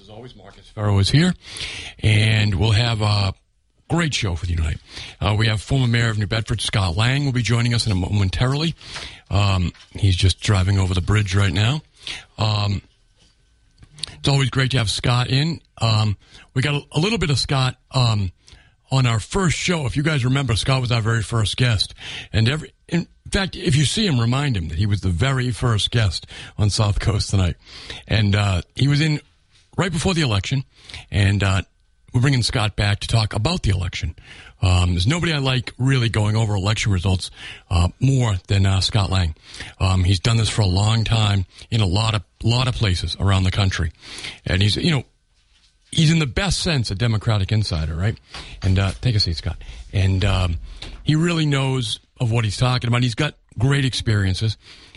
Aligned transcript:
As 0.00 0.08
always, 0.08 0.34
Marcus 0.34 0.68
Ferro 0.68 0.98
is 0.98 1.10
here, 1.10 1.34
and 2.00 2.54
we'll 2.54 2.72
have 2.72 3.02
a 3.02 3.34
great 3.88 4.14
show 4.14 4.34
for 4.34 4.46
you 4.46 4.56
tonight. 4.56 4.78
Uh, 5.20 5.34
we 5.38 5.46
have 5.46 5.60
former 5.60 5.86
mayor 5.86 6.08
of 6.08 6.18
New 6.18 6.26
Bedford, 6.26 6.60
Scott 6.60 6.96
Lang, 6.96 7.24
will 7.24 7.32
be 7.32 7.42
joining 7.42 7.74
us 7.74 7.86
in 7.86 7.92
a 7.92 7.94
momentarily. 7.94 8.74
Um, 9.30 9.72
he's 9.92 10.16
just 10.16 10.40
driving 10.40 10.78
over 10.78 10.94
the 10.94 11.00
bridge 11.00 11.34
right 11.34 11.52
now. 11.52 11.82
Um, 12.38 12.82
it's 14.14 14.28
always 14.28 14.50
great 14.50 14.70
to 14.72 14.78
have 14.78 14.90
Scott 14.90 15.28
in. 15.28 15.60
Um, 15.78 16.16
we 16.54 16.62
got 16.62 16.74
a, 16.74 16.82
a 16.92 17.00
little 17.00 17.18
bit 17.18 17.30
of 17.30 17.38
Scott 17.38 17.76
um, 17.90 18.32
on 18.90 19.06
our 19.06 19.20
first 19.20 19.56
show. 19.56 19.86
If 19.86 19.96
you 19.96 20.02
guys 20.02 20.24
remember, 20.24 20.56
Scott 20.56 20.80
was 20.80 20.92
our 20.92 21.02
very 21.02 21.22
first 21.22 21.56
guest, 21.56 21.94
and 22.32 22.48
every 22.48 22.72
in 22.88 23.06
fact, 23.30 23.56
if 23.56 23.76
you 23.76 23.84
see 23.84 24.06
him, 24.06 24.20
remind 24.20 24.56
him 24.56 24.68
that 24.68 24.78
he 24.78 24.86
was 24.86 25.00
the 25.00 25.08
very 25.08 25.50
first 25.50 25.90
guest 25.90 26.26
on 26.58 26.70
South 26.70 27.00
Coast 27.00 27.30
tonight, 27.30 27.56
and 28.06 28.34
uh, 28.34 28.62
he 28.74 28.88
was 28.88 29.00
in 29.00 29.20
right 29.76 29.92
before 29.92 30.14
the 30.14 30.22
election, 30.22 30.64
and 31.10 31.42
uh, 31.42 31.62
we're 32.12 32.20
bringing 32.20 32.42
Scott 32.42 32.76
back 32.76 33.00
to 33.00 33.08
talk 33.08 33.34
about 33.34 33.62
the 33.62 33.70
election. 33.70 34.14
Um, 34.60 34.90
there's 34.90 35.06
nobody 35.06 35.32
I 35.32 35.38
like 35.38 35.72
really 35.78 36.08
going 36.08 36.36
over 36.36 36.54
election 36.54 36.92
results 36.92 37.30
uh, 37.70 37.88
more 38.00 38.36
than 38.46 38.64
uh, 38.64 38.80
Scott 38.80 39.10
Lang. 39.10 39.34
Um, 39.80 40.04
he's 40.04 40.20
done 40.20 40.36
this 40.36 40.48
for 40.48 40.62
a 40.62 40.66
long 40.66 41.04
time 41.04 41.46
in 41.70 41.80
a 41.80 41.86
lot 41.86 42.14
of 42.14 42.22
lot 42.44 42.68
of 42.68 42.74
places 42.74 43.16
around 43.18 43.44
the 43.44 43.50
country, 43.50 43.92
and 44.46 44.62
he's 44.62 44.76
you 44.76 44.90
know 44.90 45.04
he's 45.90 46.12
in 46.12 46.18
the 46.18 46.26
best 46.26 46.60
sense 46.60 46.90
a 46.90 46.94
Democratic 46.94 47.50
insider, 47.50 47.94
right? 47.94 48.18
And 48.62 48.78
uh, 48.78 48.92
take 49.00 49.14
a 49.14 49.20
seat, 49.20 49.36
Scott. 49.36 49.62
And 49.92 50.24
um, 50.24 50.58
he 51.02 51.16
really 51.16 51.46
knows 51.46 52.00
of 52.20 52.30
what 52.30 52.44
he's 52.44 52.56
talking 52.56 52.88
about. 52.88 53.02
He's 53.02 53.14
got 53.14 53.34
great 53.58 53.84
experiences, 53.84 54.56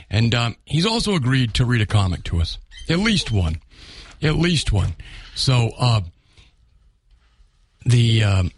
and 0.09 0.35
um, 0.35 0.55
he's 0.65 0.85
also 0.85 1.15
agreed 1.15 1.53
to 1.55 1.65
read 1.65 1.81
a 1.81 1.85
comic 1.85 2.23
to 2.25 2.39
us, 2.39 2.57
at 2.89 2.99
least 2.99 3.31
one, 3.31 3.61
at 4.25 4.35
least 4.35 4.71
one. 4.71 4.95
So 5.35 5.71
uh, 5.77 6.01
the 7.85 8.23
um, 8.23 8.51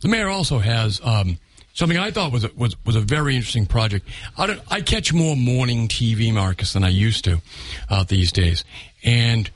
the 0.00 0.08
mayor 0.08 0.28
also 0.28 0.58
has. 0.58 1.00
Um, 1.04 1.38
Something 1.74 1.96
I 1.96 2.10
thought 2.10 2.32
was 2.32 2.44
a, 2.44 2.50
was 2.54 2.76
was 2.84 2.96
a 2.96 3.00
very 3.00 3.34
interesting 3.34 3.64
project. 3.64 4.06
I, 4.36 4.46
don't, 4.46 4.60
I 4.68 4.82
catch 4.82 5.14
more 5.14 5.34
morning 5.34 5.88
TV, 5.88 6.30
Marcus, 6.30 6.74
than 6.74 6.84
I 6.84 6.90
used 6.90 7.24
to 7.24 7.40
uh, 7.88 8.04
these 8.04 8.30
days, 8.30 8.62
and 9.02 9.50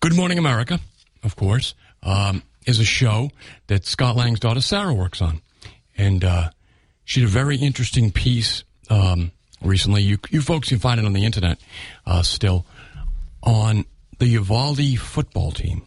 Good 0.00 0.14
Morning 0.14 0.36
America, 0.36 0.78
of 1.22 1.36
course, 1.36 1.74
um, 2.02 2.42
is 2.66 2.80
a 2.80 2.84
show 2.84 3.30
that 3.68 3.86
Scott 3.86 4.14
Lang's 4.14 4.40
daughter 4.40 4.60
Sarah 4.60 4.92
works 4.92 5.22
on, 5.22 5.40
and 5.96 6.22
uh, 6.22 6.50
she 7.06 7.20
did 7.20 7.30
a 7.30 7.32
very 7.32 7.56
interesting 7.56 8.12
piece 8.12 8.62
um, 8.90 9.32
recently. 9.62 10.02
You 10.02 10.18
you 10.28 10.42
folks 10.42 10.68
can 10.68 10.80
find 10.80 11.00
it 11.00 11.06
on 11.06 11.14
the 11.14 11.24
internet 11.24 11.58
uh, 12.04 12.20
still 12.20 12.66
on 13.42 13.84
the 14.18 14.26
Uvalde 14.26 14.98
football 14.98 15.52
team. 15.52 15.82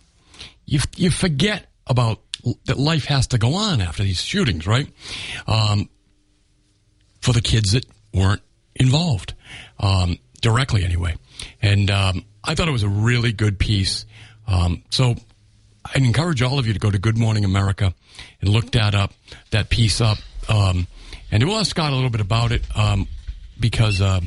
You 0.65 0.79
you 0.95 1.11
forget 1.11 1.67
about 1.87 2.19
that 2.65 2.77
life 2.77 3.05
has 3.05 3.27
to 3.27 3.37
go 3.37 3.55
on 3.55 3.81
after 3.81 4.03
these 4.03 4.21
shootings, 4.21 4.67
right? 4.67 4.87
Um, 5.47 5.89
for 7.21 7.33
the 7.33 7.41
kids 7.41 7.71
that 7.71 7.85
weren't 8.13 8.41
involved 8.75 9.33
um, 9.79 10.19
directly, 10.41 10.83
anyway. 10.83 11.15
And 11.61 11.89
um, 11.89 12.25
I 12.43 12.55
thought 12.55 12.67
it 12.67 12.71
was 12.71 12.83
a 12.83 12.89
really 12.89 13.31
good 13.31 13.57
piece. 13.57 14.05
Um, 14.47 14.83
so 14.91 15.15
I'd 15.85 16.03
encourage 16.03 16.41
all 16.41 16.59
of 16.59 16.67
you 16.67 16.73
to 16.73 16.79
go 16.79 16.91
to 16.91 16.99
Good 16.99 17.17
Morning 17.17 17.45
America 17.45 17.93
and 18.41 18.49
look 18.49 18.71
that 18.71 18.93
up, 18.93 19.13
that 19.51 19.69
piece 19.69 20.01
up. 20.01 20.17
Um, 20.47 20.87
and 21.31 21.43
we'll 21.43 21.57
ask 21.57 21.71
Scott 21.71 21.91
a 21.91 21.95
little 21.95 22.11
bit 22.11 22.21
about 22.21 22.51
it 22.51 22.63
um, 22.77 23.07
because 23.59 24.01
uh, 24.01 24.21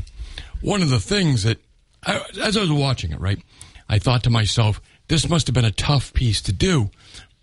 one 0.61 0.83
of 0.83 0.91
the 0.91 1.00
things 1.00 1.44
that, 1.44 1.59
I, 2.07 2.23
as 2.43 2.57
I 2.57 2.61
was 2.61 2.73
watching 2.73 3.13
it, 3.13 3.21
right, 3.21 3.43
I 3.89 3.99
thought 3.99 4.25
to 4.25 4.31
myself, 4.31 4.81
this 5.09 5.29
must 5.29 5.47
have 5.47 5.55
been 5.55 5.65
a 5.65 5.71
tough 5.71 6.13
piece 6.13 6.43
to 6.43 6.53
do. 6.53 6.91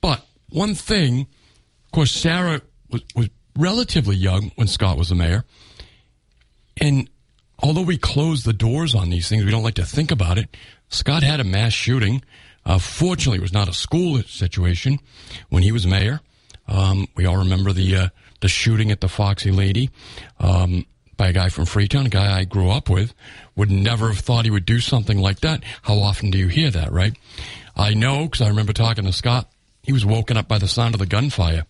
But 0.01 0.25
one 0.49 0.75
thing, 0.75 1.21
of 1.85 1.91
course, 1.91 2.11
Sarah 2.11 2.61
was, 2.89 3.01
was 3.15 3.29
relatively 3.57 4.15
young 4.15 4.51
when 4.55 4.67
Scott 4.67 4.97
was 4.97 5.09
the 5.09 5.15
mayor. 5.15 5.45
And 6.79 7.09
although 7.59 7.81
we 7.81 7.97
close 7.97 8.43
the 8.43 8.53
doors 8.53 8.93
on 8.93 9.09
these 9.09 9.27
things, 9.29 9.43
we 9.43 9.51
don't 9.51 9.63
like 9.63 9.75
to 9.75 9.85
think 9.85 10.11
about 10.11 10.37
it. 10.37 10.55
Scott 10.89 11.23
had 11.23 11.39
a 11.39 11.43
mass 11.43 11.73
shooting. 11.73 12.23
Uh, 12.65 12.79
fortunately, 12.79 13.37
it 13.37 13.41
was 13.41 13.53
not 13.53 13.67
a 13.67 13.73
school 13.73 14.21
situation 14.23 14.99
when 15.49 15.63
he 15.63 15.71
was 15.71 15.85
mayor. 15.87 16.21
Um, 16.67 17.07
we 17.15 17.25
all 17.25 17.37
remember 17.37 17.71
the 17.71 17.95
uh, 17.95 18.09
the 18.41 18.47
shooting 18.47 18.91
at 18.91 19.01
the 19.01 19.07
Foxy 19.07 19.51
Lady 19.51 19.91
um, 20.39 20.85
by 21.15 21.29
a 21.29 21.33
guy 21.33 21.49
from 21.49 21.65
Freetown, 21.65 22.07
a 22.07 22.09
guy 22.09 22.37
I 22.37 22.43
grew 22.43 22.69
up 22.69 22.89
with. 22.89 23.13
Would 23.55 23.71
never 23.71 24.07
have 24.07 24.19
thought 24.19 24.45
he 24.45 24.51
would 24.51 24.65
do 24.65 24.79
something 24.79 25.19
like 25.19 25.39
that. 25.39 25.63
How 25.83 25.95
often 25.95 26.29
do 26.29 26.37
you 26.37 26.47
hear 26.47 26.69
that, 26.71 26.91
right? 26.91 27.17
I 27.75 27.93
know 27.93 28.25
because 28.25 28.41
I 28.41 28.49
remember 28.49 28.73
talking 28.73 29.05
to 29.05 29.13
Scott. 29.13 29.49
He 29.83 29.93
was 29.93 30.05
woken 30.05 30.35
up 30.37 30.47
by 30.47 30.57
the 30.57 30.67
sound 30.67 30.95
of 30.95 30.99
the 30.99 31.05
gunfire, 31.05 31.65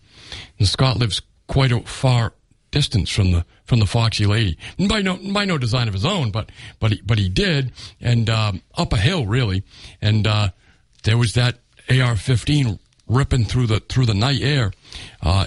and 0.58 0.66
Scott 0.66 0.96
lives 0.96 1.22
quite 1.46 1.70
a 1.70 1.80
far 1.80 2.32
distance 2.70 3.10
from 3.10 3.30
the 3.32 3.44
from 3.64 3.78
the 3.78 3.86
Foxy 3.86 4.26
Lady. 4.26 4.58
By 4.88 5.02
no 5.02 5.18
by 5.32 5.44
no 5.44 5.58
design 5.58 5.88
of 5.88 5.94
his 5.94 6.04
own, 6.04 6.30
but 6.30 6.50
but 6.80 6.92
he, 6.92 7.00
but 7.02 7.18
he 7.18 7.28
did, 7.28 7.72
and 8.00 8.28
um, 8.30 8.62
up 8.76 8.92
a 8.92 8.96
hill 8.96 9.26
really, 9.26 9.64
and 10.00 10.26
uh, 10.26 10.50
there 11.04 11.18
was 11.18 11.34
that 11.34 11.56
AR-15 11.88 12.78
ripping 13.06 13.44
through 13.44 13.66
the 13.66 13.80
through 13.80 14.06
the 14.06 14.14
night 14.14 14.40
air, 14.42 14.72
uh, 15.22 15.46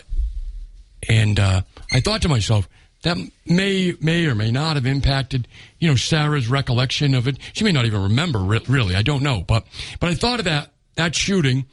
and 1.07 1.39
uh, 1.39 1.61
I 1.91 1.99
thought 2.01 2.21
to 2.23 2.29
myself 2.29 2.67
that 3.03 3.17
may 3.45 3.93
may 4.01 4.25
or 4.25 4.35
may 4.35 4.51
not 4.51 4.75
have 4.75 4.85
impacted 4.85 5.47
you 5.79 5.87
know 5.89 5.95
Sarah's 5.95 6.47
recollection 6.47 7.13
of 7.15 7.27
it. 7.27 7.37
She 7.53 7.63
may 7.63 7.71
not 7.71 7.85
even 7.85 8.03
remember 8.03 8.39
re- 8.39 8.61
really. 8.67 8.95
I 8.95 9.01
don't 9.01 9.23
know, 9.23 9.41
but 9.47 9.65
but 9.99 10.09
I 10.09 10.15
thought 10.15 10.39
of 10.39 10.45
that 10.45 10.71
that 10.95 11.15
shooting. 11.15 11.65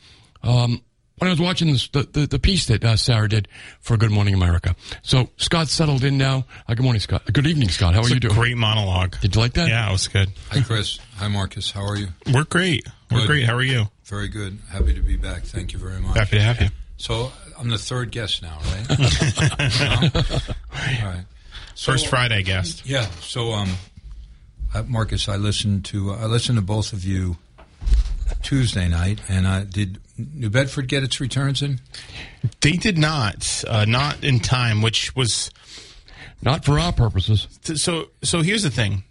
Um, 0.42 0.82
when 1.18 1.28
I 1.28 1.32
was 1.32 1.40
watching 1.40 1.72
this, 1.72 1.88
the, 1.88 2.02
the, 2.02 2.26
the 2.26 2.38
piece 2.38 2.66
that 2.66 2.84
uh, 2.84 2.94
Sarah 2.94 3.26
did 3.26 3.48
for 3.80 3.96
Good 3.96 4.10
Morning 4.10 4.34
America. 4.34 4.76
So 5.00 5.30
Scott's 5.38 5.72
settled 5.72 6.04
in 6.04 6.18
now. 6.18 6.44
Uh, 6.68 6.74
good 6.74 6.82
morning, 6.82 7.00
Scott. 7.00 7.22
Good 7.32 7.46
evening, 7.46 7.70
Scott. 7.70 7.94
How 7.94 8.00
It's 8.00 8.10
are 8.10 8.12
you 8.12 8.16
a 8.18 8.20
doing? 8.20 8.34
great 8.34 8.56
monologue. 8.58 9.18
Did 9.22 9.34
you 9.34 9.40
like 9.40 9.54
that? 9.54 9.66
Yeah, 9.68 9.88
it 9.88 9.92
was 9.92 10.08
good. 10.08 10.28
Hi, 10.50 10.60
Chris. 10.60 10.98
Hi, 11.16 11.28
Marcus. 11.28 11.70
How 11.70 11.86
are 11.86 11.96
you? 11.96 12.08
We're 12.30 12.44
great. 12.44 12.86
We're 13.10 13.20
Good. 13.20 13.26
great. 13.28 13.44
How 13.46 13.54
are 13.54 13.62
you? 13.62 13.84
Very 14.04 14.28
good. 14.28 14.58
Happy 14.70 14.92
to 14.92 15.00
be 15.00 15.16
back. 15.16 15.44
Thank 15.44 15.72
you 15.72 15.78
very 15.78 16.00
much. 16.02 16.18
Happy 16.18 16.36
to 16.36 16.42
have 16.42 16.60
you. 16.60 16.68
So 16.96 17.30
I'm 17.58 17.68
the 17.68 17.78
third 17.78 18.10
guest 18.10 18.42
now, 18.42 18.58
right? 18.72 18.98
No? 18.98 19.04
All 21.04 21.12
right. 21.12 21.24
So, 21.74 21.92
First 21.92 22.06
Friday 22.08 22.42
guest. 22.42 22.86
Yeah. 22.86 23.06
So, 23.20 23.52
um, 23.52 23.70
uh, 24.74 24.82
Marcus, 24.86 25.28
I 25.28 25.36
listened 25.36 25.84
to 25.86 26.12
uh, 26.12 26.16
I 26.16 26.26
listened 26.26 26.56
to 26.56 26.62
both 26.62 26.92
of 26.92 27.04
you 27.04 27.36
Tuesday 28.42 28.88
night, 28.88 29.20
and 29.28 29.46
uh, 29.46 29.64
did 29.64 29.98
New 30.34 30.50
Bedford 30.50 30.88
get 30.88 31.02
its 31.02 31.20
returns 31.20 31.62
in? 31.62 31.80
They 32.60 32.72
did 32.72 32.98
not, 32.98 33.64
uh, 33.68 33.84
not 33.84 34.24
in 34.24 34.40
time, 34.40 34.82
which 34.82 35.14
was 35.14 35.50
Not 36.42 36.64
for 36.64 36.78
our 36.78 36.92
purposes. 36.92 37.46
so. 37.74 38.06
So 38.22 38.42
here's 38.42 38.62
the 38.62 38.70
thing: 38.70 39.04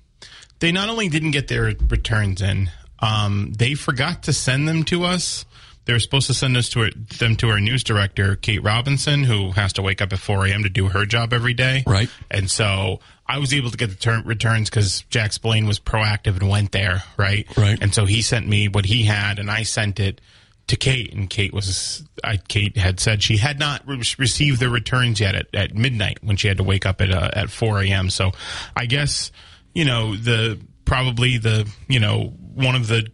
they 0.60 0.72
not 0.72 0.90
only 0.90 1.08
didn't 1.08 1.32
get 1.32 1.48
their 1.48 1.74
returns 1.90 2.42
in, 2.42 2.72
um, 3.00 3.54
they 3.56 3.76
forgot 3.76 4.24
to 4.24 4.34
send 4.34 4.68
them 4.68 4.84
to 4.86 5.04
us. 5.04 5.46
They 5.86 5.94
were 5.94 6.00
supposed 6.00 6.28
to 6.28 6.34
send 6.34 6.58
us 6.58 6.70
to 6.70 6.82
our, 6.82 6.90
them 7.20 7.36
to 7.38 7.50
our 7.50 7.60
news 7.60 7.84
director, 7.84 8.36
Kate 8.36 8.64
Robinson, 8.64 9.24
who 9.24 9.52
has 9.52 9.74
to 9.74 9.82
wake 9.82 10.02
up 10.02 10.12
at 10.14 10.20
4 10.20 10.48
a.m. 10.48 10.64
to 10.64 10.70
do 10.70 10.88
her 10.88 11.06
job 11.06 11.32
every 11.32 11.54
day. 11.54 11.84
Right. 11.86 12.10
And 12.32 12.50
so 12.50 13.00
I 13.28 13.40
was 13.40 13.54
able 13.54 13.72
to 13.72 13.78
get 13.78 13.90
the 13.90 13.96
turn, 13.96 14.24
returns 14.26 14.70
because 14.70 15.02
Jack 15.10 15.34
Spillane 15.34 15.68
was 15.68 15.80
proactive 15.80 16.40
and 16.40 16.50
went 16.50 16.72
there. 16.72 17.04
Right. 17.18 17.48
Right. 17.56 17.78
And 17.82 17.94
so 17.94 18.06
he 18.06 18.22
sent 18.22 18.48
me 18.48 18.68
what 18.68 18.86
he 18.86 19.04
had, 19.04 19.40
and 19.40 19.50
I 19.50 19.64
sent 19.64 20.00
it 20.00 20.22
to 20.68 20.76
Kate, 20.76 21.14
and 21.14 21.30
Kate 21.30 21.54
was 21.54 22.04
I, 22.24 22.38
Kate 22.38 22.76
had 22.76 23.00
said 23.00 23.22
she 23.22 23.38
had 23.38 23.60
not 23.60 23.88
re- 23.88 24.02
received 24.18 24.60
the 24.60 24.70
returns 24.70 25.20
yet 25.20 25.36
at, 25.36 25.54
at 25.54 25.76
midnight 25.76 26.20
when 26.24 26.38
she 26.38 26.48
had 26.48 26.58
to 26.58 26.64
wake 26.64 26.86
up 26.86 27.02
at 27.02 27.12
uh, 27.12 27.30
at 27.34 27.50
four 27.50 27.82
a.m. 27.82 28.10
So 28.10 28.32
I 28.76 28.86
guess 28.86 29.32
you 29.74 29.86
know 29.86 30.16
the 30.16 30.60
probably 30.84 31.38
the 31.38 31.70
you 31.88 32.00
know 32.00 32.34
one 32.56 32.76
of 32.76 32.88
the 32.88 33.08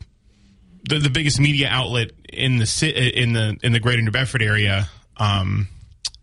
the, 0.88 1.00
the 1.00 1.10
biggest 1.10 1.39
media 1.39 1.68
outlet 1.69 2.12
in 2.31 2.57
the 2.57 2.66
ci- 2.66 2.89
in 2.89 3.33
the 3.33 3.57
in 3.63 3.72
the 3.74 3.80
greater 3.80 4.01
New 4.01 4.12
Bedford 4.12 4.42
area, 4.42 4.89
um, 5.18 5.68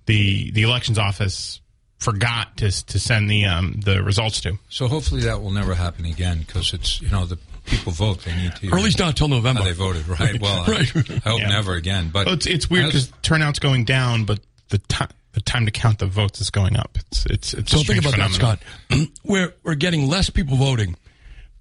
the 0.06 0.50
the 0.52 0.62
elections 0.62 0.98
office 0.98 1.60
forgot 1.98 2.56
to 2.58 2.70
to 2.86 2.98
send 2.98 3.28
the 3.30 3.44
um, 3.46 3.80
the 3.84 4.02
results 4.02 4.40
to. 4.42 4.58
So 4.68 4.88
hopefully 4.88 5.22
that 5.22 5.42
will 5.42 5.50
never 5.50 5.74
happen 5.74 6.04
again 6.04 6.40
because 6.40 6.72
it's 6.72 7.00
you 7.02 7.08
know 7.10 7.24
the 7.26 7.38
people 7.66 7.92
vote 7.92 8.24
they 8.24 8.34
need 8.34 8.54
to 8.56 8.70
or 8.70 8.78
at 8.78 8.84
least 8.84 8.98
not 8.98 9.16
till 9.16 9.28
November. 9.28 9.62
they 9.62 9.72
voted 9.72 10.08
right. 10.08 10.40
Well, 10.40 10.64
Right. 10.66 10.90
I, 10.96 11.28
hope 11.28 11.40
Yeah. 11.40 11.48
never 11.48 11.74
again. 11.74 12.08
But 12.12 12.26
Well, 12.26 12.34
it's 12.36 12.46
it's 12.46 12.70
weird 12.70 12.86
because 12.86 13.12
turnout's 13.22 13.58
going 13.58 13.84
down, 13.84 14.24
but 14.24 14.40
the 14.70 14.78
time 14.78 15.08
the 15.32 15.40
time 15.42 15.66
to 15.66 15.70
count 15.70 15.98
the 15.98 16.06
votes 16.06 16.40
is 16.40 16.50
going 16.50 16.76
up. 16.76 16.96
It's 16.98 17.26
it's 17.26 17.54
it's. 17.54 17.70
So 17.72 17.80
a 17.80 17.84
think 17.84 18.00
about 18.00 18.14
phenomenon. 18.14 18.58
that, 18.88 18.98
Scott. 18.98 19.08
we're 19.24 19.54
we're 19.62 19.74
getting 19.74 20.08
less 20.08 20.30
people 20.30 20.56
voting, 20.56 20.96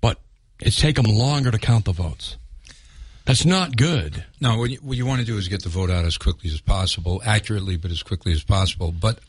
but 0.01 0.19
it's 0.61 0.79
taken 0.79 1.03
longer 1.05 1.51
to 1.51 1.57
count 1.59 1.85
the 1.85 1.91
votes. 1.91 2.37
That's 3.27 3.45
not 3.45 3.75
good. 3.75 4.23
No, 4.41 4.57
what 4.57 4.69
you, 4.69 4.77
what 4.77 4.95
you 4.97 5.05
want 5.05 5.19
to 5.19 5.25
do 5.27 5.37
is 5.37 5.47
get 5.49 5.61
the 5.63 5.69
vote 5.69 5.89
out 5.91 6.05
as 6.05 6.17
quickly 6.17 6.49
as 6.49 6.61
possible, 6.61 7.21
accurately, 7.25 7.75
but 7.77 7.91
as 7.91 8.01
quickly 8.01 8.31
as 8.31 8.41
possible. 8.41 8.91
But 8.93 9.19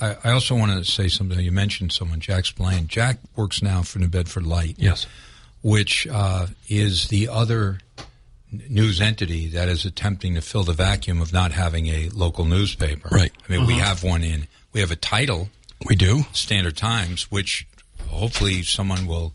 I, 0.00 0.16
I 0.24 0.30
also 0.30 0.54
want 0.56 0.72
to 0.72 0.90
say 0.90 1.08
something. 1.08 1.38
You 1.40 1.50
mentioned 1.52 1.92
someone, 1.92 2.20
Jack 2.20 2.46
Spillane. 2.46 2.86
Jack 2.86 3.18
works 3.36 3.60
now 3.60 3.82
for 3.82 3.98
New 3.98 4.08
Bedford 4.08 4.46
Light, 4.46 4.76
Yes. 4.78 5.06
which 5.62 6.06
uh, 6.06 6.46
is 6.68 7.08
the 7.08 7.28
other 7.28 7.80
news 8.50 9.00
entity 9.00 9.48
that 9.48 9.68
is 9.68 9.84
attempting 9.84 10.34
to 10.36 10.40
fill 10.40 10.62
the 10.64 10.72
vacuum 10.72 11.20
of 11.20 11.32
not 11.32 11.52
having 11.52 11.88
a 11.88 12.08
local 12.10 12.44
newspaper. 12.44 13.08
Right. 13.10 13.32
I 13.48 13.52
mean, 13.52 13.66
we 13.66 13.74
have 13.74 14.02
one 14.04 14.22
in. 14.24 14.46
We 14.72 14.80
have 14.80 14.90
a 14.92 14.96
title, 14.96 15.48
We 15.86 15.96
do. 15.96 16.22
Standard 16.32 16.76
Times, 16.76 17.30
which 17.30 17.66
hopefully 18.08 18.62
someone 18.62 19.06
will 19.06 19.32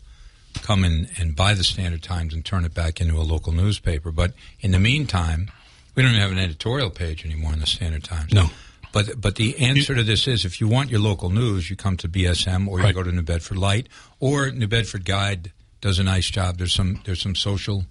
come 0.64 0.82
in 0.82 1.08
and 1.18 1.36
buy 1.36 1.52
the 1.54 1.62
Standard 1.62 2.02
Times 2.02 2.32
and 2.34 2.44
turn 2.44 2.64
it 2.64 2.72
back 2.74 3.00
into 3.00 3.16
a 3.18 3.22
local 3.22 3.52
newspaper. 3.52 4.10
But 4.10 4.32
in 4.60 4.70
the 4.72 4.80
meantime, 4.80 5.50
we 5.94 6.02
don't 6.02 6.10
even 6.10 6.22
have 6.22 6.32
an 6.32 6.38
editorial 6.38 6.88
page 6.90 7.24
anymore 7.24 7.52
in 7.52 7.60
the 7.60 7.66
Standard 7.66 8.02
Times. 8.02 8.32
No. 8.32 8.46
But 8.90 9.20
but 9.20 9.36
the 9.36 9.58
answer 9.58 9.94
to 9.94 10.02
this 10.02 10.26
is 10.26 10.44
if 10.44 10.60
you 10.60 10.66
want 10.68 10.90
your 10.90 11.00
local 11.00 11.28
news, 11.30 11.68
you 11.68 11.76
come 11.76 11.96
to 11.98 12.08
BSM 12.08 12.66
or 12.66 12.78
you 12.78 12.84
Right. 12.86 12.94
go 12.94 13.02
to 13.02 13.12
New 13.12 13.22
Bedford 13.22 13.58
Light 13.58 13.88
or 14.20 14.50
New 14.50 14.66
Bedford 14.68 15.04
Guide 15.04 15.52
does 15.80 15.98
a 15.98 16.04
nice 16.04 16.30
job. 16.30 16.56
There's 16.58 16.72
some 16.72 17.00
there's 17.04 17.20
some 17.20 17.34
social 17.34 17.84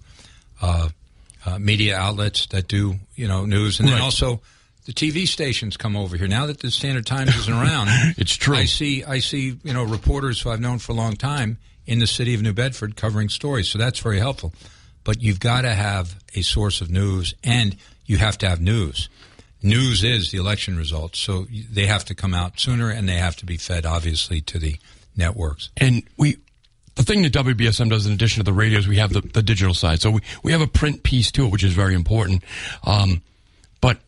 uh, 0.60 0.88
uh, 1.46 1.58
media 1.58 1.96
outlets 1.96 2.46
that 2.46 2.68
do 2.68 2.96
you 3.14 3.28
know 3.28 3.44
news, 3.46 3.78
and 3.80 3.88
then 3.88 4.00
also 4.00 4.40
the 4.86 4.92
TV 4.92 5.28
stations 5.28 5.76
come 5.76 5.94
over 5.96 6.16
here. 6.16 6.26
Now 6.26 6.46
that 6.46 6.60
the 6.60 6.70
Standard 6.70 7.06
Times 7.06 7.36
isn't 7.36 7.52
around, 7.54 7.88
It's 8.18 8.34
true. 8.34 8.56
I 8.56 8.64
see 8.64 9.04
I 9.04 9.20
see 9.20 9.58
you 9.62 9.72
know 9.74 9.84
reporters 9.84 10.40
who 10.40 10.50
I've 10.50 10.60
known 10.60 10.78
for 10.78 10.92
a 10.92 10.96
long 10.96 11.14
time 11.16 11.58
in 11.86 11.98
the 11.98 12.06
city 12.06 12.34
of 12.34 12.42
New 12.42 12.52
Bedford 12.52 12.96
covering 12.96 13.28
stories, 13.28 13.68
so 13.68 13.78
that's 13.78 13.98
very 13.98 14.18
helpful. 14.18 14.52
But 15.04 15.22
you've 15.22 15.40
got 15.40 15.62
to 15.62 15.74
have 15.74 16.22
a 16.34 16.42
source 16.42 16.80
of 16.80 16.90
news, 16.90 17.34
and 17.44 17.76
you 18.06 18.16
have 18.18 18.38
to 18.38 18.48
have 18.48 18.60
news. 18.60 19.08
News 19.62 20.04
is 20.04 20.30
the 20.30 20.38
election 20.38 20.76
results, 20.76 21.18
so 21.18 21.46
they 21.50 21.86
have 21.86 22.04
to 22.06 22.14
come 22.14 22.34
out 22.34 22.58
sooner, 22.58 22.90
and 22.90 23.08
they 23.08 23.16
have 23.16 23.36
to 23.36 23.46
be 23.46 23.56
fed, 23.56 23.86
obviously, 23.86 24.40
to 24.42 24.58
the 24.58 24.76
networks. 25.16 25.70
And 25.76 26.02
we, 26.16 26.36
the 26.96 27.02
thing 27.02 27.22
that 27.22 27.32
WBSM 27.32 27.90
does 27.90 28.06
in 28.06 28.12
addition 28.12 28.40
to 28.40 28.44
the 28.44 28.52
radios, 28.52 28.86
we 28.86 28.96
have 28.96 29.12
the, 29.12 29.20
the 29.20 29.42
digital 29.42 29.74
side. 29.74 30.00
So 30.00 30.10
we, 30.10 30.20
we 30.42 30.52
have 30.52 30.60
a 30.60 30.66
print 30.66 31.02
piece 31.02 31.30
to 31.32 31.46
it, 31.46 31.52
which 31.52 31.64
is 31.64 31.72
very 31.72 31.94
important. 31.94 32.44
Um, 32.84 33.22
but 33.80 33.98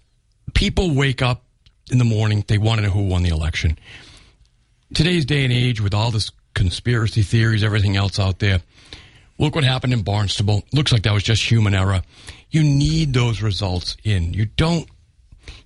people 0.55 0.95
wake 0.95 1.23
up 1.23 1.43
in 1.91 1.99
the 1.99 2.05
morning, 2.05 2.45
they 2.49 2.59
want 2.59 2.79
to 2.79 2.87
know 2.87 2.93
who 2.93 3.07
won 3.07 3.23
the 3.23 3.31
election. 3.31 3.79
Today's 4.95 5.25
day 5.25 5.45
and 5.45 5.53
age, 5.53 5.81
with 5.81 5.95
all 5.95 6.11
this 6.11 6.31
conspiracy 6.57 7.23
theories, 7.23 7.63
everything 7.63 7.97
else 7.97 8.19
out 8.19 8.41
there, 8.41 8.61
look 9.39 9.55
what 9.55 9.63
happened 9.63 9.93
in 9.93 10.03
Barnstable. 10.03 10.65
Looks 10.73 10.91
like 10.91 11.05
that 11.05 11.13
was 11.13 11.23
just 11.23 11.49
human 11.49 11.75
error. 11.75 12.03
You 12.51 12.65
need 12.65 13.13
those 13.13 13.43
results 13.43 13.97
in. 14.03 14.33
You 14.33 14.47
don't 14.47 14.89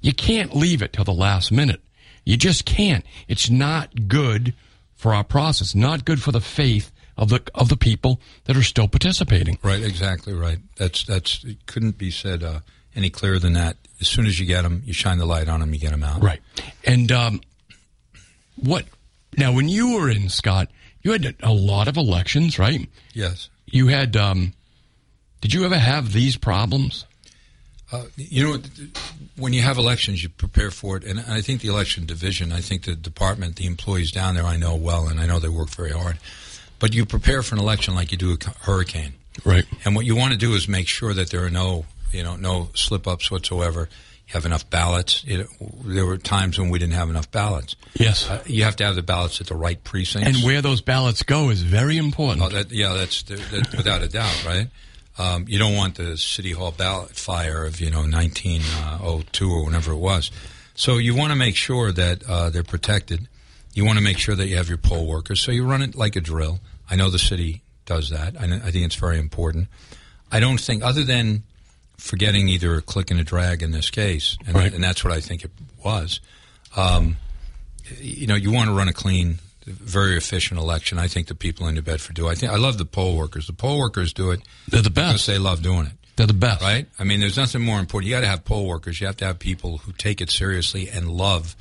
you 0.03 0.13
can't 0.13 0.55
leave 0.55 0.83
it 0.83 0.93
till 0.93 1.05
the 1.05 1.13
last 1.13 1.51
minute. 1.51 1.81
You 2.25 2.37
just 2.37 2.65
can't. 2.65 3.05
It's 3.29 3.49
not 3.49 4.09
good 4.09 4.55
for 4.95 5.15
our 5.15 5.25
process. 5.25 5.75
Not 5.75 6.05
good 6.05 6.23
for 6.23 6.33
the 6.33 6.41
faith 6.41 6.93
of 7.17 7.29
the 7.29 7.43
of 7.55 7.69
the 7.69 7.77
people 7.77 8.21
that 8.45 8.57
are 8.57 8.63
still 8.63 8.89
participating. 8.89 9.59
Right, 9.63 9.83
exactly 9.83 10.33
right. 10.33 10.59
That's 10.77 11.05
that's 11.05 11.45
it 11.45 11.67
couldn't 11.67 11.99
be 11.99 12.11
said 12.11 12.43
uh, 12.43 12.61
any 12.95 13.11
clearer 13.11 13.39
than 13.39 13.55
that. 13.55 13.77
As 14.01 14.09
soon 14.09 14.27
as 14.27 14.39
you 14.41 14.47
get 14.47 14.63
them, 14.63 14.83
you 14.85 14.93
shine 14.93 15.19
the 15.19 15.27
light 15.27 15.49
on 15.49 15.61
them, 15.61 15.73
you 15.75 15.81
get 15.81 15.91
them 15.91 16.03
out. 16.03 16.23
Right. 16.23 16.41
And 16.85 17.13
um, 17.13 17.41
what 18.57 18.85
now? 19.37 19.53
When 19.53 19.69
you 19.69 19.95
were 19.95 20.11
in 20.11 20.29
Scott, 20.29 20.71
you 21.03 21.13
had 21.13 21.35
a 21.43 21.53
lot 21.53 21.89
of 21.89 21.97
elections, 21.97 22.59
right? 22.59 22.89
Yes. 23.15 23.49
You 23.67 23.89
had. 23.89 24.17
Um, 24.17 24.53
did 25.41 25.55
you 25.55 25.65
ever 25.65 25.79
have 25.79 26.13
these 26.13 26.37
problems? 26.37 27.07
Uh, 27.93 28.05
you 28.17 28.45
know, 28.45 28.63
when 29.37 29.53
you 29.53 29.63
have 29.63 29.77
elections, 29.79 30.23
you 30.23 30.29
prepare 30.29 30.71
for 30.71 30.97
it, 30.97 31.03
and 31.05 31.19
I 31.21 31.41
think 31.41 31.61
the 31.61 31.69
election 31.69 32.07
division, 32.07 32.53
I 32.53 32.61
think 32.61 32.85
the 32.85 32.95
department, 32.95 33.57
the 33.57 33.67
employees 33.67 34.13
down 34.13 34.35
there, 34.37 34.45
I 34.45 34.57
know 34.57 34.77
well, 34.77 35.09
and 35.09 35.19
I 35.19 35.27
know 35.27 35.41
they 35.41 35.49
work 35.49 35.71
very 35.71 35.91
hard. 35.91 36.19
But 36.79 36.95
you 36.95 37.05
prepare 37.05 37.43
for 37.43 37.57
an 37.57 37.61
election 37.61 37.95
like 37.97 38.13
you 38.13 38.17
do 38.19 38.33
a 38.33 38.65
hurricane, 38.65 39.15
Right. 39.45 39.65
and 39.85 39.97
what 39.97 40.07
you 40.07 40.15
want 40.15 40.33
to 40.33 40.39
do 40.39 40.55
is 40.55 40.69
make 40.69 40.87
sure 40.87 41.13
that 41.15 41.31
there 41.31 41.45
are 41.45 41.51
no, 41.51 41.85
you 42.13 42.23
know, 42.23 42.37
no 42.37 42.69
slip 42.75 43.09
ups 43.09 43.29
whatsoever. 43.31 43.89
You 44.31 44.35
have 44.35 44.47
enough 44.47 44.71
ballots. 44.71 45.25
It, 45.27 45.49
there 45.85 46.07
were 46.07 46.17
times 46.17 46.57
when 46.57 46.71
we 46.71 46.79
didn't 46.79 46.95
have 46.95 47.11
enough 47.11 47.33
ballots. 47.33 47.75
Yes. 47.95 48.31
Uh, 48.31 48.41
you 48.47 48.63
have 48.63 48.77
to 48.77 48.85
have 48.85 48.95
the 48.95 49.03
ballots 49.03 49.41
at 49.41 49.49
the 49.49 49.57
right 49.57 49.83
precincts. 49.83 50.29
and 50.29 50.47
where 50.47 50.63
those 50.63 50.81
ballots 50.81 51.25
go 51.25 51.51
is 51.51 51.63
very 51.63 51.97
important. 51.97 52.47
Oh, 52.47 52.49
that, 52.49 52.71
yeah, 52.71 52.93
that's 52.93 53.25
that, 53.25 53.75
without 53.77 54.03
a 54.03 54.09
doubt, 54.09 54.45
right? 54.47 54.69
Um, 55.19 55.47
you 55.49 55.59
don't 55.59 55.75
want 55.75 55.97
the 55.97 56.17
city 56.17 56.53
hall 56.53 56.71
ballot 56.71 57.11
fire 57.11 57.65
of 57.65 57.81
you 57.81 57.91
know 57.91 58.03
1902 58.03 59.51
or 59.51 59.65
whenever 59.65 59.91
it 59.91 59.97
was. 59.97 60.31
So 60.77 60.99
you 60.99 61.17
want 61.17 61.33
to 61.33 61.37
make 61.37 61.57
sure 61.57 61.91
that 61.91 62.23
uh, 62.29 62.51
they're 62.51 62.63
protected. 62.63 63.27
You 63.75 63.85
want 63.85 63.99
to 63.99 64.05
make 64.05 64.19
sure 64.19 64.37
that 64.37 64.47
you 64.47 64.59
have 64.59 64.69
your 64.69 64.79
poll 64.79 65.09
workers. 65.09 65.41
So 65.41 65.51
you 65.51 65.67
run 65.67 65.83
it 65.83 65.97
like 65.97 66.15
a 66.15 66.21
drill. 66.21 66.61
I 66.89 66.95
know 66.95 67.11
the 67.11 67.19
city 67.19 67.63
does 67.85 68.11
that. 68.11 68.41
I, 68.41 68.45
I 68.45 68.71
think 68.71 68.87
it's 68.87 68.95
very 68.95 69.19
important. 69.19 69.67
I 70.31 70.39
don't 70.39 70.61
think, 70.61 70.85
other 70.85 71.03
than 71.03 71.43
forgetting 72.01 72.49
either 72.49 72.75
a 72.75 72.83
click 72.83 73.11
and 73.11 73.21
a 73.21 73.25
drag 73.25 73.63
in 73.63 73.71
this 73.71 73.91
case, 73.91 74.37
and, 74.47 74.55
Right. 74.57 74.73
and 74.73 74.83
that's 74.83 75.05
what 75.05 75.13
I 75.13 75.21
think 75.21 75.45
it 75.45 75.51
was. 75.85 76.21
Um, 76.77 77.17
you 78.01 78.27
know, 78.27 78.35
you 78.35 78.51
want 78.51 78.69
to 78.69 78.75
run 78.75 78.89
a 78.89 78.93
clean, 78.93 79.39
very 79.67 80.17
efficient 80.17 80.59
election. 80.59 80.99
I 80.99 81.09
think 81.09 81.27
the 81.29 81.35
people 81.35 81.67
in 81.69 81.75
New 81.75 81.83
Bedford 81.83 82.17
do. 82.17 82.29
I 82.29 82.35
think 82.35 82.53
I 82.53 82.57
love 82.57 82.79
the 82.79 82.85
poll 82.85 83.17
workers. 83.17 83.47
The 83.47 83.53
poll 83.53 83.79
workers 83.79 84.13
do 84.13 84.31
it 84.31 84.41
They're 84.69 84.83
the 84.83 84.91
best. 84.91 85.27
they 85.27 85.39
love 85.39 85.63
doing 85.63 85.87
it. 85.87 85.93
They're 86.17 86.27
the 86.27 86.33
best. 86.35 86.63
Right? 86.63 86.87
I 86.99 87.05
mean, 87.05 87.21
there's 87.21 87.37
nothing 87.37 87.63
more 87.63 87.79
important. 87.81 88.09
You 88.09 88.17
got 88.17 88.21
to 88.23 88.27
have 88.29 88.45
poll 88.45 88.67
workers. 88.67 89.01
You 89.01 89.07
have 89.07 89.17
to 89.19 89.25
have 89.27 89.39
people 89.39 89.79
who 89.79 89.93
take 89.93 90.21
it 90.21 90.31
seriously 90.31 90.89
and 90.89 91.11
love 91.11 91.57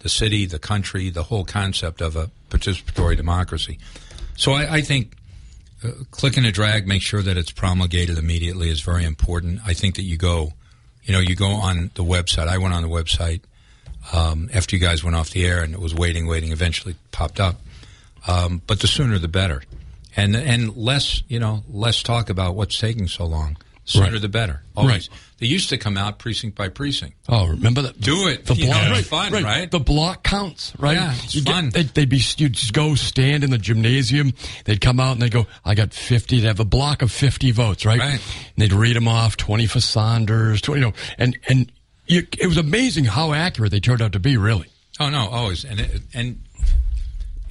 the 0.00 0.08
city, 0.08 0.46
the 0.46 0.58
country, 0.58 1.10
the 1.10 1.22
whole 1.24 1.44
concept 1.44 2.00
of 2.00 2.16
a 2.16 2.30
participatory 2.50 3.16
democracy. 3.16 3.78
So 4.36 4.52
I, 4.52 4.74
I 4.76 4.80
think 4.82 5.12
uh, 5.84 5.90
click 6.10 6.36
and 6.36 6.46
a 6.46 6.52
drag, 6.52 6.86
make 6.86 7.02
sure 7.02 7.22
that 7.22 7.36
it's 7.36 7.50
promulgated 7.50 8.18
immediately 8.18 8.68
is 8.68 8.80
very 8.80 9.04
important. 9.04 9.60
I 9.66 9.74
think 9.74 9.96
that 9.96 10.02
you 10.02 10.16
go, 10.16 10.52
you 11.04 11.12
know, 11.12 11.20
you 11.20 11.34
go 11.34 11.48
on 11.48 11.90
the 11.94 12.04
website. 12.04 12.48
I 12.48 12.58
went 12.58 12.74
on 12.74 12.82
the 12.82 12.88
website 12.88 13.42
um, 14.12 14.50
after 14.52 14.76
you 14.76 14.82
guys 14.82 15.04
went 15.04 15.16
off 15.16 15.30
the 15.30 15.44
air, 15.46 15.62
and 15.62 15.74
it 15.74 15.80
was 15.80 15.94
waiting, 15.94 16.26
waiting. 16.26 16.52
Eventually, 16.52 16.96
popped 17.10 17.40
up. 17.40 17.60
Um, 18.26 18.62
but 18.66 18.80
the 18.80 18.86
sooner 18.86 19.18
the 19.18 19.28
better, 19.28 19.62
and 20.16 20.36
and 20.36 20.76
less, 20.76 21.22
you 21.28 21.40
know, 21.40 21.64
less 21.68 22.02
talk 22.02 22.30
about 22.30 22.54
what's 22.54 22.78
taking 22.78 23.08
so 23.08 23.24
long. 23.24 23.56
Sooner 23.84 24.12
Right. 24.12 24.20
the 24.20 24.28
better. 24.28 24.62
Always. 24.76 25.08
Right. 25.08 25.18
They 25.38 25.46
used 25.48 25.68
to 25.70 25.76
come 25.76 25.96
out 25.96 26.20
precinct 26.20 26.56
by 26.56 26.68
precinct. 26.68 27.16
Oh, 27.28 27.48
remember 27.48 27.82
that? 27.82 28.00
Do 28.00 28.28
it. 28.28 28.46
The 28.46 28.54
block, 28.54 28.82
know, 28.84 28.90
right, 28.92 29.04
fun, 29.04 29.32
right? 29.32 29.68
The 29.68 29.80
block 29.80 30.22
counts, 30.22 30.72
right? 30.78 30.94
Yeah, 30.96 31.14
it's 31.16 31.34
You 31.34 31.42
fun. 31.42 31.70
they'd, 31.70 31.88
they'd 31.88 32.08
be 32.08 32.22
you'd 32.36 32.52
just 32.52 32.72
go 32.72 32.94
stand 32.94 33.42
in 33.42 33.50
the 33.50 33.58
gymnasium. 33.58 34.34
They'd 34.66 34.80
come 34.80 35.00
out 35.00 35.12
and 35.14 35.22
they'd 35.22 35.32
go, 35.32 35.48
"I 35.64 35.74
got 35.74 35.92
50." 35.92 36.38
They'd 36.38 36.46
have 36.46 36.60
a 36.60 36.64
block 36.64 37.02
of 37.02 37.10
fifty 37.10 37.50
votes, 37.50 37.84
right? 37.84 37.98
Right. 37.98 38.12
And 38.20 38.20
they'd 38.56 38.72
read 38.72 38.94
them 38.94 39.08
off: 39.08 39.36
twenty 39.36 39.66
for 39.66 39.80
Saunders, 39.80 40.60
twenty, 40.60 40.80
you 40.82 40.86
know, 40.86 40.92
and 41.18 41.36
and 41.48 41.72
you, 42.06 42.24
it 42.38 42.46
was 42.46 42.56
amazing 42.58 43.06
how 43.06 43.32
accurate 43.32 43.72
they 43.72 43.80
turned 43.80 44.00
out 44.00 44.12
to 44.12 44.20
be. 44.20 44.36
Really, 44.36 44.68
Oh 45.00 45.08
no, 45.10 45.26
always, 45.28 45.64
and 45.64 45.80
it, 45.80 46.02
and 46.14 46.40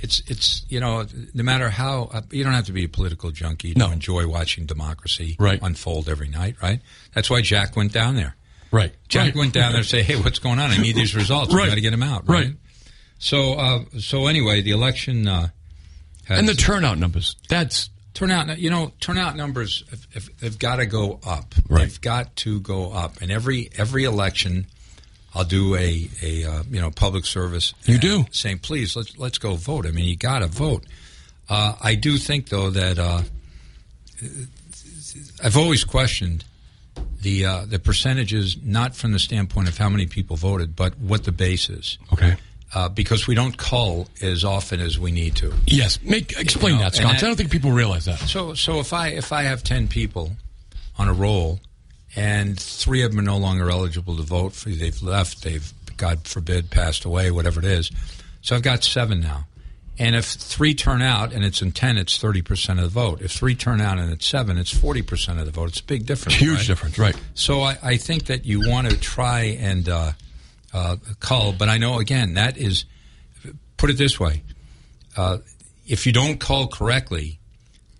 it's 0.01 0.21
it's 0.27 0.65
you 0.69 0.79
know 0.79 1.05
no 1.33 1.43
matter 1.43 1.69
how 1.69 2.09
uh, 2.13 2.21
you 2.31 2.43
don't 2.43 2.53
have 2.53 2.65
to 2.65 2.71
be 2.73 2.83
a 2.85 2.89
political 2.89 3.31
junkie 3.31 3.73
to 3.73 3.79
No. 3.79 3.91
enjoy 3.91 4.27
watching 4.27 4.65
democracy 4.65 5.35
Right. 5.39 5.59
unfold 5.61 6.09
every 6.09 6.27
night, 6.27 6.55
right? 6.61 6.81
That's 7.13 7.29
why 7.29 7.41
Jack 7.41 7.75
went 7.75 7.93
down 7.93 8.15
there. 8.15 8.35
right? 8.71 8.93
Jack 9.07 9.25
right. 9.25 9.35
went 9.35 9.53
down 9.53 9.73
there 9.73 9.81
to 9.83 9.87
say, 9.87 10.01
"Hey, 10.03 10.15
what's 10.15 10.39
going 10.39 10.59
on? 10.59 10.71
I 10.71 10.77
need 10.77 10.95
these 10.95 11.15
results. 11.15 11.53
Right. 11.53 11.63
We 11.63 11.69
got 11.69 11.75
to 11.75 11.81
get 11.81 11.91
them 11.91 12.03
out." 12.03 12.27
Right. 12.27 12.45
Right. 12.45 12.55
So, 13.19 13.53
uh, 13.53 13.83
so 13.99 14.27
anyway, 14.27 14.61
the 14.61 14.71
election 14.71 15.27
uh, 15.27 15.49
has, 16.25 16.39
and 16.39 16.47
the 16.49 16.55
turnout 16.55 16.97
numbers. 16.97 17.35
That's 17.49 17.89
Turnout, 18.13 18.59
you 18.59 18.69
know, 18.69 18.91
turnout 18.99 19.37
numbers 19.37 19.83
have, 19.89 20.07
have, 20.13 20.29
have 20.41 20.59
got 20.59 20.75
to 20.77 20.85
go 20.85 21.19
up. 21.25 21.55
Right. 21.69 21.81
They've 21.83 22.01
got 22.01 22.35
to 22.37 22.59
go 22.59 22.91
up. 22.91 23.21
And 23.21 23.31
every 23.31 23.69
every 23.77 24.03
election, 24.03 24.67
I'll 25.33 25.43
do 25.45 25.75
a 25.75 26.09
a 26.21 26.45
uh, 26.45 26.63
you 26.69 26.81
know 26.81 26.91
public 26.91 27.25
service. 27.25 27.73
You 27.85 27.97
do. 27.97 28.25
saying, 28.31 28.59
please 28.59 28.95
let's 28.95 29.17
let's 29.17 29.37
go 29.37 29.55
vote. 29.55 29.85
I 29.85 29.91
mean, 29.91 30.05
you 30.05 30.15
got 30.17 30.39
to 30.39 30.47
vote. 30.47 30.83
Uh, 31.49 31.73
I 31.81 31.95
do 31.95 32.17
think 32.17 32.49
though 32.49 32.69
that 32.69 32.99
uh, 32.99 33.21
I've 35.43 35.57
always 35.57 35.83
questioned 35.83 36.43
the 37.21 37.45
uh, 37.45 37.65
the 37.65 37.79
percentages, 37.79 38.57
not 38.63 38.95
from 38.95 39.11
the 39.11 39.19
standpoint 39.19 39.67
of 39.67 39.77
how 39.77 39.89
many 39.89 40.05
people 40.05 40.35
voted, 40.35 40.75
but 40.75 40.97
what 40.99 41.23
the 41.23 41.31
base 41.31 41.69
is. 41.69 41.97
Okay. 42.13 42.35
Uh, 42.73 42.87
because 42.87 43.27
we 43.27 43.35
don't 43.35 43.57
call 43.57 44.07
as 44.21 44.45
often 44.45 44.79
as 44.79 44.97
we 44.97 45.11
need 45.11 45.35
to. 45.35 45.53
Yes. 45.67 45.99
Make 46.03 46.39
explain 46.39 46.73
You 46.75 46.77
know, 46.79 46.83
that, 46.85 46.95
Scott. 46.95 47.11
that- 47.13 47.23
I 47.23 47.27
don't 47.27 47.35
think 47.35 47.51
people 47.51 47.71
realize 47.71 48.05
that. 48.05 48.17
So, 48.19 48.53
so 48.53 48.79
if 48.79 48.93
I 48.93 49.09
if 49.09 49.33
I 49.33 49.43
have 49.43 49.61
ten 49.63 49.87
people 49.89 50.31
on 50.97 51.09
a 51.09 51.13
roll, 51.13 51.59
and 52.15 52.59
three 52.59 53.03
of 53.03 53.11
them 53.11 53.19
are 53.19 53.23
no 53.23 53.37
longer 53.37 53.69
eligible 53.69 54.17
to 54.17 54.23
vote, 54.23 54.53
for 54.53 54.69
they've 54.69 55.01
left, 55.01 55.43
they've 55.43 55.73
God 55.97 56.27
forbid 56.27 56.71
passed 56.71 57.05
away, 57.05 57.29
whatever 57.31 57.59
it 57.59 57.65
is. 57.65 57.91
So 58.41 58.55
I've 58.55 58.63
got 58.63 58.83
seven 58.83 59.19
now, 59.19 59.45
and 59.99 60.15
if 60.15 60.25
three 60.25 60.73
turn 60.73 61.01
out 61.01 61.31
and 61.31 61.45
it's 61.45 61.61
in 61.61 61.71
ten, 61.71 61.97
it's 61.97 62.17
thirty 62.17 62.41
percent 62.41 62.79
of 62.79 62.85
the 62.85 62.89
vote. 62.89 63.21
If 63.21 63.31
three 63.31 63.53
turn 63.53 63.79
out 63.81 63.99
and 63.99 64.11
it's 64.11 64.25
seven, 64.25 64.57
it's 64.57 64.75
forty 64.75 65.03
percent 65.03 65.39
of 65.39 65.45
the 65.45 65.51
vote. 65.51 65.69
It's 65.69 65.79
a 65.79 65.83
big 65.83 66.07
difference. 66.07 66.37
Huge 66.37 66.57
right? 66.57 66.67
difference, 66.67 66.97
right? 66.97 67.15
So 67.35 67.61
I, 67.61 67.77
I 67.83 67.97
think 67.97 68.25
that 68.25 68.45
you 68.45 68.67
want 68.67 68.89
to 68.89 68.97
try 68.97 69.57
and 69.59 69.87
uh, 69.87 70.11
uh, 70.73 70.95
cull, 71.19 71.53
but 71.53 71.69
I 71.69 71.77
know 71.77 71.99
again 71.99 72.33
that 72.33 72.57
is 72.57 72.85
put 73.77 73.91
it 73.91 73.97
this 73.97 74.19
way: 74.19 74.41
uh, 75.15 75.37
if 75.87 76.07
you 76.07 76.13
don't 76.13 76.39
call 76.39 76.67
correctly, 76.67 77.39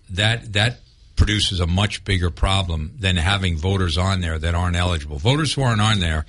that 0.10 0.54
that 0.54 0.80
produces 1.16 1.60
a 1.60 1.68
much 1.68 2.04
bigger 2.04 2.30
problem 2.30 2.94
than 3.00 3.16
having 3.18 3.58
voters 3.58 3.98
on 3.98 4.22
there 4.22 4.40
that 4.40 4.56
aren't 4.56 4.76
eligible. 4.76 5.18
Voters 5.18 5.54
who 5.54 5.62
aren't 5.62 5.82
on 5.82 6.00
there, 6.00 6.26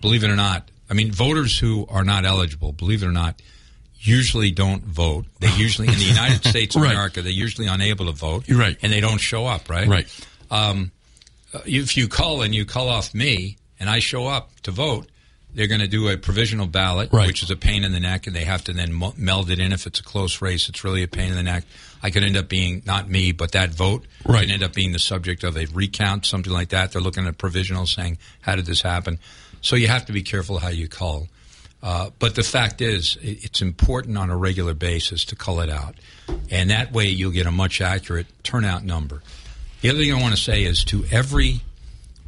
believe 0.00 0.24
it 0.24 0.30
or 0.30 0.36
not, 0.36 0.68
I 0.90 0.94
mean, 0.94 1.10
voters 1.12 1.58
who 1.58 1.86
are 1.88 2.04
not 2.04 2.24
eligible, 2.26 2.72
believe 2.72 3.02
it 3.02 3.06
or 3.06 3.12
not, 3.12 3.40
usually 3.98 4.50
don't 4.50 4.82
vote. 4.84 5.24
They 5.40 5.50
usually 5.56 5.88
in 5.88 5.94
the 5.94 6.04
United 6.04 6.44
States 6.48 6.76
of 6.76 6.82
Right. 6.82 6.92
America, 6.92 7.22
they're 7.22 7.32
usually 7.32 7.66
unable 7.68 8.06
to 8.06 8.12
vote, 8.12 8.46
You're 8.48 8.58
right. 8.58 8.76
and 8.82 8.92
they 8.92 9.00
don't 9.00 9.18
show 9.18 9.46
up, 9.46 9.70
right? 9.70 9.88
Right. 9.88 10.26
Um, 10.50 10.90
uh, 11.54 11.60
if 11.64 11.96
you 11.96 12.08
call 12.08 12.42
and 12.42 12.54
you 12.54 12.64
call 12.66 12.88
off 12.88 13.14
me 13.14 13.56
and 13.80 13.88
I 13.88 14.00
show 14.00 14.26
up 14.26 14.50
to 14.62 14.70
vote, 14.70 15.08
they're 15.54 15.68
going 15.68 15.80
to 15.80 15.86
do 15.88 16.08
a 16.08 16.16
provisional 16.16 16.66
ballot, 16.66 17.10
Right. 17.12 17.28
which 17.28 17.42
is 17.44 17.50
a 17.50 17.56
pain 17.56 17.84
in 17.84 17.92
the 17.92 18.00
neck, 18.00 18.26
and 18.26 18.34
they 18.34 18.44
have 18.44 18.64
to 18.64 18.72
then 18.72 19.00
meld 19.16 19.50
it 19.50 19.60
in. 19.60 19.72
If 19.72 19.86
it's 19.86 20.00
a 20.00 20.02
close 20.02 20.42
race, 20.42 20.68
it's 20.68 20.82
really 20.82 21.04
a 21.04 21.08
pain 21.08 21.30
in 21.30 21.36
the 21.36 21.44
neck. 21.44 21.62
I 22.04 22.10
could 22.10 22.22
end 22.22 22.36
up 22.36 22.50
being 22.50 22.82
not 22.84 23.08
me, 23.08 23.32
but 23.32 23.52
that 23.52 23.70
vote 23.70 24.04
Right. 24.26 24.42
could 24.42 24.50
end 24.52 24.62
up 24.62 24.74
being 24.74 24.92
the 24.92 24.98
subject 24.98 25.42
of 25.42 25.56
a 25.56 25.64
recount, 25.72 26.26
something 26.26 26.52
like 26.52 26.68
that. 26.68 26.92
They're 26.92 27.00
looking 27.00 27.26
at 27.26 27.38
provisional, 27.38 27.86
saying, 27.86 28.18
"How 28.42 28.56
did 28.56 28.66
this 28.66 28.82
happen?" 28.82 29.18
So 29.62 29.74
you 29.74 29.88
have 29.88 30.04
to 30.06 30.12
be 30.12 30.22
careful 30.22 30.58
how 30.58 30.68
you 30.68 30.86
call. 30.86 31.28
Uh, 31.82 32.10
but 32.18 32.34
the 32.34 32.42
fact 32.42 32.82
is, 32.82 33.16
it's 33.22 33.62
important 33.62 34.18
on 34.18 34.28
a 34.28 34.36
regular 34.36 34.74
basis 34.74 35.24
to 35.26 35.34
call 35.36 35.60
it 35.60 35.70
out, 35.70 35.94
and 36.50 36.68
that 36.70 36.92
way 36.92 37.08
you'll 37.08 37.30
get 37.30 37.46
a 37.46 37.50
much 37.50 37.80
accurate 37.80 38.26
turnout 38.42 38.84
number. 38.84 39.22
The 39.80 39.88
other 39.88 39.98
thing 40.00 40.12
I 40.12 40.20
want 40.20 40.34
to 40.36 40.40
say 40.40 40.64
is 40.64 40.84
to 40.84 41.06
every 41.10 41.62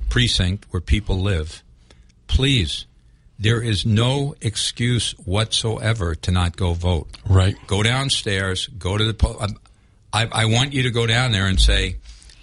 precinct 0.09 0.65
where 0.71 0.81
people 0.81 1.21
live, 1.21 1.63
please, 2.29 2.87
there 3.39 3.61
is 3.63 3.85
no 3.85 4.35
excuse 4.41 5.13
whatsoever 5.25 6.15
to 6.15 6.31
not 6.31 6.57
go 6.57 6.73
vote. 6.73 7.09
Right. 7.27 7.57
Go 7.67 7.83
downstairs, 7.83 8.69
go 8.79 8.97
to 8.97 9.05
the. 9.05 9.15
Po- 9.15 9.47
I, 10.17 10.29
I 10.33 10.45
want 10.47 10.73
you 10.73 10.83
to 10.85 10.91
go 10.91 11.07
down 11.07 11.33
there 11.33 11.47
and 11.47 11.61
say, 11.61 11.97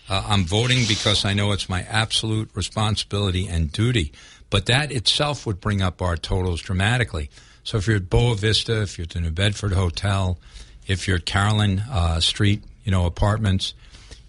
uh, 0.07 0.23
I'm 0.27 0.45
voting 0.45 0.85
because 0.87 1.25
I 1.25 1.33
know 1.33 1.53
it's 1.53 1.67
my 1.67 1.81
absolute 1.81 2.51
responsibility 2.53 3.47
and 3.47 3.71
duty. 3.71 4.11
But 4.51 4.67
that 4.67 4.91
itself 4.91 5.47
would 5.47 5.59
bring 5.59 5.81
up 5.81 5.99
our 5.99 6.15
totals 6.15 6.61
dramatically. 6.61 7.31
So 7.63 7.77
if 7.77 7.87
you're 7.87 7.95
at 7.95 8.11
Boa 8.11 8.35
Vista, 8.35 8.83
if 8.83 8.97
you're 8.97 9.05
at 9.05 9.09
the 9.09 9.21
New 9.21 9.31
Bedford 9.31 9.73
Hotel, 9.73 10.37
if 10.85 11.07
you're 11.07 11.17
at 11.17 11.25
Carolyn 11.25 11.79
uh, 11.89 12.19
Street, 12.19 12.61
you 12.83 12.91
know, 12.91 13.07
apartments, 13.07 13.73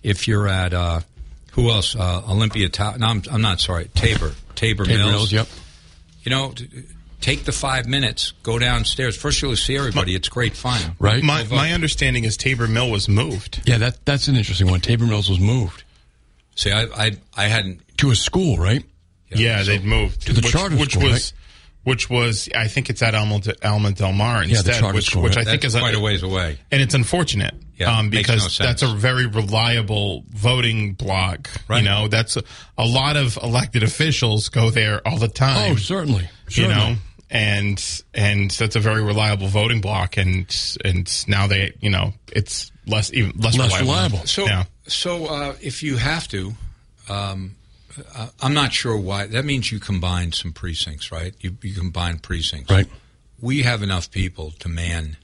if 0.03 0.27
you're 0.27 0.49
at 0.49 0.73
uh, 0.73 1.01
who 1.53 1.69
else? 1.71 1.95
Uh, 1.95 2.23
Olympia 2.27 2.71
Tower. 2.71 2.97
No, 2.97 3.09
I'm, 3.09 3.23
I'm 3.31 3.43
not 3.43 3.61
sorry. 3.61 3.91
Tabor, 3.95 4.33
Tabor, 4.55 4.85
Tabor 4.85 4.87
Mills. 4.87 5.11
Mills, 5.11 5.33
yep. 5.33 5.49
You 6.23 6.31
know, 6.31 6.55
take 7.25 7.45
the 7.45 7.53
five 7.53 7.87
minutes, 7.89 8.33
go 8.43 8.59
downstairs. 8.59 9.17
First, 9.17 9.41
you'll 9.41 9.57
see 9.57 9.77
everybody. 9.79 10.15
It's 10.15 10.29
great 10.29 10.55
fun. 10.55 10.95
Right. 10.99 11.23
My, 11.23 11.45
my 11.45 11.73
understanding 11.73 12.25
is 12.25 12.37
Tabor 12.37 12.69
Mill 12.69 12.91
was 12.91 13.09
moved. 13.09 13.63
Yeah, 13.65 13.79
that 13.79 14.05
that's 14.05 14.29
an 14.29 14.37
interesting 14.37 14.69
one. 14.69 14.81
Tabor 14.81 15.07
Mills 15.07 15.29
was 15.31 15.41
moved 15.41 15.85
See, 16.57 16.71
I, 16.71 16.83
I, 16.85 17.11
I 17.37 17.45
hadn't. 17.49 17.81
to 17.99 18.11
a 18.11 18.15
school, 18.15 18.59
right? 18.59 18.85
Yeah, 19.31 19.59
so- 19.63 19.71
they'd 19.71 19.85
moved 19.85 20.27
To 20.27 20.33
the 20.35 20.41
which, 20.43 20.53
charter 20.53 20.77
which 20.77 20.93
school, 20.93 21.05
was 21.05 21.33
right? 21.33 21.33
which 21.85 22.09
was 22.11 22.49
I 22.55 22.69
think 22.69 22.91
it's 22.91 23.03
at 23.03 23.15
Alma, 23.15 23.41
Alma 23.65 23.93
Del 23.93 24.13
Mar 24.13 24.43
the 24.45 24.51
instead, 24.51 24.75
charter 24.81 24.95
which 24.95 25.07
school, 25.07 25.23
which 25.23 25.37
right? 25.37 25.47
I 25.47 25.51
think 25.51 25.63
That's 25.63 25.75
is 25.75 25.81
quite 25.81 25.95
a 25.95 26.01
ways 26.01 26.23
away. 26.23 26.59
and 26.71 26.81
it's 26.81 26.95
unfortunate 26.95 27.55
Yeah, 27.77 27.99
um, 27.99 28.11
because 28.11 28.61
no 28.61 28.67
that's 28.67 28.83
a 28.83 28.95
very 28.95 29.27
reliable 29.27 30.25
voting 30.31 30.93
block. 30.93 31.51
Right. 31.69 31.83
You 31.83 31.89
know, 31.89 32.07
that's 32.09 32.37
a, 32.37 32.43
a 32.79 32.87
lot 32.87 33.17
of 33.17 33.37
elected 33.43 33.83
officials 33.83 34.49
go 34.51 34.71
there 34.71 35.01
all 35.07 35.19
the 35.19 35.29
time. 35.29 35.73
Oh, 35.73 35.77
certainly. 35.77 36.23
you 36.51 36.65
certainly. 36.67 36.75
know, 36.75 36.97
and 37.35 38.03
and 38.15 38.51
that's 38.53 38.77
a 38.77 38.81
very 38.81 39.03
reliable 39.03 39.49
voting 39.49 39.81
block, 39.81 40.17
and 40.17 40.47
and 40.85 41.29
now 41.29 41.47
they, 41.49 41.73
you 41.81 41.91
know, 41.91 42.15
it's 42.33 42.71
less 42.87 43.13
even 43.13 43.33
less, 43.37 43.59
Less 43.59 43.73
reliable. 43.81 44.19
reliable. 44.19 44.27
So, 44.27 44.45
Yeah. 44.47 44.65
so 44.87 45.27
uh, 45.27 45.57
if 45.61 45.83
you 45.83 45.97
have 45.97 46.29
to, 46.29 46.53
um, 47.09 47.57
uh, 48.15 48.29
I'm 48.41 48.55
not 48.55 48.73
sure 48.73 48.97
why. 48.97 49.27
That 49.27 49.45
means 49.45 49.73
you 49.73 49.81
combine 49.81 50.31
some 50.33 50.53
precincts, 50.53 51.11
right? 51.11 51.35
You, 51.41 51.57
you 51.63 51.75
combine 51.75 52.19
precincts, 52.21 52.71
Right. 52.71 52.87
We 53.41 53.63
have 53.63 53.83
enough 53.83 54.11
people 54.11 54.53
to 54.61 54.69
man 54.69 55.17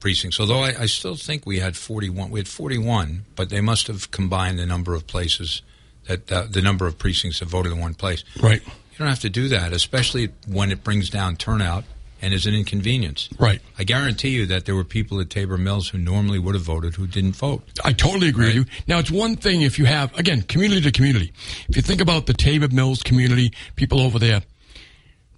precincts. 0.00 0.40
Although 0.40 0.60
I, 0.60 0.74
I 0.80 0.86
still 0.86 1.14
think 1.14 1.44
we 1.46 1.58
had 1.60 1.76
41. 1.76 2.30
We 2.30 2.40
had 2.40 2.48
41, 2.48 3.26
but 3.36 3.50
they 3.50 3.60
must 3.60 3.86
have 3.86 4.10
combined 4.10 4.58
the 4.58 4.66
number 4.66 4.94
of 4.94 5.06
places 5.06 5.60
that 6.06 6.32
uh, 6.32 6.46
the 6.50 6.62
number 6.62 6.86
of 6.86 6.98
precincts 6.98 7.40
that 7.40 7.48
voted 7.48 7.70
in 7.72 7.78
one 7.78 7.94
place. 7.94 8.24
Right. 8.42 8.62
Don't 9.00 9.08
have 9.08 9.20
to 9.20 9.30
do 9.30 9.48
that, 9.48 9.72
especially 9.72 10.28
when 10.46 10.70
it 10.70 10.84
brings 10.84 11.08
down 11.08 11.36
turnout 11.36 11.84
and 12.20 12.34
is 12.34 12.44
an 12.44 12.52
inconvenience. 12.52 13.30
Right. 13.38 13.62
I 13.78 13.84
guarantee 13.84 14.28
you 14.28 14.44
that 14.44 14.66
there 14.66 14.74
were 14.74 14.84
people 14.84 15.18
at 15.22 15.30
Tabor 15.30 15.56
Mills 15.56 15.88
who 15.88 15.96
normally 15.96 16.38
would 16.38 16.54
have 16.54 16.64
voted 16.64 16.96
who 16.96 17.06
didn't 17.06 17.32
vote. 17.32 17.62
I 17.82 17.94
totally 17.94 18.28
agree 18.28 18.48
with 18.48 18.54
you. 18.56 18.64
Now, 18.86 18.98
it's 18.98 19.10
one 19.10 19.36
thing 19.36 19.62
if 19.62 19.78
you 19.78 19.86
have, 19.86 20.14
again, 20.18 20.42
community 20.42 20.82
to 20.82 20.92
community. 20.92 21.32
If 21.66 21.76
you 21.76 21.80
think 21.80 22.02
about 22.02 22.26
the 22.26 22.34
Tabor 22.34 22.68
Mills 22.68 23.02
community, 23.02 23.54
people 23.74 24.00
over 24.00 24.18
there, 24.18 24.42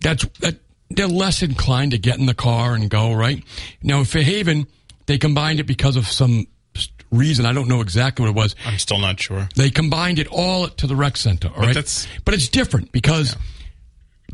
that's, 0.00 0.26
that, 0.40 0.56
they're 0.90 1.06
less 1.06 1.40
inclined 1.44 1.92
to 1.92 1.98
get 1.98 2.18
in 2.18 2.26
the 2.26 2.34
car 2.34 2.74
and 2.74 2.90
go, 2.90 3.12
right? 3.12 3.44
Now, 3.80 4.00
in 4.00 4.06
Fairhaven, 4.06 4.66
they 5.06 5.18
combined 5.18 5.60
it 5.60 5.68
because 5.68 5.94
of 5.94 6.08
some 6.08 6.48
reason. 7.12 7.46
I 7.46 7.52
don't 7.52 7.68
know 7.68 7.80
exactly 7.80 8.24
what 8.24 8.30
it 8.30 8.34
was. 8.36 8.56
I'm 8.66 8.78
still 8.78 8.98
not 8.98 9.20
sure. 9.20 9.48
They 9.54 9.70
combined 9.70 10.18
it 10.18 10.26
all 10.28 10.66
to 10.68 10.86
the 10.88 10.96
rec 10.96 11.16
center, 11.16 11.48
all 11.48 11.62
right? 11.62 11.74
that's- 11.74 12.08
but 12.24 12.34
it's 12.34 12.48
different 12.48 12.90
because 12.90 13.36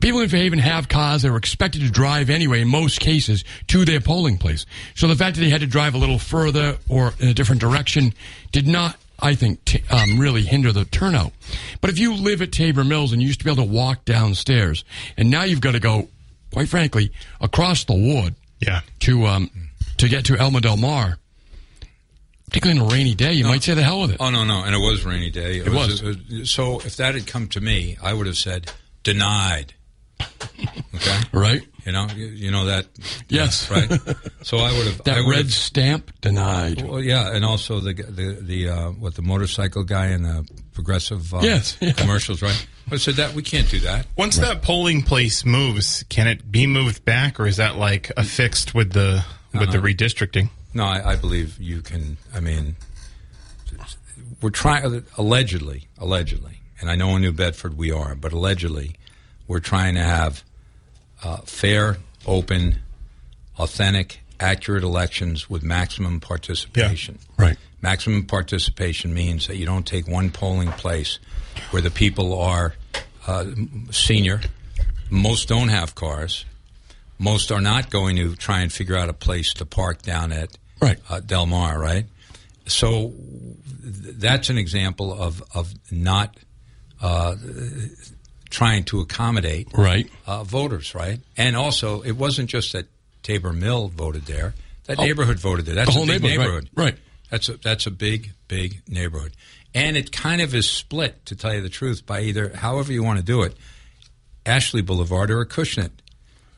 people 0.00 0.20
in 0.20 0.28
Fairhaven 0.28 0.60
have 0.60 0.88
cars. 0.88 1.22
They 1.22 1.30
were 1.30 1.36
expected 1.36 1.82
to 1.82 1.90
drive 1.90 2.30
anyway, 2.30 2.60
in 2.62 2.68
most 2.68 3.00
cases, 3.00 3.44
to 3.66 3.84
their 3.84 4.00
polling 4.00 4.38
place. 4.38 4.64
So 4.94 5.08
the 5.08 5.16
fact 5.16 5.36
that 5.36 5.42
they 5.42 5.50
had 5.50 5.60
to 5.60 5.66
drive 5.66 5.94
a 5.94 5.98
little 5.98 6.18
further 6.18 6.78
or 6.88 7.14
in 7.18 7.28
a 7.28 7.34
different 7.34 7.60
direction 7.60 8.14
did 8.52 8.66
not, 8.68 8.96
I 9.18 9.34
think, 9.34 9.64
t- 9.64 9.82
um, 9.90 10.18
really 10.18 10.42
hinder 10.42 10.70
the 10.72 10.84
turnout. 10.84 11.32
But 11.80 11.90
if 11.90 11.98
you 11.98 12.14
live 12.14 12.40
at 12.42 12.52
Tabor 12.52 12.84
Mills 12.84 13.12
and 13.12 13.20
you 13.20 13.26
used 13.28 13.40
to 13.40 13.44
be 13.44 13.50
able 13.50 13.64
to 13.64 13.70
walk 13.70 14.04
downstairs, 14.04 14.84
and 15.16 15.30
now 15.30 15.42
you've 15.42 15.60
got 15.60 15.72
to 15.72 15.80
go, 15.80 16.08
quite 16.52 16.68
frankly, 16.68 17.10
across 17.40 17.82
the 17.84 17.94
ward 17.94 18.34
Yeah. 18.60 18.82
to 19.00 19.26
um, 19.26 19.50
to 19.96 20.08
get 20.08 20.24
to 20.26 20.40
Alma 20.40 20.60
Del 20.60 20.76
Mar, 20.76 21.18
particularly 22.48 22.80
on 22.80 22.86
a 22.86 22.92
rainy 22.92 23.14
day, 23.14 23.32
you 23.32 23.44
might 23.44 23.62
say 23.62 23.74
the 23.74 23.82
hell 23.82 24.00
with 24.02 24.12
it. 24.12 24.16
Oh 24.20 24.30
no, 24.30 24.44
no, 24.44 24.62
and 24.64 24.74
it 24.74 24.78
was 24.78 25.04
a 25.04 25.08
rainy 25.08 25.30
day. 25.30 25.58
It, 25.58 25.68
was. 25.72 26.02
was. 26.02 26.50
So 26.50 26.80
if 26.80 26.96
that 26.96 27.14
had 27.14 27.26
come 27.26 27.48
to 27.48 27.60
me, 27.60 27.96
I 28.02 28.12
would 28.12 28.26
have 28.26 28.36
said 28.36 28.72
denied. 29.02 29.74
Okay, 30.20 31.18
right? 31.32 31.62
you 31.86 31.92
know, 31.92 32.06
you, 32.14 32.26
you 32.26 32.50
know 32.50 32.66
that. 32.66 32.86
Yes. 33.28 33.70
right. 33.70 33.88
So 34.42 34.58
I 34.58 34.72
would 34.76 34.86
have 34.86 35.02
That 35.04 35.18
I 35.18 35.20
would 35.20 35.30
red 35.30 35.44
have- 35.46 35.52
stamp 35.52 36.12
denied. 36.20 36.82
Well, 36.82 37.00
yeah, 37.00 37.32
and 37.34 37.44
also 37.44 37.80
the 37.80 37.94
the 37.94 38.38
the 38.40 38.68
uh, 38.68 38.90
what 38.90 39.14
the 39.14 39.22
motorcycle 39.22 39.84
guy 39.84 40.06
and 40.06 40.24
the 40.24 40.48
progressive 40.72 41.32
uh, 41.32 41.40
Yes, 41.42 41.76
yeah. 41.80 41.92
commercials, 41.92 42.42
right? 42.42 42.66
I 42.90 42.96
said 42.96 43.14
that 43.14 43.34
we 43.34 43.42
can't 43.42 43.68
do 43.70 43.80
that. 43.80 44.06
Once 44.16 44.38
that 44.38 44.62
polling 44.62 45.02
place 45.02 45.44
moves, 45.44 46.04
can 46.08 46.26
it 46.26 46.50
be 46.50 46.66
moved 46.66 47.04
back, 47.04 47.38
or 47.38 47.46
is 47.46 47.58
that 47.58 47.76
like 47.76 48.10
affixed 48.16 48.74
with 48.74 48.92
the 48.92 49.24
with 49.52 49.70
the 49.72 49.78
redistricting? 49.78 50.50
No, 50.78 50.84
I, 50.84 51.10
I 51.10 51.16
believe 51.16 51.60
you 51.60 51.82
can. 51.82 52.18
I 52.32 52.38
mean, 52.38 52.76
we're 54.40 54.50
trying 54.50 55.04
allegedly, 55.16 55.88
allegedly, 55.98 56.60
and 56.80 56.88
I 56.88 56.94
know 56.94 57.16
in 57.16 57.22
New 57.22 57.32
Bedford 57.32 57.76
we 57.76 57.90
are, 57.90 58.14
but 58.14 58.32
allegedly, 58.32 58.94
we're 59.48 59.58
trying 59.58 59.96
to 59.96 60.04
have 60.04 60.44
uh, 61.24 61.38
fair, 61.38 61.96
open, 62.24 62.76
authentic, 63.58 64.20
accurate 64.38 64.84
elections 64.84 65.50
with 65.50 65.64
maximum 65.64 66.20
participation. 66.20 67.18
Right. 67.36 67.56
Maximum 67.82 68.24
participation 68.24 69.12
means 69.12 69.48
that 69.48 69.56
you 69.56 69.66
don't 69.66 69.84
take 69.84 70.06
one 70.06 70.30
polling 70.30 70.70
place 70.70 71.18
where 71.72 71.82
the 71.82 71.90
people 71.90 72.38
are 72.38 72.74
uh, 73.26 73.46
senior, 73.90 74.42
most 75.10 75.48
don't 75.48 75.70
have 75.70 75.96
cars, 75.96 76.44
most 77.18 77.50
are 77.50 77.60
not 77.60 77.90
going 77.90 78.14
to 78.14 78.36
try 78.36 78.60
and 78.60 78.72
figure 78.72 78.96
out 78.96 79.08
a 79.08 79.12
place 79.12 79.52
to 79.54 79.66
park 79.66 80.02
down 80.02 80.30
at 80.30 80.56
Right. 80.80 80.98
uh, 81.08 81.20
Del 81.20 81.46
Mar, 81.46 81.78
right? 81.78 82.06
So 82.66 83.12
that's 83.84 84.50
an 84.50 84.58
example 84.58 85.12
of 85.12 85.42
of 85.54 85.72
not 85.90 86.36
uh, 87.00 87.34
trying 88.50 88.84
to 88.84 89.00
accommodate 89.00 89.68
Right. 89.72 90.10
uh, 90.26 90.44
voters, 90.44 90.94
right? 90.94 91.20
And 91.36 91.56
also, 91.56 92.02
it 92.02 92.12
wasn't 92.12 92.50
just 92.50 92.72
that 92.72 92.86
Tabor 93.22 93.52
Mill 93.52 93.88
voted 93.88 94.26
there; 94.26 94.54
that 94.86 94.98
Oh. 94.98 95.04
neighborhood 95.04 95.38
voted 95.38 95.66
there. 95.66 95.74
That's 95.74 95.88
The 95.88 95.92
whole 95.92 96.04
a 96.04 96.06
big 96.06 96.22
neighborhood, 96.22 96.68
right, 96.74 96.84
neighborhood, 96.84 96.94
right. 96.94 96.98
That's 97.30 97.48
a 97.48 97.56
that's 97.58 97.86
a 97.86 97.90
big 97.90 98.32
big 98.48 98.82
neighborhood, 98.88 99.32
and 99.74 99.96
it 99.96 100.12
kind 100.12 100.40
of 100.40 100.54
is 100.54 100.68
split, 100.68 101.24
to 101.26 101.36
tell 101.36 101.54
you 101.54 101.60
the 101.62 101.68
truth, 101.68 102.04
by 102.06 102.22
either 102.22 102.50
however 102.56 102.92
you 102.92 103.02
want 103.02 103.18
to 103.18 103.24
do 103.24 103.42
it, 103.42 103.56
Ashley 104.46 104.80
Boulevard 104.82 105.30
or 105.30 105.44
Acushnet 105.44 105.90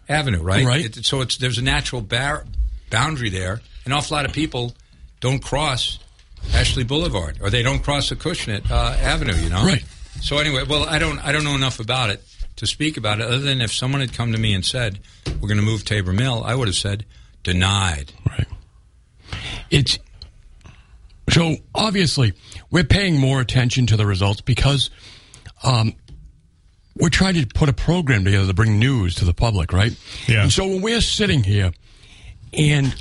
Avenue, 0.09 0.43
right? 0.43 0.65
Right. 0.65 0.97
It, 0.97 1.05
so 1.05 1.21
it's 1.21 1.37
there's 1.37 1.59
a 1.59 1.63
natural 1.63 2.03
bar- 2.03 2.47
boundary 2.91 3.31
there. 3.31 3.61
An 3.87 3.93
awful 3.93 4.17
lot 4.17 4.27
of 4.27 4.33
people 4.33 4.75
don't 5.21 5.43
cross 5.43 5.99
Ashley 6.55 6.85
Boulevard, 6.85 7.39
or 7.41 7.51
they 7.51 7.63
don't 7.63 7.83
cross 7.83 8.11
Acushnet 8.11 8.71
uh, 8.71 8.97
Avenue. 9.01 9.35
You 9.35 9.51
know, 9.51 9.65
Right. 9.65 9.85
So 10.23 10.39
anyway, 10.39 10.65
well, 10.69 10.85
I 10.85 10.99
don't 10.99 11.19
I 11.21 11.33
don't 11.33 11.45
know 11.45 11.55
enough 11.55 11.81
about 11.81 12.11
it 12.11 12.23
to 12.57 12.67
speak 12.67 12.97
about 12.99 13.21
it, 13.21 13.27
other 13.27 13.39
than 13.39 13.63
if 13.63 13.73
someone 13.73 14.01
had 14.03 14.13
come 14.13 14.33
to 14.33 14.39
me 14.39 14.53
and 14.53 14.65
said 14.65 14.99
we're 15.41 15.49
going 15.49 15.57
to 15.57 15.65
move 15.65 15.85
Tabor 15.85 16.13
Mill, 16.13 16.43
I 16.45 16.55
would 16.55 16.69
have 16.69 16.77
said 16.77 17.07
denied. 17.43 18.13
Right. 18.29 18.47
It's 19.71 19.99
so 21.31 21.57
obviously 21.75 22.35
we're 22.71 22.85
paying 22.85 23.19
more 23.19 23.41
attention 23.41 23.87
to 23.87 23.97
the 23.97 24.05
results 24.05 24.41
because 24.41 24.91
um, 25.63 25.95
we're 26.97 27.09
trying 27.09 27.35
to 27.35 27.47
put 27.47 27.69
a 27.69 27.73
program 27.73 28.25
together 28.25 28.47
to 28.47 28.55
bring 28.55 28.79
news 28.79 29.15
to 29.17 29.25
the 29.25 29.33
public, 29.35 29.73
right? 29.73 29.97
Yeah. 30.27 30.43
And 30.43 30.53
so 30.53 30.67
when 30.67 30.83
we're 30.83 31.01
sitting 31.01 31.43
here 31.43 31.73
and 32.53 32.95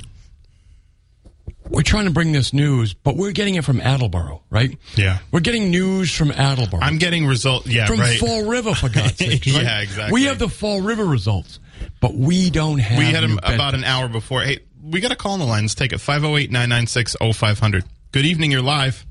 we're 1.68 1.82
trying 1.82 2.06
to 2.06 2.10
bring 2.10 2.32
this 2.32 2.52
news, 2.52 2.94
but 2.94 3.16
we're 3.16 3.30
getting 3.32 3.54
it 3.54 3.64
from 3.64 3.80
Attleboro, 3.80 4.42
right? 4.50 4.76
Yeah. 4.96 5.18
We're 5.30 5.40
getting 5.40 5.70
news 5.70 6.14
from 6.14 6.32
Attleboro. 6.32 6.80
I'm 6.82 6.98
getting 6.98 7.26
results, 7.26 7.68
Yeah, 7.68 7.86
from 7.86 8.00
right. 8.00 8.18
Fall 8.18 8.44
River, 8.48 8.74
for 8.74 8.88
God's 8.88 9.16
sake. 9.18 9.46
Right? 9.46 9.62
Yeah, 9.62 9.80
exactly. 9.80 10.12
We 10.12 10.24
have 10.26 10.38
the 10.38 10.48
Fall 10.48 10.80
River 10.82 11.04
results, 11.04 11.60
but 12.00 12.14
we 12.14 12.50
don't 12.50 12.78
have. 12.78 12.98
we 12.98 13.04
had 13.04 13.22
them 13.22 13.38
about 13.42 13.74
an 13.74 13.84
hour 13.84 14.08
before. 14.08 14.40
Hey, 14.42 14.58
we 14.82 15.00
got 15.00 15.12
a 15.12 15.16
call 15.16 15.32
on 15.34 15.38
the 15.38 15.44
line. 15.46 15.62
Let's 15.62 15.74
take 15.76 15.92
it. 15.92 15.98
508 15.98 16.50
996 16.50 17.16
0500. 17.34 17.84
Good 18.12 18.24
evening. 18.26 18.50
You're 18.50 18.62
live. 18.62 19.06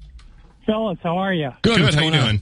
Fellas, 0.66 1.00
how 1.02 1.18
are 1.20 1.34
you? 1.34 1.52
Good. 1.62 1.78
Good. 1.78 1.94
How 1.94 2.02
you 2.02 2.12
going 2.12 2.22
on? 2.22 2.26
doing? 2.28 2.42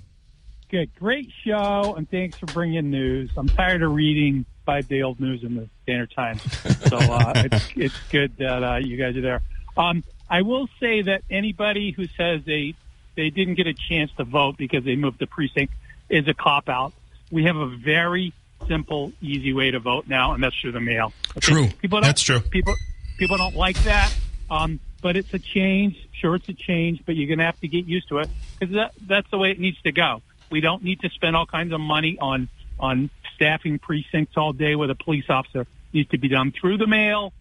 Good. 0.70 0.96
Great 0.96 1.32
show, 1.46 1.94
and 1.96 2.10
thanks 2.10 2.38
for 2.38 2.46
bringing 2.48 2.90
news. 2.90 3.30
I'm 3.38 3.48
tired 3.48 3.84
of 3.84 3.92
reading 3.94 4.46
five 4.68 4.88
day 4.90 5.02
old 5.02 5.20
news 5.20 5.44
in 5.44 5.56
the 5.56 5.70
Standard 5.84 6.12
Times. 6.12 6.42
So 6.90 6.98
uh, 6.98 7.34
it's, 7.52 7.70
it's 7.76 8.00
good 8.12 8.36
that 8.38 8.64
uh, 8.64 8.76
you 8.76 8.98
guys 8.98 9.16
are 9.16 9.22
there. 9.22 9.42
Um, 9.78 10.04
I 10.30 10.42
will 10.42 10.68
say 10.80 11.04
that 11.04 11.24
anybody 11.32 11.92
who 11.92 12.06
says 12.06 12.42
they 12.46 12.76
they 13.16 13.30
didn't 13.32 13.56
get 13.56 13.66
a 13.66 13.74
chance 13.74 14.12
to 14.18 14.26
vote 14.26 14.58
because 14.58 14.84
they 14.84 14.96
moved 14.96 15.20
the 15.20 15.26
precinct 15.26 15.74
is 16.10 16.28
a 16.28 16.34
cop 16.34 16.70
out. 16.70 16.94
We 17.32 17.46
have 17.46 17.56
a 17.56 17.68
very 17.68 18.34
simple, 18.68 19.14
easy 19.22 19.54
way 19.54 19.72
to 19.72 19.80
vote 19.80 20.08
now, 20.08 20.34
and 20.34 20.44
that's 20.44 20.60
through 20.60 20.74
the 20.74 20.82
mail. 20.82 21.14
Okay? 21.32 21.40
True. 21.40 21.68
People 21.82 22.02
don't, 22.02 22.08
That's 22.08 22.22
true. 22.22 22.42
People 22.42 22.76
people 23.18 23.38
don't 23.38 23.56
like 23.56 23.82
that, 23.84 24.14
um, 24.52 24.82
but 25.02 25.16
it's 25.16 25.34
a 25.34 25.40
change. 25.40 25.96
Sure, 26.12 26.36
it's 26.36 26.50
a 26.50 26.54
change, 26.54 27.04
but 27.06 27.16
you're 27.16 27.28
going 27.28 27.40
to 27.40 27.46
have 27.46 27.60
to 27.62 27.68
get 27.70 27.86
used 27.86 28.10
to 28.10 28.20
it 28.20 28.30
because 28.60 28.76
that, 28.76 28.92
that's 29.08 29.30
the 29.32 29.38
way 29.38 29.52
it 29.52 29.60
needs 29.60 29.82
to 29.84 29.92
go. 29.92 30.22
We 30.50 30.60
don't 30.60 30.84
need 30.84 31.00
to 31.02 31.10
spend 31.10 31.36
all 31.36 31.46
kinds 31.46 31.72
of 31.72 31.80
money 31.80 32.18
on 32.20 32.50
on 32.80 33.10
staffing 33.38 33.80
precincts 33.80 34.36
all 34.36 34.52
day 34.52 34.76
with 34.76 34.90
a 34.90 34.96
police 34.96 35.26
officer. 35.30 35.66
Needs 35.94 36.10
to 36.10 36.18
be 36.18 36.28
done 36.28 36.52
through 36.60 36.78
the 36.78 36.88
mail 36.88 37.32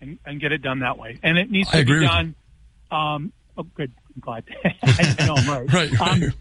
and, 0.00 0.18
and 0.26 0.40
get 0.40 0.52
it 0.52 0.62
done 0.62 0.80
that 0.80 0.98
way. 0.98 1.18
And 1.22 1.38
it 1.38 1.50
needs 1.50 1.68
I 1.72 1.82
to 1.82 1.86
be 1.86 2.00
done. 2.06 2.34
Um, 2.90 3.32
oh, 3.56 3.62
good. 3.62 3.92
I'm 4.14 4.20
glad. 4.20 4.44
I 4.82 5.26
know 5.26 5.34
I'm 5.36 5.48
right. 5.48 5.72
Right, 5.72 5.92
right. 6.00 6.22
Um, 6.22 6.32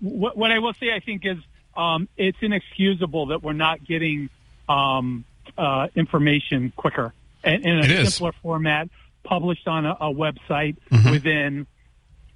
what, 0.00 0.36
what 0.36 0.50
I 0.50 0.58
will 0.58 0.74
say, 0.74 0.88
I 0.94 1.00
think, 1.00 1.22
is 1.24 1.38
um, 1.76 2.08
it's 2.16 2.38
inexcusable 2.40 3.26
that 3.26 3.42
we're 3.42 3.52
not 3.52 3.84
getting 3.86 4.28
um, 4.68 5.24
uh, 5.56 5.86
information 5.94 6.72
quicker 6.76 7.14
and 7.44 7.64
in 7.64 7.78
a 7.78 7.84
It 7.84 7.90
is. 7.90 8.14
simpler 8.16 8.32
format, 8.42 8.88
published 9.22 9.68
on 9.68 9.86
a, 9.86 9.92
a 9.92 10.12
website 10.12 10.76
Mm-hmm. 10.90 11.10
within 11.10 11.66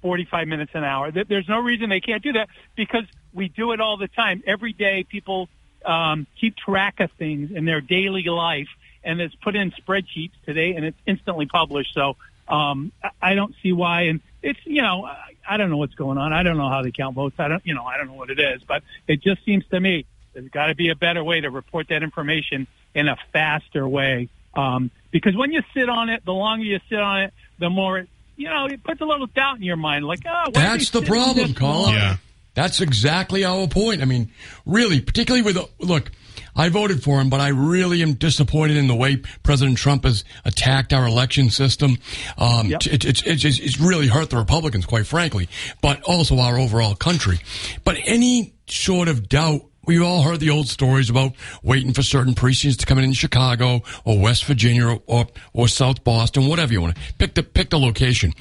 45 0.01 0.47
minutes 0.47 0.71
an 0.75 0.83
hour. 0.83 1.11
There's 1.11 1.49
no 1.49 1.59
reason 1.59 1.89
they 1.89 1.99
can't 1.99 2.23
do 2.23 2.33
that 2.33 2.47
because 2.75 3.03
we 3.37 3.47
do 3.47 3.71
it 3.71 3.79
all 3.79 3.95
the 3.97 4.07
time. 4.09 4.43
Every 4.45 4.73
day, 4.73 5.03
people 5.03 5.47
um, 5.85 6.27
keep 6.41 6.57
track 6.57 6.99
of 6.99 7.11
things 7.13 7.51
in 7.51 7.63
their 7.65 7.79
daily 7.79 8.23
life, 8.23 8.67
and 9.03 9.21
it's 9.21 9.35
put 9.35 9.55
in 9.55 9.71
spreadsheets 9.71 10.31
today, 10.45 10.73
and 10.75 10.83
it's 10.83 10.97
instantly 11.05 11.45
published. 11.45 11.93
So 11.93 12.17
um, 12.49 12.91
I- 13.03 13.11
I 13.21 13.35
don't 13.35 13.53
see 13.61 13.71
why. 13.71 14.01
And 14.03 14.19
it's 14.41 14.59
you 14.65 14.81
know 14.81 15.05
I- 15.05 15.35
I 15.49 15.55
don't 15.57 15.69
know 15.69 15.77
what's 15.77 15.93
going 15.95 16.17
on. 16.17 16.33
I 16.33 16.43
don't 16.43 16.57
know 16.57 16.67
how 16.69 16.81
they 16.81 16.91
count 16.91 17.15
votes. 17.15 17.35
I 17.39 17.47
don't 17.47 17.65
you 17.65 17.75
know 17.75 17.85
I 17.85 17.95
don't 17.97 18.07
know 18.07 18.15
what 18.15 18.29
it 18.31 18.39
is, 18.39 18.61
but 18.67 18.83
it 19.07 19.21
just 19.21 19.45
seems 19.45 19.63
to 19.67 19.79
me 19.79 20.05
there's 20.33 20.49
got 20.49 20.67
to 20.67 20.75
be 20.75 20.89
a 20.89 20.95
better 20.95 21.23
way 21.23 21.39
to 21.41 21.49
report 21.49 21.87
that 21.89 22.03
information 22.03 22.67
in 22.93 23.07
a 23.07 23.15
faster 23.31 23.87
way. 23.87 24.29
Um, 24.55 24.89
because 25.11 25.35
when 25.35 25.51
you 25.51 25.61
sit 25.73 25.87
on 25.89 26.09
it, 26.09 26.25
the 26.25 26.33
longer 26.33 26.65
you 26.65 26.79
sit 26.89 26.99
on 26.99 27.21
it, 27.21 27.33
the 27.59 27.69
more 27.69 27.99
it, 27.99 28.09
you 28.35 28.49
know 28.49 28.65
it 28.65 28.83
puts 28.83 28.99
a 29.01 29.05
little 29.05 29.27
doubt 29.27 29.57
in 29.57 29.63
your 29.63 29.77
mind. 29.77 30.05
Like, 30.05 30.21
oh, 30.25 30.29
why 30.31 30.43
are 30.45 30.51
they 30.51 30.59
That's 30.79 30.89
the 30.89 31.01
problem, 31.03 31.47
this 31.49 31.57
Colin. 31.57 31.93
Yeah. 31.93 32.17
That's 32.57 32.81
exactly 32.81 33.45
our 33.45 33.67
point. 33.67 34.01
I 34.01 34.05
mean, 34.05 34.31
really, 34.65 34.99
particularly 34.99 35.43
with 35.43 35.59
look, 35.77 36.09
I 36.55 36.69
voted 36.69 37.03
for 37.03 37.21
him, 37.21 37.29
but 37.29 37.39
I 37.39 37.49
really 37.49 38.01
am 38.01 38.13
disappointed 38.13 38.77
in 38.77 38.87
the 38.87 38.95
way 38.95 39.17
President 39.43 39.77
Trump 39.77 40.05
has 40.05 40.23
attacked 40.43 40.91
our 40.91 41.05
election 41.05 41.51
system. 41.51 41.99
Um, 42.35 42.65
Yep. 42.65 42.87
it, 42.87 43.05
it's 43.05 43.21
it's 43.21 43.45
it's 43.45 43.59
it's 43.59 43.79
really 43.79 44.07
hurt 44.07 44.31
the 44.31 44.37
Republicans, 44.37 44.87
quite 44.87 45.05
frankly, 45.05 45.49
but 45.83 46.01
also 46.01 46.39
our 46.39 46.57
overall 46.57 46.95
country. 46.95 47.37
But 47.83 47.97
any 48.05 48.55
sort 48.67 49.07
of 49.07 49.29
doubt. 49.29 49.61
We've 49.85 50.01
all 50.01 50.23
heard 50.23 50.39
the 50.41 50.49
old 50.49 50.67
stories 50.67 51.09
about 51.11 51.33
waiting 51.63 51.93
for 51.93 52.01
certain 52.01 52.33
precincts 52.33 52.77
to 52.77 52.85
come 52.87 52.97
in 52.97 53.03
in 53.05 53.13
Chicago 53.13 53.83
or 54.03 54.19
West 54.19 54.43
Virginia 54.45 54.85
or, 54.87 55.01
or, 55.05 55.27
or 55.53 55.67
South 55.69 56.03
Boston, 56.03 56.47
whatever 56.47 56.73
you 56.73 56.81
want 56.81 56.95
to 56.95 57.01
pick 57.19 57.35
the 57.35 57.43
pick 57.43 57.69
the 57.69 57.79
location. 57.79 58.33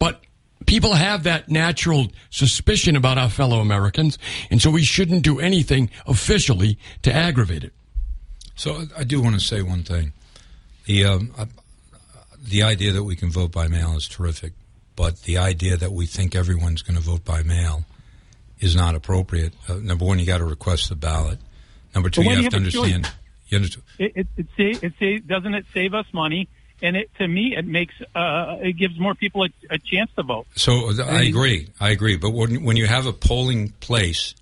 But 0.00 0.20
people 0.70 0.94
have 0.94 1.24
that 1.24 1.48
natural 1.48 2.06
suspicion 2.30 2.94
about 2.94 3.18
our 3.18 3.28
fellow 3.28 3.58
Americans, 3.58 4.18
and 4.50 4.62
so 4.62 4.70
we 4.70 4.84
shouldn't 4.84 5.22
do 5.24 5.40
anything 5.40 5.90
officially 6.06 6.78
to 7.02 7.12
aggravate 7.12 7.64
it. 7.64 7.72
So 8.54 8.84
I 8.96 9.02
do 9.04 9.20
want 9.20 9.34
to 9.34 9.40
say 9.40 9.62
one 9.62 9.82
thing. 9.82 10.12
The 10.84 11.04
um, 11.06 11.34
uh, 11.36 11.46
the 12.40 12.62
idea 12.62 12.92
that 12.92 13.02
we 13.02 13.16
can 13.16 13.30
vote 13.30 13.50
by 13.52 13.66
mail 13.68 13.96
is 13.96 14.06
terrific, 14.06 14.52
but 14.94 15.22
the 15.22 15.38
idea 15.38 15.76
that 15.76 15.90
we 15.92 16.06
think 16.06 16.34
everyone's 16.36 16.82
going 16.82 16.96
to 16.96 17.02
vote 17.02 17.24
by 17.24 17.42
mail 17.42 17.84
is 18.60 18.76
not 18.76 18.94
appropriate. 18.94 19.52
Uh, 19.68 19.74
number 19.74 20.04
one, 20.04 20.18
you 20.20 20.26
got 20.26 20.38
to 20.38 20.44
request 20.44 20.88
the 20.88 20.94
ballot. 20.96 21.38
Number 21.94 22.10
two, 22.10 22.22
you 22.22 22.30
have 22.30 22.38
you 22.44 22.50
to 22.50 22.56
have 22.56 22.62
a 22.62 22.66
understand. 22.66 23.04
choice- 23.04 23.14
You 23.48 23.56
understand 23.56 23.84
it 23.98 24.12
it 24.14 24.26
it, 24.36 24.46
sa- 24.56 24.86
it 24.86 24.92
sa- 25.00 25.26
doesn't 25.26 25.54
it 25.54 25.66
save 25.74 25.94
us 25.94 26.06
money 26.12 26.48
and 26.82 26.96
it 26.96 27.10
to 27.18 27.26
me 27.28 27.54
it 27.56 27.64
makes 27.66 27.94
uh 28.14 28.56
it 28.60 28.72
gives 28.76 28.98
more 28.98 29.14
people 29.14 29.44
a, 29.44 29.48
a 29.70 29.78
chance 29.78 30.10
to 30.16 30.22
vote 30.22 30.46
So 30.56 30.92
th- 30.92 31.00
I 31.00 31.22
agree. 31.22 31.68
I 31.80 31.90
agree. 31.90 32.16
But 32.16 32.30
when 32.30 32.64
when 32.64 32.76
you 32.76 32.86
have 32.86 33.06
a 33.06 33.12
polling 33.12 33.70
place 33.80 34.34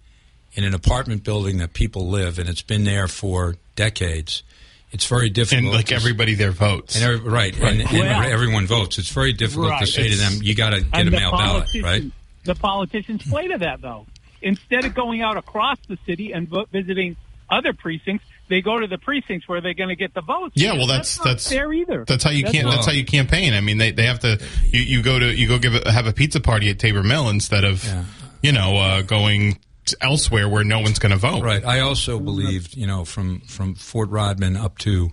in 0.55 0.65
an 0.65 0.75
apartment 0.75 1.25
building 1.25 1.59
that 1.59 1.73
people 1.75 2.09
live 2.09 2.39
and 2.39 2.49
it's 2.49 2.63
been 2.63 2.85
there 2.85 3.07
for 3.09 3.57
decades, 3.77 4.43
it's 4.91 5.07
very 5.07 5.29
difficult. 5.31 5.65
And 5.67 5.75
like 5.75 5.87
to 5.87 5.95
s- 5.95 6.01
everybody 6.03 6.35
there 6.35 6.51
votes. 6.51 6.97
and 6.97 7.05
every, 7.05 7.31
right, 7.31 7.55
And, 7.59 7.81
and 7.83 7.91
Well- 7.93 8.23
everyone 8.33 8.67
votes. 8.67 8.99
It's 8.99 9.11
very 9.11 9.33
difficult 9.33 9.67
to 9.69 9.73
Right. 9.73 9.89
say 9.89 10.09
to 10.09 10.17
them, 10.17 10.41
"You 10.43 10.55
got 10.55 10.71
to 10.71 10.81
get 10.81 11.07
a 11.07 11.11
mail 11.11 11.31
ballot," 11.33 11.69
right? 11.83 12.05
the 12.45 12.55
politicians 12.55 13.23
play 13.29 13.49
to 13.49 13.59
that 13.59 13.83
though 13.83 14.07
instead 14.41 14.85
of 14.87 14.95
going 14.95 15.21
out 15.21 15.37
across 15.37 15.79
the 15.89 15.99
city 16.07 16.33
and 16.33 16.49
vo- 16.49 16.65
visiting 16.73 17.17
other 17.51 17.73
precincts 17.73 18.25
they 18.49 18.61
go 18.61 18.79
to 18.79 18.87
the 18.87 18.99
precincts 18.99 19.47
where 19.49 19.61
they're 19.61 19.75
going 19.75 19.89
to 19.91 19.97
get 19.97 20.15
the 20.15 20.21
votes 20.23 20.55
Yeah, 20.57 20.73
well, 20.75 20.87
that's 20.87 21.19
not 21.19 21.25
that's 21.27 21.49
fair 21.49 21.73
either 21.73 22.05
That's 22.07 22.25
how 22.25 22.31
you 22.31 22.43
That's 22.43 22.53
can't. 22.55 22.67
not- 22.67 22.75
That's 22.77 22.87
how 22.87 22.93
you 22.93 23.05
campaign. 23.05 23.55
I 23.55 23.61
mean, 23.61 23.79
they, 23.79 23.91
they 23.93 24.07
have 24.07 24.21
to. 24.21 24.41
You, 24.67 24.81
you 24.81 25.03
go 25.03 25.19
to 25.19 25.35
you 25.35 25.47
go 25.49 25.59
give 25.59 25.75
a, 25.75 25.91
have 25.91 26.07
a 26.07 26.13
pizza 26.13 26.41
party 26.41 26.69
at 26.71 26.79
Tabor 26.79 27.03
Mill 27.03 27.29
instead 27.29 27.65
of 27.65 27.85
Yeah. 27.85 28.05
you 28.43 28.53
know 28.53 28.77
uh, 28.79 29.03
going 29.03 29.59
elsewhere 30.01 30.49
where 30.49 30.65
no 30.65 30.81
one's 30.81 30.99
going 30.99 31.13
to 31.13 31.19
vote. 31.19 31.43
Right. 31.43 31.65
I 31.65 31.81
also 31.81 32.19
believed, 32.21 32.77
you 32.77 32.87
know, 32.87 33.05
from 33.07 33.41
from 33.41 33.75
Fort 33.75 34.11
Rodman 34.11 34.57
up 34.57 34.77
to 34.79 35.11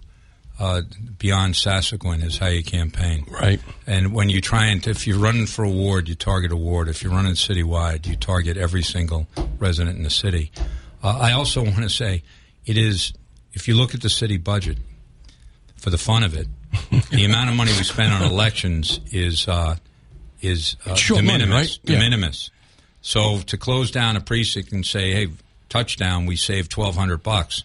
uh, 0.59 0.81
beyond 1.17 1.53
Sassaquin 1.55 2.23
is 2.23 2.37
how 2.37 2.47
you 2.47 2.63
campaign. 2.63 3.25
Right. 3.29 3.59
And 3.87 4.13
when 4.13 4.29
you 4.29 4.39
try 4.41 4.67
and, 4.67 4.85
if 4.87 5.05
you're 5.05 5.17
running 5.19 5.47
for 5.47 5.63
a 5.65 5.69
ward, 5.69 6.07
you 6.07 6.15
target 6.15 6.51
a 6.53 6.55
ward. 6.55 6.87
If 6.87 7.03
you're 7.03 7.11
running 7.11 7.33
citywide, 7.33 8.07
you 8.07 8.15
target 8.15 8.55
every 8.55 8.81
single 8.83 9.27
resident 9.59 9.97
in 9.97 10.03
the 10.03 10.09
city. 10.09 10.51
Uh, 11.03 11.17
I 11.19 11.33
also 11.33 11.61
want 11.61 11.75
to 11.83 11.89
say, 11.89 12.23
it 12.65 12.77
is, 12.77 13.11
if 13.55 13.67
you 13.67 13.75
look 13.75 13.95
at 13.95 14.01
the 14.01 14.09
city 14.09 14.37
budget, 14.37 14.77
for 15.77 15.89
the 15.89 15.97
fun 15.97 16.23
of 16.23 16.35
it, 16.35 16.47
the 17.11 17.25
amount 17.25 17.49
of 17.49 17.55
money 17.55 17.71
we 17.71 17.83
spend 17.83 18.13
on 18.13 18.21
elections 18.23 18.99
is 19.11 19.47
uh, 19.47 19.75
is 20.41 20.75
uh, 20.85 20.93
short 20.95 21.21
de 21.21 21.25
money, 21.27 21.45
right? 21.49 21.79
De 21.85 21.93
Yeah. 21.93 21.99
minimis. 21.99 22.51
So 23.01 23.39
to 23.47 23.57
close 23.57 23.91
down 23.91 24.15
a 24.17 24.21
precinct 24.21 24.71
and 24.71 24.85
say, 24.85 25.11
"Hey, 25.13 25.27
touchdown, 25.69 26.25
we 26.25 26.35
saved 26.35 26.71
twelve 26.71 26.95
hundred 26.95 27.21
bucks," 27.23 27.63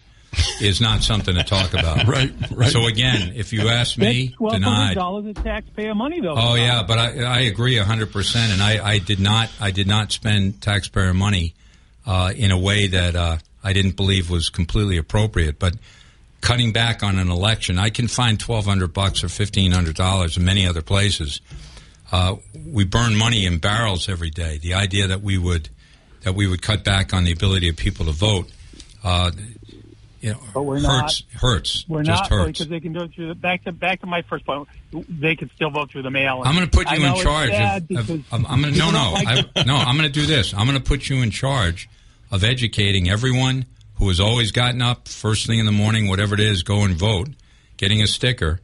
is 0.61 0.79
not 0.79 1.01
something 1.03 1.35
to 1.35 1.43
talk 1.43 1.73
about. 1.73 2.05
Right, 2.11 2.31
right. 2.51 2.71
So 2.71 2.85
again, 2.85 3.33
if 3.35 3.51
you 3.53 3.67
ask 3.69 3.97
me, 3.97 4.35
That's 4.39 4.53
denied. 4.53 4.95
dollars 4.95 5.25
of 5.25 5.43
taxpayer 5.43 5.93
money, 5.95 6.21
though. 6.21 6.35
Oh 6.37 6.55
yeah, 6.55 6.83
but 6.83 6.97
I, 6.99 7.23
I 7.23 7.39
agree 7.41 7.75
hundred 7.77 8.11
percent, 8.11 8.51
and 8.53 8.61
I, 8.61 8.85
I 8.93 8.97
did 8.99 9.19
not 9.19 9.49
I 9.59 9.71
did 9.71 9.87
not 9.87 10.11
spend 10.11 10.61
taxpayer 10.61 11.13
money 11.13 11.53
uh, 12.05 12.31
in 12.35 12.51
a 12.51 12.57
way 12.57 12.87
that 12.87 13.15
uh, 13.15 13.37
I 13.63 13.73
didn't 13.73 13.95
believe 13.95 14.29
was 14.29 14.49
completely 14.49 14.97
appropriate. 14.97 15.59
But 15.59 15.75
cutting 16.41 16.71
back 16.71 17.03
on 17.03 17.17
an 17.19 17.29
election, 17.29 17.77
I 17.77 17.89
can 17.89 18.07
find 18.07 18.39
twelve 18.39 18.65
hundred 18.65 18.93
bucks 18.93 19.23
or 19.23 19.29
fifteen 19.29 19.71
hundred 19.71 19.95
dollars 19.95 20.37
in 20.37 20.45
many 20.45 20.65
other 20.67 20.81
places. 20.81 21.41
Uh, 22.11 22.35
we 22.67 22.83
burn 22.83 23.15
money 23.15 23.45
in 23.45 23.57
barrels 23.59 24.09
every 24.09 24.29
day. 24.29 24.57
The 24.57 24.73
idea 24.73 25.07
that 25.07 25.21
we 25.21 25.37
would 25.37 25.69
that 26.23 26.35
we 26.35 26.47
would 26.47 26.61
cut 26.61 26.83
back 26.83 27.13
on 27.13 27.23
the 27.23 27.31
ability 27.31 27.69
of 27.69 27.77
people 27.77 28.05
to 28.05 28.11
vote, 28.11 28.51
uh, 29.03 29.31
you 30.19 30.31
know, 30.33 30.39
But 30.53 30.63
we're 30.63 30.79
hurts 30.79 31.23
hurts 31.33 31.85
We're 31.87 32.03
just 32.03 32.29
not 32.29 32.29
hurts. 32.29 32.59
because 32.59 32.69
they 32.69 32.79
can 32.79 32.93
do 32.93 33.03
it 33.03 33.13
through 33.13 33.29
the, 33.29 33.35
back 33.35 33.63
to 33.63 33.71
back 33.71 34.01
to 34.01 34.07
my 34.07 34.21
first 34.23 34.45
point. 34.45 34.67
They 34.91 35.35
can 35.35 35.49
still 35.55 35.69
vote 35.69 35.89
through 35.91 36.03
the 36.03 36.11
mail. 36.11 36.41
I'm 36.45 36.55
going 36.55 36.69
to 36.69 36.77
put 36.77 36.91
you 36.91 37.05
in 37.05 37.15
charge. 37.15 37.51
Of, 37.51 38.09
of, 38.09 38.09
I'm, 38.31 38.45
I'm 38.45 38.61
going 38.61 38.73
to 38.73 38.79
no, 38.79 38.91
no, 38.91 39.13
I, 39.15 39.43
no. 39.65 39.75
I'm 39.75 39.97
going 39.97 40.11
to 40.11 40.19
do 40.19 40.25
this. 40.25 40.53
I'm 40.53 40.67
going 40.67 40.77
to 40.77 40.83
put 40.83 41.09
you 41.09 41.21
in 41.21 41.31
charge 41.31 41.89
of 42.31 42.43
educating 42.43 43.09
everyone 43.09 43.65
who 43.95 44.07
has 44.07 44.19
always 44.19 44.51
gotten 44.51 44.81
up 44.81 45.07
first 45.07 45.45
thing 45.45 45.59
in 45.59 45.65
the 45.65 45.71
morning, 45.71 46.07
whatever 46.07 46.33
it 46.33 46.39
is, 46.39 46.63
go 46.63 46.83
and 46.83 46.95
vote, 46.95 47.29
getting 47.77 48.01
a 48.01 48.07
sticker, 48.07 48.59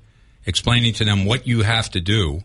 explaining 0.45 0.93
to 0.93 1.06
them 1.06 1.25
what 1.25 1.45
you 1.45 1.62
have 1.63 1.89
to 1.91 1.99
do. 2.01 2.43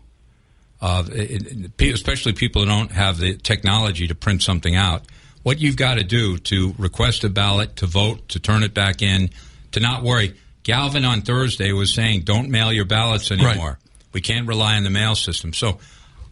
Uh, 0.81 1.03
it- 1.13 1.47
it- 1.47 1.77
pe- 1.77 1.91
especially 1.91 2.33
people 2.33 2.61
who 2.61 2.67
don't 2.67 2.91
have 2.91 3.17
the 3.17 3.35
technology 3.35 4.05
to 4.07 4.13
print 4.15 4.43
something 4.43 4.75
out. 4.75 5.05
What 5.43 5.59
you've 5.59 5.77
got 5.77 5.95
to 5.95 6.03
do 6.03 6.37
to 6.39 6.75
request 6.77 7.23
a 7.23 7.29
ballot, 7.29 7.77
to 7.77 7.85
vote, 7.87 8.27
to 8.29 8.39
turn 8.39 8.63
it 8.63 8.73
back 8.73 9.01
in, 9.01 9.29
to 9.71 9.79
not 9.79 10.03
worry. 10.03 10.33
Galvin 10.63 11.03
on 11.05 11.21
Thursday 11.21 11.71
was 11.71 11.93
saying, 11.93 12.21
"Don't 12.21 12.49
mail 12.49 12.71
your 12.71 12.85
ballots 12.85 13.31
anymore. 13.31 13.79
We 14.13 14.21
can't 14.21 14.47
rely 14.47 14.75
on 14.75 14.83
the 14.83 14.89
mail 14.89 15.15
system." 15.15 15.53
So, 15.53 15.79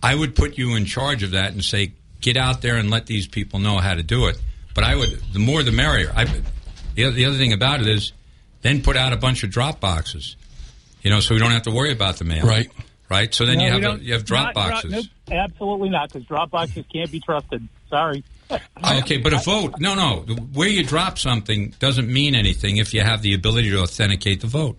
I 0.03 0.15
would 0.15 0.35
put 0.35 0.57
you 0.57 0.75
in 0.75 0.85
charge 0.85 1.23
of 1.23 1.31
that 1.31 1.51
and 1.53 1.63
say, 1.63 1.93
"Get 2.21 2.37
out 2.37 2.61
there 2.61 2.77
and 2.77 2.89
let 2.89 3.05
these 3.07 3.27
people 3.27 3.59
know 3.59 3.77
how 3.79 3.93
to 3.93 4.03
do 4.03 4.27
it." 4.27 4.37
But 4.73 4.83
I 4.83 4.95
would, 4.95 5.09
the 5.33 5.39
more 5.39 5.63
the 5.63 5.71
merrier. 5.71 6.11
I, 6.15 6.25
the, 6.95 7.05
other, 7.05 7.11
the 7.15 7.25
other 7.25 7.37
thing 7.37 7.53
about 7.53 7.81
it 7.81 7.87
is, 7.87 8.13
then 8.61 8.81
put 8.81 8.95
out 8.95 9.11
a 9.13 9.17
bunch 9.17 9.43
of 9.43 9.49
drop 9.49 9.79
boxes. 9.79 10.35
You 11.01 11.09
know, 11.09 11.19
so 11.19 11.33
we 11.33 11.39
don't 11.39 11.51
have 11.51 11.63
to 11.63 11.71
worry 11.71 11.91
about 11.91 12.17
the 12.17 12.25
mail. 12.25 12.45
Right. 12.45 12.69
Right. 13.09 13.33
So 13.33 13.45
then 13.45 13.57
No, 13.57 13.65
you 13.65 13.71
have 13.81 13.99
a, 13.99 14.03
you 14.03 14.13
have 14.13 14.23
drop 14.23 14.55
not- 14.55 14.55
not- 14.55 14.69
boxes. 14.83 14.91
nope, 14.91 15.05
absolutely 15.31 15.89
not, 15.89 16.11
because 16.13 16.27
drop 16.27 16.51
boxes 16.51 16.85
can't 16.93 17.11
be 17.11 17.19
trusted. 17.19 17.67
Sorry. 17.89 18.23
Okay, 18.97 19.17
but 19.17 19.31
a 19.33 19.37
vote, 19.37 19.75
no, 19.79 19.95
no. 19.95 20.21
Where 20.53 20.67
you 20.67 20.83
drop 20.83 21.17
something 21.17 21.73
doesn't 21.79 22.11
mean 22.11 22.35
anything 22.35 22.77
if 22.77 22.93
you 22.93 22.99
have 23.01 23.21
the 23.21 23.33
ability 23.33 23.69
to 23.69 23.79
authenticate 23.79 24.41
the 24.41 24.47
vote. 24.47 24.77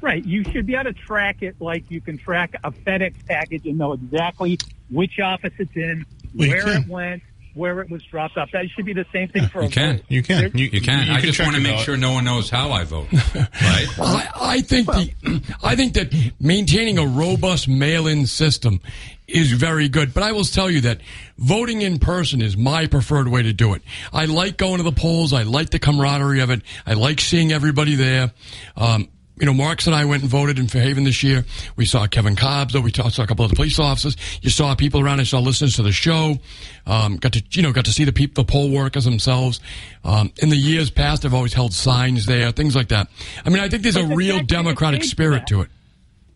Right. 0.00 0.24
You 0.24 0.44
should 0.44 0.64
be 0.66 0.74
able 0.74 0.84
to 0.84 0.92
track 0.92 1.42
it 1.42 1.56
like 1.60 1.90
you 1.90 2.00
can 2.00 2.18
track 2.18 2.54
a 2.62 2.70
FedEx 2.70 3.14
package 3.26 3.66
and 3.66 3.78
know 3.78 3.94
exactly 3.94 4.58
which 4.90 5.18
office 5.18 5.52
it's 5.58 5.74
in, 5.74 6.06
Well, 6.34 6.46
you 6.46 6.52
where 6.54 6.62
can. 6.62 6.82
it 6.82 6.88
went, 6.88 7.22
where 7.54 7.80
it 7.80 7.90
was 7.90 8.02
dropped 8.04 8.36
off. 8.36 8.50
That 8.52 8.66
should 8.74 8.84
be 8.84 8.92
the 8.92 9.06
same 9.12 9.28
thing 9.28 9.48
for 9.48 9.62
You 9.62 9.68
a 9.68 9.70
can. 9.70 9.96
vote. 9.96 10.04
You 10.08 10.22
can. 10.22 10.38
There- 10.40 10.50
You 10.56 10.80
can. 10.80 11.08
I 11.10 11.20
just 11.20 11.40
want 11.40 11.54
to 11.54 11.60
make 11.60 11.72
ballot. 11.72 11.84
sure 11.84 11.96
no 11.96 12.12
one 12.12 12.24
knows 12.24 12.50
how 12.50 12.70
I 12.72 12.84
vote. 12.84 13.06
Right? 13.34 13.86
I, 13.98 14.28
I 14.40 14.60
think 14.60 14.86
the 14.86 15.54
I 15.62 15.76
think 15.76 15.94
that 15.94 16.12
maintaining 16.40 16.98
a 16.98 17.06
robust 17.06 17.68
mail-in 17.68 18.26
system 18.26 18.80
is 19.28 19.52
very 19.52 19.88
good. 19.88 20.12
But 20.12 20.22
I 20.22 20.32
will 20.32 20.44
tell 20.44 20.70
you 20.70 20.82
that 20.82 21.00
voting 21.38 21.82
in 21.82 21.98
person 21.98 22.42
is 22.42 22.56
my 22.56 22.86
preferred 22.86 23.28
way 23.28 23.42
to 23.42 23.52
do 23.52 23.74
it. 23.74 23.82
I 24.12 24.26
like 24.26 24.56
going 24.58 24.78
to 24.78 24.82
the 24.82 24.92
polls. 24.92 25.32
I 25.32 25.42
like 25.44 25.70
the 25.70 25.78
camaraderie 25.78 26.40
of 26.40 26.50
it. 26.50 26.62
I 26.86 26.94
like 26.94 27.20
seeing 27.20 27.52
everybody 27.52 27.94
there. 27.94 28.32
Um, 28.76 29.08
you 29.36 29.46
know, 29.46 29.52
Marks 29.52 29.86
and 29.86 29.96
I 29.96 30.04
went 30.04 30.22
and 30.22 30.30
voted 30.30 30.58
in 30.58 30.68
Fairhaven 30.68 31.04
this 31.04 31.22
year. 31.22 31.44
We 31.76 31.86
saw 31.86 32.06
Kevin 32.06 32.36
Cobbs, 32.36 32.72
though 32.72 32.80
we 32.80 32.92
saw 32.92 33.08
a 33.22 33.26
couple 33.26 33.44
of 33.44 33.50
the 33.50 33.56
police 33.56 33.78
officers. 33.80 34.16
You 34.42 34.50
saw 34.50 34.74
people 34.76 35.00
around. 35.00 35.20
I 35.20 35.24
saw 35.24 35.40
listeners 35.40 35.74
to 35.76 35.82
the 35.82 35.90
show. 35.90 36.38
Um, 36.86 37.16
got 37.16 37.32
to, 37.32 37.42
you 37.50 37.62
know, 37.62 37.72
got 37.72 37.86
to 37.86 37.92
see 37.92 38.04
the 38.04 38.12
people, 38.12 38.44
the 38.44 38.50
poll 38.50 38.70
workers 38.70 39.04
themselves. 39.04 39.60
Um, 40.04 40.32
in 40.36 40.50
the 40.50 40.56
years 40.56 40.90
past, 40.90 41.24
I've 41.24 41.34
always 41.34 41.52
held 41.52 41.72
signs 41.72 42.26
there, 42.26 42.52
things 42.52 42.76
like 42.76 42.88
that. 42.88 43.08
I 43.44 43.50
mean, 43.50 43.60
I 43.60 43.68
think 43.68 43.82
there's 43.82 43.96
a 43.96 44.06
real 44.06 44.40
democratic 44.40 45.02
spirit 45.02 45.46
to 45.48 45.62
it. 45.62 45.70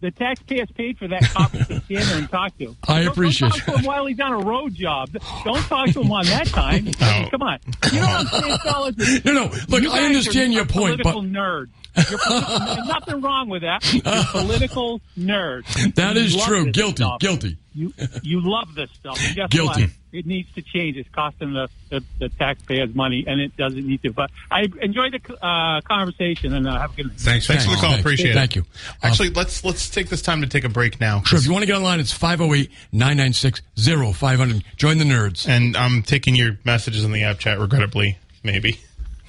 The 0.01 0.11
taxpayers 0.13 0.69
paid 0.77 0.97
for 0.97 1.09
that 1.09 1.23
cop 1.25 1.51
to 1.53 1.65
stand 1.65 1.83
there 1.89 2.19
and 2.19 2.31
talk 2.31 2.57
to. 2.59 2.77
I 2.89 3.01
Don't- 3.03 3.09
appreciate 3.13 3.51
don't 3.51 3.59
talk 3.59 3.75
to 3.75 3.79
him 3.81 3.85
while 3.85 4.07
he's 4.07 4.21
on 4.21 4.33
a 4.33 4.39
road 4.39 4.75
job. 4.75 5.11
Don't 5.45 5.63
talk 5.63 5.91
to 5.91 6.01
him 6.03 6.13
on 6.13 6.25
that 6.27 6.47
time. 6.47 6.89
I 7.01 7.21
mean, 7.21 7.31
come 7.31 7.43
on. 7.43 7.59
You 7.93 8.01
know 8.01 8.07
what 8.07 8.33
I'm 8.35 8.43
saying, 8.43 8.59
fellas? 8.59 9.25
No, 9.25 9.33
no. 9.33 9.51
Look, 9.69 9.83
You 9.83 9.91
I 9.91 10.03
understand 10.03 10.53
your 10.55 10.67
point, 10.67 11.01
political 11.03 11.23
but 11.23 11.31
nerd. 11.33 11.67
You're 12.09 12.19
political, 12.19 12.59
there's 12.77 12.87
nothing 12.89 13.21
wrong 13.23 13.49
with 13.49 13.63
that. 13.63 13.93
You're 13.93 14.25
political 14.31 15.01
nerd. 15.19 15.95
that 15.97 16.17
is 16.17 16.37
true. 16.45 16.71
Guilty, 16.71 17.03
stuff. 17.03 17.19
guilty. 17.21 17.57
You 17.79 17.93
you 18.23 18.41
love 18.43 18.75
this 18.75 18.91
stuff. 18.91 19.25
And 19.25 19.37
guess 19.37 19.51
Guilty. 19.51 19.83
what? 19.85 19.91
It 20.11 20.27
needs 20.27 20.53
to 20.55 20.63
change. 20.63 20.97
It's 20.97 21.09
costing 21.11 21.53
the, 21.53 21.69
the, 21.91 22.03
the 22.19 22.29
taxpayers 22.31 22.93
money, 22.93 23.25
and 23.27 23.41
it 23.41 23.57
doesn't 23.57 23.87
need 23.87 24.03
to. 24.03 24.13
But 24.13 24.31
I 24.51 24.65
enjoyed 24.81 25.13
the 25.13 25.47
uh, 25.47 25.81
conversation, 25.83 26.55
and 26.55 26.67
uh, 26.67 26.77
have 26.77 26.95
a 26.95 26.97
good 26.97 27.07
night. 27.07 27.21
Thanks. 27.21 27.47
Thanks 27.47 27.67
for 27.67 27.71
the 27.71 27.77
call. 27.77 27.91
Thanks. 27.91 28.01
Appreciate 28.01 28.33
it. 28.33 28.35
Thank 28.35 28.57
you. 28.57 28.63
Uh, 29.01 29.07
Actually, 29.07 29.31
let's 29.31 29.65
let's 29.65 29.89
take 29.89 30.09
this 30.09 30.23
time 30.23 30.41
to 30.41 30.49
take 30.49 30.65
a 30.65 30.69
break 30.69 31.01
now. 31.01 31.23
Sure. 31.23 31.39
If 31.39 31.47
you 31.47 31.53
want 31.53 31.63
to 31.63 31.67
get 31.67 31.77
online, 31.77 32.01
it's 32.01 32.13
508 32.13 32.69
996 32.91 33.63
0500. 33.77 34.65
Join 34.77 34.99
the 34.99 35.05
nerds. 35.05 35.49
And 35.49 35.77
I'm 35.77 36.03
taking 36.03 36.35
your 36.35 36.59
messages 36.65 37.05
in 37.05 37.13
the 37.13 37.23
app 37.23 37.39
chat, 37.39 37.61
regrettably, 37.61 38.19
maybe. 38.43 38.81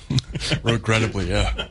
Regrettably, 0.64 1.30
yeah. 1.30 1.68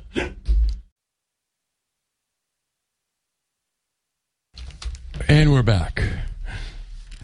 And 5.26 5.52
we're 5.52 5.64
back. 5.64 6.04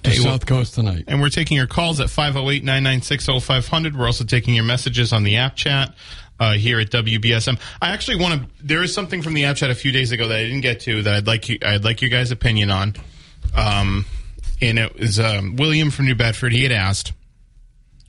To 0.05 0.11
Hey, 0.11 0.21
well- 0.21 0.35
South 0.35 0.47
Coast 0.47 0.75
tonight. 0.75 1.05
And 1.09 1.21
we're 1.21 1.31
taking 1.31 1.57
your 1.57 1.67
calls 1.67 2.01
at 2.01 2.11
508 2.11 2.63
996 2.65 3.27
0500. 3.45 3.97
We're 3.97 4.07
also 4.07 4.25
taking 4.25 4.55
your 4.55 4.65
messages 4.65 5.13
on 5.13 5.23
the 5.25 5.37
app 5.37 5.57
chat 5.57 5.95
uh, 6.39 6.53
here 6.53 6.79
at 6.81 6.91
WBSM. 6.91 7.59
I 7.81 7.91
actually 7.91 8.17
want 8.17 8.43
to. 8.43 8.49
There 8.65 8.83
is 8.83 8.93
something 8.93 9.23
from 9.23 9.35
the 9.35 9.45
app 9.45 9.57
chat 9.57 9.71
a 9.71 9.75
few 9.75 9.93
days 9.93 10.13
ago 10.13 10.29
that 10.29 10.37
I 10.39 10.43
didn't 10.45 10.61
get 10.61 10.81
to 10.81 11.03
that 11.03 11.15
I'd 11.15 11.27
like 11.27 11.49
you. 11.49 11.59
I'd 11.65 11.85
like 11.85 12.03
your 12.03 12.11
guys' 12.11 12.31
opinion 12.31 12.71
on. 12.71 12.95
Um, 13.55 14.05
and 14.61 14.79
it 14.79 14.99
was 14.99 15.19
um, 15.21 15.57
William 15.57 15.91
from 15.91 16.07
New 16.07 16.15
Bedford. 16.15 16.53
He 16.53 16.63
had 16.63 16.73
asked, 16.73 17.13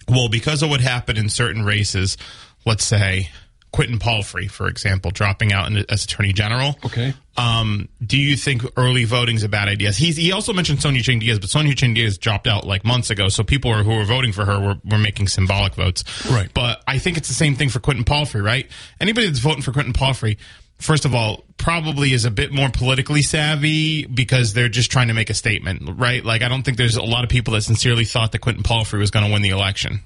well, 0.07 0.29
because 0.29 0.63
of 0.63 0.69
what 0.69 0.81
happened 0.81 1.17
in 1.17 1.29
certain 1.29 1.63
races, 1.63 2.17
let's 2.65 2.83
say 2.85 3.29
Quentin 3.75 3.99
Palfrey, 3.99 4.47
for 4.47 4.67
example, 4.67 5.11
dropping 5.11 5.51
out 5.51 5.69
in, 5.69 5.83
as 5.89 6.05
Attorney 6.05 6.31
General. 6.31 6.79
Okay. 6.85 7.13
Um, 7.35 7.89
do 8.01 8.17
you 8.17 8.37
think 8.37 8.63
early 8.77 9.03
voting 9.03 9.35
is 9.35 9.43
a 9.43 9.49
bad 9.49 9.67
idea? 9.67 9.91
He's, 9.91 10.15
he 10.15 10.31
also 10.31 10.53
mentioned 10.53 10.81
Sonia 10.81 11.01
Chang-Diaz, 11.01 11.39
but 11.39 11.49
Sonia 11.49 11.75
Chang-Diaz 11.75 12.17
dropped 12.17 12.47
out 12.47 12.65
like 12.65 12.85
months 12.85 13.09
ago, 13.09 13.27
so 13.27 13.43
people 13.43 13.73
who 13.73 13.93
were 13.97 14.05
voting 14.05 14.31
for 14.31 14.45
her 14.45 14.61
were, 14.61 14.75
were 14.89 14.97
making 14.97 15.27
symbolic 15.27 15.75
votes. 15.75 16.05
Right. 16.31 16.49
But 16.53 16.83
I 16.87 16.99
think 16.99 17.17
it's 17.17 17.27
the 17.27 17.33
same 17.33 17.55
thing 17.55 17.67
for 17.67 17.81
Quentin 17.81 18.05
Palfrey, 18.05 18.41
right? 18.41 18.65
Anybody 19.01 19.27
that's 19.27 19.39
voting 19.39 19.61
for 19.61 19.73
Quentin 19.73 19.91
Palfrey, 19.91 20.37
first 20.77 21.03
of 21.03 21.13
all, 21.13 21.43
probably 21.57 22.13
is 22.13 22.23
a 22.23 22.31
bit 22.31 22.53
more 22.53 22.69
politically 22.69 23.23
savvy 23.23 24.05
because 24.05 24.53
they're 24.53 24.69
just 24.69 24.89
trying 24.89 25.09
to 25.09 25.13
make 25.13 25.29
a 25.29 25.33
statement, 25.33 25.99
right? 25.99 26.23
Like, 26.23 26.43
I 26.43 26.47
don't 26.47 26.63
think 26.63 26.77
there's 26.77 26.95
a 26.95 27.03
lot 27.03 27.25
of 27.25 27.29
people 27.29 27.55
that 27.55 27.63
sincerely 27.63 28.05
thought 28.05 28.31
that 28.31 28.39
Quentin 28.39 28.63
Palfrey 28.63 28.99
was 28.99 29.11
going 29.11 29.25
to 29.25 29.33
win 29.33 29.41
the 29.41 29.49
election, 29.49 29.99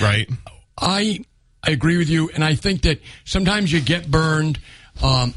right? 0.00 0.26
I 0.80 1.20
I 1.62 1.72
agree 1.72 1.98
with 1.98 2.08
you, 2.08 2.30
and 2.34 2.42
I 2.44 2.54
think 2.54 2.82
that 2.82 3.00
sometimes 3.24 3.72
you 3.72 3.80
get 3.80 4.10
burned. 4.10 4.58
Um, 5.02 5.34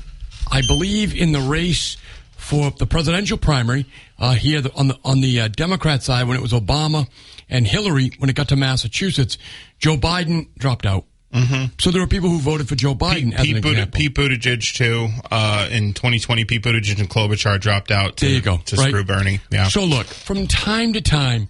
I 0.52 0.62
believe 0.68 1.16
in 1.16 1.32
the 1.32 1.42
race 1.42 1.98
for 2.38 2.72
the 2.72 2.86
presidential 2.86 3.38
primary 3.38 3.86
uh, 4.20 4.34
here 4.34 4.62
the, 4.62 4.74
on 4.74 4.88
the 4.90 4.98
on 5.04 5.22
the 5.22 5.42
uh, 5.42 5.48
Democrat 5.48 6.04
side 6.04 6.28
when 6.28 6.38
it 6.38 6.42
was 6.42 6.52
Obama 6.54 7.08
and 7.50 7.66
Hillary. 7.68 8.12
When 8.20 8.30
it 8.30 8.36
got 8.36 8.50
to 8.50 8.56
Massachusetts, 8.56 9.38
Joe 9.80 9.98
Biden 9.98 10.48
dropped 10.58 10.86
out. 10.86 11.06
Mm-hmm. 11.34 11.74
So 11.80 11.90
there 11.90 12.00
were 12.02 12.08
people 12.08 12.30
who 12.30 12.38
voted 12.38 12.70
for 12.70 12.76
Joe 12.76 12.94
Biden 12.94 13.32
Pete, 13.32 13.34
as 13.34 13.46
Pete, 13.46 13.64
Buttig- 13.64 13.94
Pete 13.94 14.14
Buttigieg 14.14 14.76
too. 14.76 15.08
Uh, 15.32 15.68
in 15.72 15.94
2020, 15.94 16.46
Pete 16.46 16.62
Buttigieg 16.62 17.00
and 17.00 17.10
Klobuchar 17.10 17.60
dropped 17.60 17.90
out. 17.90 18.18
To, 18.18 18.26
There 18.26 18.36
you 18.36 18.42
go. 18.42 18.58
to 18.58 18.76
right? 18.76 18.90
screw 18.90 19.04
Bernie. 19.04 19.40
Yeah. 19.50 19.68
So 19.68 19.84
look, 19.84 20.06
from 20.06 20.46
time 20.46 20.94
to 20.94 21.02
time, 21.02 21.50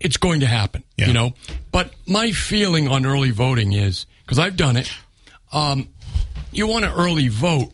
it's 0.00 0.16
going 0.16 0.40
to 0.40 0.46
happen. 0.46 0.84
Yeah. 0.96 1.08
You 1.08 1.12
know, 1.12 1.34
but 1.72 1.92
my 2.06 2.30
feeling 2.32 2.88
on 2.88 3.06
early 3.06 3.30
voting 3.30 3.72
is 3.72 4.06
because 4.24 4.38
I've 4.38 4.56
done 4.56 4.76
it. 4.76 4.90
Um, 5.52 5.88
you 6.52 6.66
want 6.66 6.84
to 6.84 6.94
early 6.94 7.28
vote, 7.28 7.72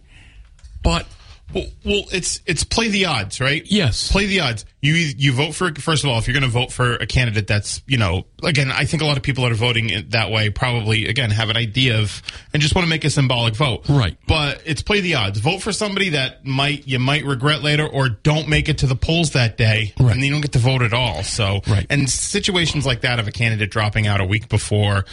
but 0.83 1.07
Well, 1.53 1.67
well, 1.85 2.03
it's 2.13 2.41
it's 2.47 2.65
play 2.65 2.89
the 2.89 3.05
odds, 3.05 3.41
right? 3.41 3.63
Yes. 3.67 4.11
play 4.11 4.27
the 4.27 4.41
odds. 4.41 4.65
You 4.81 4.95
you 4.95 5.33
vote 5.33 5.55
for 5.55 5.73
first 5.75 6.03
of 6.03 6.11
all, 6.11 6.19
if 6.19 6.27
you're 6.27 6.33
going 6.33 6.43
to 6.43 6.49
vote 6.49 6.73
for 6.73 6.95
a 6.95 7.07
candidate 7.07 7.47
that's 7.47 7.81
you 7.87 7.97
know 7.97 8.25
again, 8.43 8.71
I 8.73 8.85
think 8.87 9.03
a 9.03 9.07
lot 9.07 9.17
of 9.17 9.23
people 9.23 9.45
that 9.45 9.53
are 9.53 9.57
voting 9.57 9.89
it 9.91 10.11
that 10.11 10.31
way 10.33 10.51
probably 10.51 11.07
again 11.07 11.31
have 11.31 11.51
an 11.51 11.57
idea 11.57 12.01
of 12.01 12.23
and 12.53 12.61
just 12.61 12.75
want 12.75 12.85
to 12.87 12.91
make 12.91 13.05
a 13.05 13.11
symbolic 13.11 13.55
vote, 13.55 13.89
Right. 13.89 14.17
But 14.27 14.63
it's 14.67 14.83
play 14.83 15.01
the 15.01 15.15
odds. 15.15 15.39
Vote 15.39 15.63
for 15.63 15.71
somebody 15.73 16.09
that 16.11 16.45
might 16.45 16.89
you 16.89 16.99
might 16.99 17.25
regret 17.25 17.63
later, 17.63 17.87
or 17.87 18.09
don't 18.09 18.49
make 18.49 18.69
it 18.69 18.79
to 18.79 18.87
the 18.87 18.97
polls 18.97 19.31
that 19.33 19.57
day, 19.57 19.93
Right. 20.01 20.13
and 20.15 20.25
you 20.25 20.31
don't 20.33 20.41
get 20.41 20.53
to 20.53 20.59
vote 20.59 20.83
at 20.83 20.93
all. 20.93 21.23
So, 21.23 21.61
Right. 21.69 21.87
and 21.89 22.11
situations 22.11 22.85
like 22.85 23.03
that 23.03 23.21
of 23.21 23.29
a 23.29 23.33
candidate 23.33 23.71
dropping 23.71 24.07
out 24.09 24.21
a 24.21 24.25
week 24.25 24.49
before. 24.49 25.05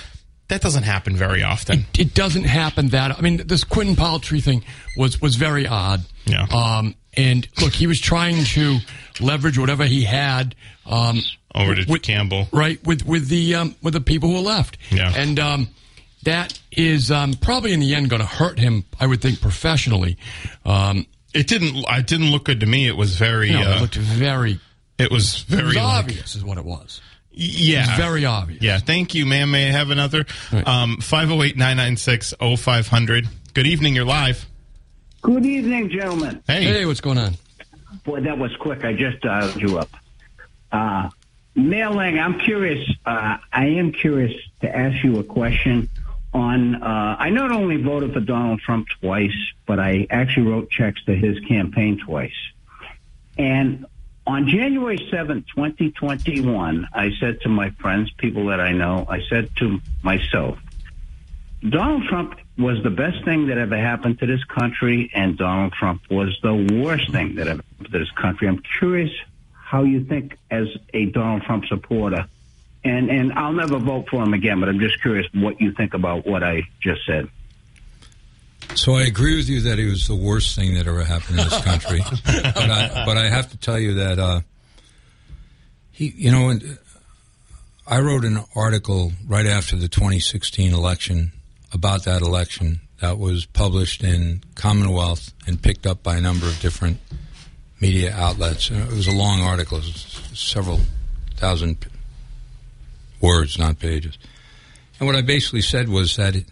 That 0.52 0.60
doesn't 0.62 0.84
happen 0.84 1.16
very 1.16 1.44
often. 1.44 1.86
it 1.98 2.14
doesn't 2.14 2.44
happen 2.44 2.90
that. 2.90 3.18
I 3.18 3.22
mean, 3.22 3.38
this 3.48 3.64
Quentin 3.64 3.96
Palfrey 3.96 4.42
thing 4.42 4.66
was 4.98 5.22
was 5.22 5.38
very 5.38 5.66
odd. 5.66 6.02
Yeah. 6.26 6.46
Um, 6.52 6.96
and 7.16 7.48
look, 7.62 7.72
he 7.72 7.88
was 7.88 8.02
trying 8.02 8.44
to 8.44 8.80
leverage 9.22 9.58
whatever 9.58 9.86
he 9.86 10.04
had. 10.04 10.54
Um, 10.86 11.22
Over 11.56 11.76
to 11.76 11.90
with- 11.90 12.02
Campbell. 12.02 12.50
right? 12.52 12.86
With 12.86 13.06
with 13.06 13.30
the 13.30 13.56
um, 13.56 13.76
with 13.82 13.94
the 13.94 14.02
people 14.02 14.28
who 14.28 14.36
were 14.36 14.42
left. 14.42 14.78
Yeah. 14.90 15.14
And 15.16 15.40
um, 15.40 15.70
that 16.24 16.60
is 16.74 17.12
um, 17.12 17.34
probably 17.36 17.72
in 17.72 17.80
the 17.80 17.96
end 17.96 18.10
going 18.10 18.22
to 18.22 18.28
hurt 18.28 18.60
him. 18.60 18.84
I 19.00 19.08
would 19.08 19.22
think 19.22 19.40
professionally. 19.40 20.18
Um, 20.66 21.06
It 21.34 21.48
didn't. 21.48 21.78
It 21.88 22.08
didn't 22.08 22.30
look 22.30 22.44
good 22.44 22.60
to 22.60 22.66
me. 22.66 22.88
It 22.88 22.98
was 22.98 23.16
very. 23.16 23.52
know, 23.52 23.62
uh, 23.72 23.76
it 23.78 23.82
looked 23.82 23.96
very. 23.96 24.60
It 25.02 25.12
was 25.12 25.42
It 25.42 25.56
very 25.56 25.64
was 25.68 25.76
like- 25.76 25.84
obvious, 25.86 26.36
is 26.36 26.44
what 26.44 26.58
it 26.58 26.66
was. 26.66 27.02
Yeah. 27.34 27.86
It's 27.88 27.98
very 27.98 28.26
obvious. 28.26 28.62
Yeah. 28.62 28.78
Thank 28.80 29.16
you, 29.16 29.26
ma'am. 29.26 29.52
May 29.52 29.70
I 29.70 29.72
have 29.72 29.90
another? 29.90 30.26
Right. 30.52 30.68
Um, 30.68 30.98
508 30.98 31.56
996 31.58 32.34
0500. 32.40 33.28
Good 33.54 33.68
evening. 33.68 33.96
You're 33.96 34.06
live. 34.06 34.46
Good 35.22 35.46
evening, 35.46 35.90
gentlemen. 35.90 36.44
Hey. 36.48 36.64
Hey, 36.66 36.86
what's 36.86 37.00
going 37.02 37.18
on? 37.18 37.36
Boy, 38.04 38.22
that 38.22 38.38
was 38.38 38.56
quick. 38.58 38.84
I 38.84 38.94
just 38.94 39.22
dialed 39.22 39.56
you 39.62 39.78
up. 39.80 39.90
Uh, 40.72 41.10
Mayor 41.56 41.90
Lang, 41.92 42.18
I'm 42.20 42.40
curious. 42.40 42.90
Uh, 43.06 43.38
I 43.54 43.66
am 43.68 43.92
curious 43.92 44.34
to 44.62 44.76
ask 44.76 45.04
you 45.04 45.20
a 45.20 45.24
question 45.24 45.90
on. 46.34 46.82
Uh, 46.82 47.16
I 47.20 47.30
not 47.30 47.52
only 47.52 47.78
voted 47.78 48.14
for 48.14 48.20
Donald 48.22 48.60
Trump 48.62 48.88
twice, 49.00 49.36
but 49.66 49.80
I 49.80 50.08
actually 50.10 50.48
wrote 50.48 50.70
checks 50.70 51.04
to 51.06 51.16
his 51.16 51.40
campaign 51.42 52.00
twice. 52.04 52.32
And 53.38 53.86
on 54.32 54.48
January 54.48 54.98
7th, 54.98 55.46
2021, 55.54 56.88
I 56.94 57.12
said 57.20 57.41
to 57.41 57.50
my 57.50 57.72
friends, 57.72 58.10
people 58.17 58.46
that 58.46 58.62
I 58.62 58.72
know, 58.72 59.06
I 59.10 59.20
said 59.30 59.50
to 59.58 59.82
myself, 60.04 60.58
Donald 61.67 62.04
Trump 62.06 62.39
was 62.58 62.82
the 62.82 62.89
best 62.89 63.26
thing 63.26 63.48
that 63.48 63.58
ever 63.58 63.78
happened 63.78 64.20
to 64.20 64.26
this 64.26 64.41
country, 64.46 65.12
and 65.13 65.38
Donald 65.38 65.74
Trump 65.74 66.04
was 66.10 66.39
the 66.41 66.56
worst 66.82 67.12
thing 67.12 67.36
that 67.36 67.50
ever 67.50 67.62
happened 67.62 67.91
to 67.91 68.00
this 68.00 68.10
country. 68.12 68.48
I'm 68.48 68.63
curious 68.80 69.12
how 69.52 69.84
you 69.84 70.06
think, 70.06 70.38
as 70.50 70.67
a 70.94 71.08
Donald 71.08 71.41
Trump 71.44 71.65
supporter, 71.65 72.26
and 72.86 73.12
and 73.12 73.34
I'll 73.34 73.54
never 73.54 73.80
vote 73.80 74.08
for 74.10 74.24
him 74.24 74.34
again, 74.34 74.62
but 74.62 74.70
I'm 74.70 74.80
just 74.80 75.02
curious 75.02 75.28
what 75.34 75.60
you 75.60 75.74
think 75.74 75.94
about 75.94 76.26
what 76.26 76.41
I 76.41 76.63
just 76.80 77.06
said. 77.06 77.30
So 78.75 78.95
I 78.95 79.03
agree 79.03 79.36
with 79.36 79.49
you 79.49 79.62
that 79.62 79.79
it 79.79 79.89
was 79.89 80.07
the 80.07 80.15
worst 80.15 80.55
thing 80.55 80.73
that 80.75 80.88
ever 80.88 81.03
happened 81.03 81.39
in 81.39 81.45
this 81.49 81.62
country, 81.62 81.99
but 82.25 82.57
I 82.71 83.03
but 83.05 83.17
I 83.17 83.27
have 83.27 83.49
to 83.51 83.57
tell 83.57 83.77
you 83.77 83.95
that 83.95 84.17
uh, 84.17 84.41
he, 85.91 86.13
you 86.15 86.31
know, 86.31 86.49
and 86.49 86.77
I 87.86 87.99
wrote 87.99 88.23
an 88.25 88.39
article 88.55 89.12
right 89.27 89.45
after 89.45 89.75
the 89.75 89.88
2016 89.88 90.73
election 90.73 91.31
about 91.73 92.05
that 92.05 92.21
election 92.21 92.81
that 93.01 93.17
was 93.17 93.45
published 93.45 94.03
in 94.03 94.41
Commonwealth 94.55 95.34
and 95.47 95.62
picked 95.62 95.86
up 95.86 96.01
by 96.01 96.17
a 96.17 96.21
number 96.21 96.45
of 96.47 96.60
different 96.62 96.97
media 97.81 98.13
outlets. 98.15 98.71
Uh, 98.71 98.88
It 98.89 98.95
was 98.95 99.07
a 99.07 99.12
long 99.15 99.41
article, 99.41 99.81
several 99.81 100.79
thousand 101.36 101.77
words, 103.19 103.57
not 103.60 103.79
pages. 103.79 104.17
And 104.99 105.07
what 105.07 105.15
I 105.15 105.21
basically 105.21 105.62
said 105.62 105.89
was 105.89 106.15
that 106.15 106.36
it, 106.36 106.45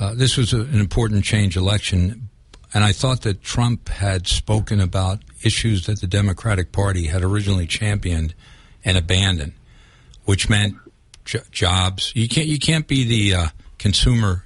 uh, 0.00 0.14
this 0.14 0.36
was 0.36 0.52
a, 0.52 0.60
an 0.60 0.80
important 0.80 1.24
change 1.24 1.56
election, 1.56 2.28
and 2.72 2.82
I 2.84 2.92
thought 2.92 3.22
that 3.22 3.42
Trump 3.42 3.88
had 3.88 4.26
spoken 4.26 4.80
about 4.80 5.20
issues 5.42 5.86
that 5.86 6.00
the 6.00 6.06
Democratic 6.06 6.72
Party 6.72 7.06
had 7.06 7.22
originally 7.22 7.66
championed 7.66 8.34
and 8.84 8.96
abandoned, 8.98 9.52
which 10.24 10.48
meant 10.48 10.74
j- 11.24 11.40
jobs. 11.50 12.12
You 12.14 12.28
can't 12.28 12.46
you 12.48 12.58
can't 12.58 12.86
be 12.88 13.04
the 13.04 13.34
uh, 13.38 13.46
consumer 13.78 14.44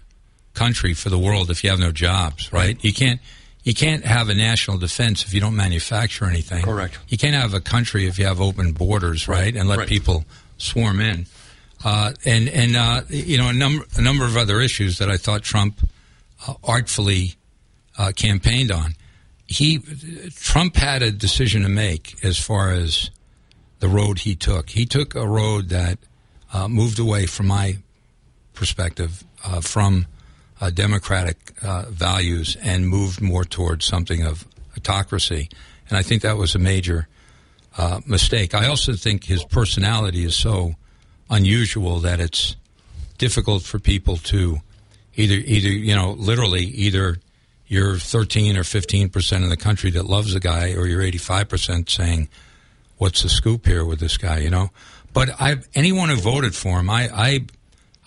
country 0.54 0.92
for 0.94 1.08
the 1.08 1.18
world 1.18 1.50
if 1.50 1.62
you 1.64 1.70
have 1.70 1.78
no 1.78 1.92
jobs, 1.92 2.52
right? 2.52 2.82
You 2.84 2.92
can't 2.92 3.20
you 3.64 3.74
can't 3.74 4.04
have 4.04 4.28
a 4.28 4.34
national 4.34 4.78
defense 4.78 5.24
if 5.24 5.34
you 5.34 5.40
don't 5.40 5.56
manufacture 5.56 6.24
anything. 6.24 6.62
Correct. 6.64 6.98
You 7.08 7.18
can't 7.18 7.34
have 7.34 7.54
a 7.54 7.60
country 7.60 8.06
if 8.06 8.18
you 8.18 8.24
have 8.26 8.40
open 8.40 8.72
borders, 8.72 9.28
right, 9.28 9.54
and 9.54 9.68
let 9.68 9.78
Right. 9.78 9.88
people 9.88 10.24
swarm 10.58 11.00
in. 11.00 11.26
Uh, 11.84 12.12
and 12.24 12.48
and 12.48 12.76
uh, 12.76 13.02
you 13.08 13.38
know 13.38 13.48
a 13.48 13.52
number 13.52 13.84
a 13.96 14.02
number 14.02 14.24
of 14.24 14.36
other 14.36 14.60
issues 14.60 14.98
that 14.98 15.08
I 15.08 15.16
thought 15.16 15.42
Trump 15.42 15.80
uh, 16.46 16.54
artfully 16.64 17.34
uh, 17.96 18.12
campaigned 18.14 18.72
on. 18.72 18.94
He 19.46 19.78
Trump 20.34 20.76
had 20.76 21.02
a 21.02 21.12
decision 21.12 21.62
to 21.62 21.68
make 21.68 22.22
as 22.24 22.38
far 22.38 22.72
as 22.72 23.10
the 23.78 23.88
road 23.88 24.20
he 24.20 24.34
took. 24.34 24.70
He 24.70 24.86
took 24.86 25.14
a 25.14 25.26
road 25.26 25.68
that 25.68 25.98
uh, 26.52 26.66
moved 26.66 26.98
away 26.98 27.26
from 27.26 27.46
my 27.46 27.78
perspective 28.54 29.22
uh, 29.44 29.60
from 29.60 30.06
democratic 30.74 31.52
values 31.62 32.56
and 32.60 32.88
moved 32.88 33.20
more 33.20 33.44
towards 33.44 33.86
something 33.86 34.24
of 34.24 34.44
autocracy. 34.76 35.48
And 35.88 35.96
I 35.96 36.02
think 36.02 36.22
that 36.22 36.36
was 36.36 36.56
a 36.56 36.58
major 36.58 37.06
mistake. 38.04 38.54
I 38.54 38.66
also 38.66 38.94
think 38.94 39.24
his 39.24 39.44
personality 39.44 40.24
is 40.24 40.34
so 40.34 40.74
unusual 41.30 42.00
that 42.00 42.20
it's 42.20 42.56
difficult 43.18 43.62
for 43.62 43.78
people 43.78 44.16
to 44.16 44.58
either 45.16 45.34
either 45.34 45.68
you 45.68 45.94
know 45.94 46.12
literally 46.12 46.62
either 46.62 47.18
you're 47.66 47.98
13 47.98 48.56
or 48.56 48.64
15 48.64 49.10
percent 49.10 49.44
of 49.44 49.50
the 49.50 49.56
country 49.56 49.90
that 49.90 50.06
loves 50.06 50.32
the 50.32 50.40
guy 50.40 50.72
or 50.72 50.86
you're 50.86 51.02
85 51.02 51.48
percent 51.48 51.90
saying 51.90 52.28
what's 52.96 53.22
the 53.22 53.28
scoop 53.28 53.66
here 53.66 53.84
with 53.84 54.00
this 54.00 54.16
guy? 54.16 54.38
You 54.38 54.50
know? 54.50 54.70
But 55.12 55.30
I 55.40 55.56
anyone 55.74 56.10
who 56.10 56.16
voted 56.16 56.54
for 56.54 56.80
him 56.80 56.90
I 56.90 57.08
I 57.12 57.40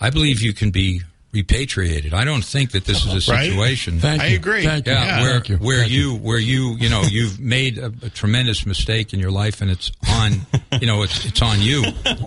I 0.00 0.10
believe 0.10 0.40
you 0.40 0.52
can 0.52 0.70
be 0.70 1.02
repatriated 1.32 2.12
I 2.12 2.24
don't 2.24 2.44
think 2.44 2.72
that 2.72 2.84
this 2.84 3.06
is 3.06 3.26
a 3.28 3.32
Right? 3.32 3.48
situation 3.48 4.00
Thank 4.00 4.20
I 4.22 4.26
you. 4.26 4.36
agree. 4.36 4.64
Thank 4.64 4.86
you. 4.86 4.92
yeah, 4.92 5.22
where 5.22 5.42
you. 5.44 5.56
where 5.56 5.78
Thank 5.80 5.90
you 5.92 6.16
where 6.16 6.38
you 6.38 6.76
you 6.76 6.88
know 6.90 7.02
you've 7.02 7.40
made 7.40 7.78
a, 7.78 7.86
a 8.02 8.10
tremendous 8.10 8.66
mistake 8.66 9.12
in 9.14 9.20
your 9.20 9.30
life 9.30 9.62
and 9.62 9.70
it's 9.70 9.90
on 10.10 10.32
you 10.80 10.86
know 10.86 11.02
it's 11.02 11.24
it's 11.24 11.40
on 11.40 11.60
you. 11.62 11.84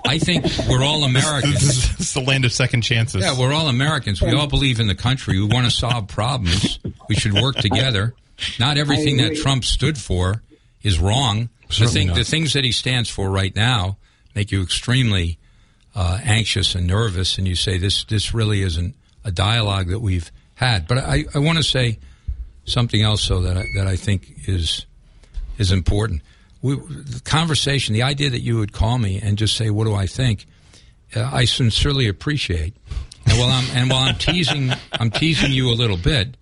I 0.08 0.18
think 0.18 0.46
we're 0.68 0.84
all 0.84 1.04
Americans. 1.04 1.54
This 1.54 1.64
is, 1.64 1.98
this 1.98 2.08
is 2.08 2.14
the 2.16 2.22
land 2.22 2.46
of 2.46 2.52
second 2.52 2.82
chances. 2.82 3.22
Yeah, 3.24 3.38
we're 3.40 3.54
all 3.54 3.68
Americans. 3.68 4.22
We 4.22 4.34
all 4.34 4.48
believe 4.48 4.80
in 4.80 4.88
the 4.88 4.96
country. 4.96 5.40
We 5.40 5.46
want 5.48 5.66
to 5.66 5.72
solve 5.72 6.08
problems. 6.08 6.80
We 7.08 7.16
should 7.16 7.34
work 7.34 7.58
together. 7.58 8.14
Not 8.60 8.78
everything 8.78 9.18
that. 9.18 9.36
Trump 9.36 9.66
stood 9.66 9.98
for 9.98 10.42
is 10.82 11.00
wrong. 11.00 11.50
The, 11.80 11.88
thing, 11.88 12.08
not. 12.08 12.16
the 12.16 12.24
things 12.24 12.54
that 12.54 12.64
he 12.64 12.72
stands 12.72 13.10
for 13.10 13.30
right 13.30 13.56
now 13.56 13.98
make 14.34 14.52
you 14.52 14.62
extremely 14.62 15.38
uh, 15.96 16.20
anxious 16.24 16.76
and 16.76 16.86
nervous, 16.86 17.38
and 17.38 17.48
you 17.48 17.56
say 17.56 17.78
this 17.78 18.04
this 18.04 18.34
really 18.34 18.62
isn't 18.62 18.96
a 19.24 19.32
dialogue 19.32 19.88
that 19.88 20.00
we've 20.00 20.32
had. 20.56 20.88
But 20.88 21.00
I, 21.00 21.26
I 21.34 21.40
want 21.40 21.58
to 21.58 21.64
say 21.64 22.00
something 22.66 23.02
else, 23.02 23.28
though, 23.28 23.42
that 23.42 23.58
I, 23.58 23.66
that 23.76 23.88
I 23.88 23.96
think 23.96 24.48
is 24.48 24.86
is 25.58 25.72
important. 25.72 26.22
We, 26.62 26.76
the 26.76 27.22
conversation, 27.24 27.94
the 27.94 28.04
idea 28.04 28.30
that 28.30 28.42
you 28.42 28.58
would 28.58 28.74
call 28.74 28.98
me 28.98 29.20
and 29.22 29.38
just 29.38 29.56
say, 29.56 29.70
"What 29.70 29.86
do 29.86 29.94
I 29.94 30.06
think?" 30.08 30.46
Uh, 31.16 31.30
I 31.32 31.46
sincerely 31.46 32.08
appreciate. 32.08 32.76
And 33.28 33.40
while 33.40 33.50
I'm 33.50 33.66
and 33.76 33.90
while 33.90 34.04
I'm 34.04 34.16
teasing, 34.18 34.72
I'm 34.94 35.10
teasing 35.10 35.52
you 35.52 35.70
a 35.70 35.76
little 35.76 35.98
bit. 35.98 36.38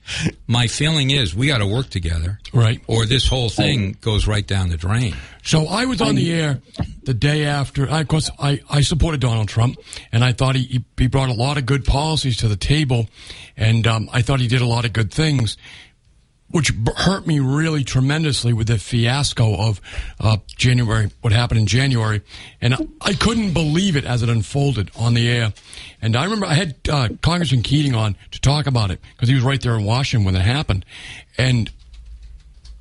My 0.48 0.68
feeling 0.68 1.12
is 1.12 1.34
we 1.34 1.48
got 1.48 1.60
to 1.60 1.68
work 1.68 1.90
together, 1.90 2.40
Right. 2.54 2.82
Or 2.88 3.06
this 3.06 3.28
whole 3.28 3.50
thing 3.50 3.98
goes 4.02 4.28
right 4.28 4.46
down 4.46 4.70
the 4.70 4.78
drain. 4.78 5.16
So 5.44 5.66
I 5.68 5.86
was 5.86 6.02
on 6.02 6.16
the 6.16 6.32
air 6.32 6.62
the 7.04 7.14
day 7.14 7.46
after. 7.46 7.90
I, 7.90 8.02
of 8.02 8.08
course, 8.08 8.30
I, 8.38 8.62
I 8.70 8.82
supported 8.82 9.22
Donald 9.22 9.48
Trump, 9.48 9.78
and 10.12 10.24
I 10.24 10.34
thought 10.34 10.56
he, 10.56 10.64
he, 10.64 10.86
he 10.98 11.08
brought 11.08 11.30
a 11.30 11.34
lot 11.34 11.58
of 11.58 11.66
good 11.66 11.84
policies 11.86 12.38
to 12.38 12.48
the 12.48 12.56
table, 12.56 13.08
and 13.58 13.88
um, 13.88 14.10
I 14.14 14.22
thought 14.22 14.40
he 14.40 14.48
did 14.48 14.62
a 14.62 14.68
lot 14.68 14.86
of 14.86 14.94
good 14.94 15.12
things, 15.12 15.58
which 16.54 16.72
hurt 16.98 17.26
me 17.26 17.40
really 17.40 17.84
tremendously 17.84 18.54
with 18.54 18.68
the 18.68 18.78
fiasco 18.78 19.56
of 19.56 19.82
uh, 20.20 20.38
January, 20.56 21.10
what 21.22 21.34
happened 21.34 21.60
in 21.60 21.66
January, 21.66 22.22
and 22.62 22.96
I 23.02 23.14
couldn't 23.14 23.54
believe 23.54 23.96
it 23.96 24.06
as 24.06 24.22
it 24.22 24.30
unfolded 24.30 24.92
on 24.96 25.16
the 25.16 25.28
air. 25.28 25.52
And 26.00 26.16
I 26.16 26.26
remember 26.26 26.46
I 26.46 26.54
had 26.54 26.76
uh, 26.88 27.10
Congressman 27.24 27.64
Keating 27.64 27.96
on 27.96 28.16
to 28.30 28.40
talk 28.40 28.68
about 28.68 28.92
it 28.92 29.00
because 29.16 29.30
he 29.30 29.34
was 29.34 29.44
right 29.44 29.60
there 29.60 29.74
in 29.74 29.84
Washington 29.84 30.26
when 30.26 30.36
it 30.36 30.46
happened, 30.46 30.86
and 31.40 31.72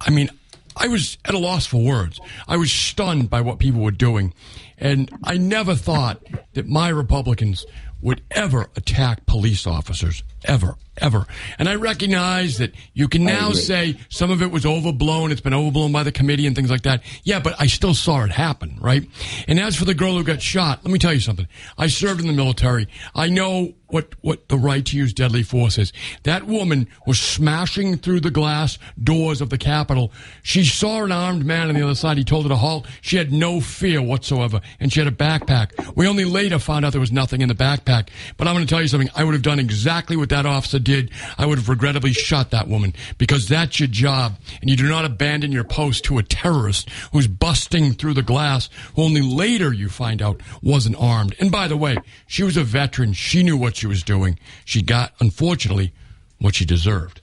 I 0.02 0.10
mean, 0.10 0.28
I 0.76 0.88
was 0.88 1.16
at 1.24 1.32
a 1.32 1.38
loss 1.38 1.64
for 1.64 1.82
words. 1.82 2.20
I 2.46 2.58
was 2.58 2.70
stunned 2.70 3.30
by 3.30 3.40
what 3.40 3.58
people 3.58 3.80
were 3.80 3.90
doing. 3.90 4.34
And 4.76 5.10
I 5.24 5.38
never 5.38 5.74
thought 5.74 6.22
that 6.52 6.66
my 6.66 6.88
Republicans 6.88 7.64
would 8.02 8.20
ever 8.32 8.68
attack 8.76 9.24
police 9.24 9.66
officers. 9.66 10.22
Ever, 10.44 10.76
ever. 10.98 11.26
And 11.58 11.68
I 11.68 11.76
recognize 11.76 12.58
that 12.58 12.72
you 12.94 13.08
can 13.08 13.24
now 13.24 13.52
say 13.52 13.98
some 14.08 14.30
of 14.30 14.42
it 14.42 14.50
was 14.50 14.66
overblown. 14.66 15.32
It's 15.32 15.40
been 15.40 15.54
overblown 15.54 15.92
by 15.92 16.02
the 16.02 16.12
committee 16.12 16.46
and 16.46 16.54
things 16.54 16.70
like 16.70 16.82
that. 16.82 17.02
Yeah, 17.24 17.40
but 17.40 17.54
I 17.58 17.66
still 17.66 17.94
saw 17.94 18.24
it 18.24 18.30
happen, 18.30 18.78
right? 18.80 19.08
And 19.48 19.58
as 19.58 19.76
for 19.76 19.84
the 19.84 19.94
girl 19.94 20.16
who 20.16 20.24
got 20.24 20.42
shot, 20.42 20.84
let 20.84 20.92
me 20.92 20.98
tell 20.98 21.12
you 21.12 21.20
something. 21.20 21.48
I 21.78 21.86
served 21.86 22.20
in 22.20 22.26
the 22.26 22.32
military. 22.32 22.88
I 23.14 23.28
know 23.28 23.74
what, 23.92 24.14
what 24.22 24.48
the 24.48 24.56
right 24.56 24.84
to 24.86 24.96
use 24.96 25.12
deadly 25.12 25.42
force 25.42 25.76
is. 25.76 25.92
That 26.22 26.46
woman 26.46 26.88
was 27.06 27.20
smashing 27.20 27.98
through 27.98 28.20
the 28.20 28.30
glass 28.30 28.78
doors 29.02 29.42
of 29.42 29.50
the 29.50 29.58
Capitol. 29.58 30.12
She 30.42 30.64
saw 30.64 31.04
an 31.04 31.12
armed 31.12 31.44
man 31.44 31.68
on 31.68 31.74
the 31.74 31.82
other 31.82 31.94
side. 31.94 32.16
He 32.16 32.24
told 32.24 32.44
her 32.44 32.48
to 32.48 32.56
halt. 32.56 32.86
She 33.02 33.18
had 33.18 33.32
no 33.32 33.60
fear 33.60 34.00
whatsoever, 34.00 34.62
and 34.80 34.90
she 34.90 35.00
had 35.00 35.08
a 35.08 35.14
backpack. 35.14 35.94
We 35.94 36.08
only 36.08 36.24
later 36.24 36.58
found 36.58 36.86
out 36.86 36.92
there 36.92 37.02
was 37.02 37.12
nothing 37.12 37.42
in 37.42 37.48
the 37.48 37.54
backpack. 37.54 38.08
But 38.38 38.48
I'm 38.48 38.54
going 38.54 38.66
to 38.66 38.70
tell 38.70 38.80
you 38.80 38.88
something. 38.88 39.10
I 39.14 39.24
would 39.24 39.34
have 39.34 39.42
done 39.42 39.58
exactly 39.58 40.16
what 40.16 40.30
that 40.32 40.46
officer 40.46 40.78
did. 40.78 41.10
I 41.38 41.46
would 41.46 41.58
have 41.58 41.68
regrettably 41.68 42.12
shot 42.12 42.50
that 42.50 42.66
woman 42.68 42.94
because 43.18 43.48
that's 43.48 43.78
your 43.78 43.86
job, 43.86 44.34
and 44.60 44.68
you 44.68 44.76
do 44.76 44.88
not 44.88 45.04
abandon 45.04 45.52
your 45.52 45.64
post 45.64 46.04
to 46.04 46.18
a 46.18 46.22
terrorist 46.22 46.90
who's 47.12 47.28
busting 47.28 47.92
through 47.92 48.14
the 48.14 48.22
glass, 48.22 48.68
who 48.96 49.02
only 49.02 49.22
later 49.22 49.72
you 49.72 49.88
find 49.88 50.20
out 50.20 50.40
wasn't 50.62 50.96
armed. 50.98 51.34
And 51.38 51.52
by 51.52 51.68
the 51.68 51.76
way, 51.76 51.96
she 52.26 52.42
was 52.42 52.56
a 52.56 52.64
veteran. 52.64 53.12
She 53.12 53.42
knew 53.42 53.56
what 53.56 53.76
she 53.76 53.86
was 53.86 54.02
doing. 54.02 54.38
She 54.64 54.82
got, 54.82 55.12
unfortunately, 55.20 55.92
what 56.38 56.54
she 56.56 56.64
deserved. 56.64 57.20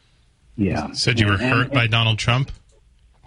Yeah. 0.55 0.91
Said 0.93 1.19
you 1.19 1.27
were 1.27 1.33
And- 1.33 1.41
hurt 1.41 1.63
and 1.65 1.73
by 1.73 1.87
Donald 1.87 2.19
Trump. 2.19 2.51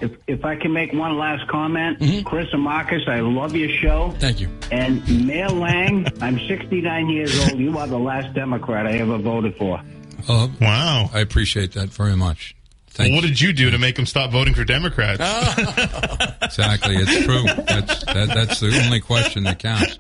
If, 0.03 0.11
if 0.27 0.45
I 0.45 0.57
can 0.57 0.73
make 0.73 0.93
one 0.93 1.17
last 1.17 1.49
comment, 1.49 2.01
Mm-hmm. 2.01 2.23
Chris 2.27 2.49
and 2.53 2.61
Marcus, 2.63 3.03
I 3.07 3.21
love 3.21 3.55
your 3.57 3.71
show. 3.71 4.15
Thank 4.19 4.41
you. 4.41 4.49
And 4.71 5.27
Mayor 5.27 5.49
Lang, 5.49 6.07
I'm 6.21 6.39
69 6.49 7.09
years 7.09 7.39
old. 7.49 7.59
You 7.59 7.79
are 7.79 7.87
the 7.87 7.99
last 7.99 8.35
Democrat 8.35 8.87
I 8.87 8.99
ever 8.99 9.17
voted 9.19 9.57
for. 9.57 9.81
Oh, 10.29 10.51
Wow. 10.61 11.09
I 11.15 11.21
appreciate 11.21 11.73
that 11.73 11.89
very 11.91 12.17
much. 12.17 12.55
Well, 12.99 13.11
what 13.13 13.23
did 13.23 13.41
you 13.41 13.55
do 13.55 13.71
to 13.71 13.79
make 13.79 13.99
him 13.99 14.05
stop 14.05 14.31
voting 14.31 14.53
for 14.55 14.65
Democrats? 14.65 15.23
Exactly, 16.43 16.97
it's 16.97 17.25
true. 17.25 17.45
That's 17.65 18.05
that, 18.05 18.29
that's 18.35 18.61
the 18.61 18.79
only 18.85 19.01
question 19.01 19.45
that 19.45 19.59
counts. 19.59 19.99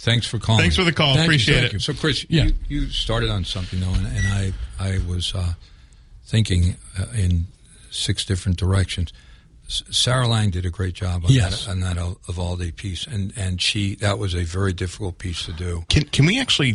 Thanks 0.00 0.26
for 0.26 0.38
calling. 0.40 0.62
Thanks 0.62 0.74
for 0.76 0.82
the 0.84 0.92
call. 0.92 1.14
Thank 1.14 1.26
Appreciate 1.26 1.54
thank 1.60 1.66
it. 1.66 1.72
you. 1.74 1.78
So, 1.78 1.92
Chris, 1.92 2.26
Yeah. 2.28 2.44
you, 2.46 2.54
you 2.68 2.86
started 2.88 3.30
on 3.30 3.44
something 3.44 3.78
though, 3.78 3.92
and, 3.92 4.06
and 4.06 4.26
I 4.26 4.52
I 4.80 4.98
was 5.08 5.32
uh, 5.34 5.52
thinking 6.24 6.76
uh, 6.98 7.04
in 7.16 7.46
six 7.98 8.24
different 8.24 8.58
directions. 8.58 9.12
Sarah 9.68 10.26
Lang 10.26 10.48
did 10.50 10.64
a 10.64 10.70
great 10.70 10.94
job 10.94 11.26
on 11.26 11.30
Yes. 11.32 11.66
that 11.66 11.70
on 11.72 11.80
that 11.80 11.98
Al- 11.98 12.18
Uvalde 12.28 12.74
piece, 12.76 13.06
and 13.06 13.32
and 13.36 13.60
she 13.60 13.96
that 13.96 14.18
was 14.18 14.34
a 14.34 14.44
very 14.44 14.72
difficult 14.72 15.18
piece 15.18 15.44
to 15.44 15.52
do. 15.52 15.84
Can 15.90 16.04
can 16.04 16.24
we 16.24 16.40
actually 16.40 16.74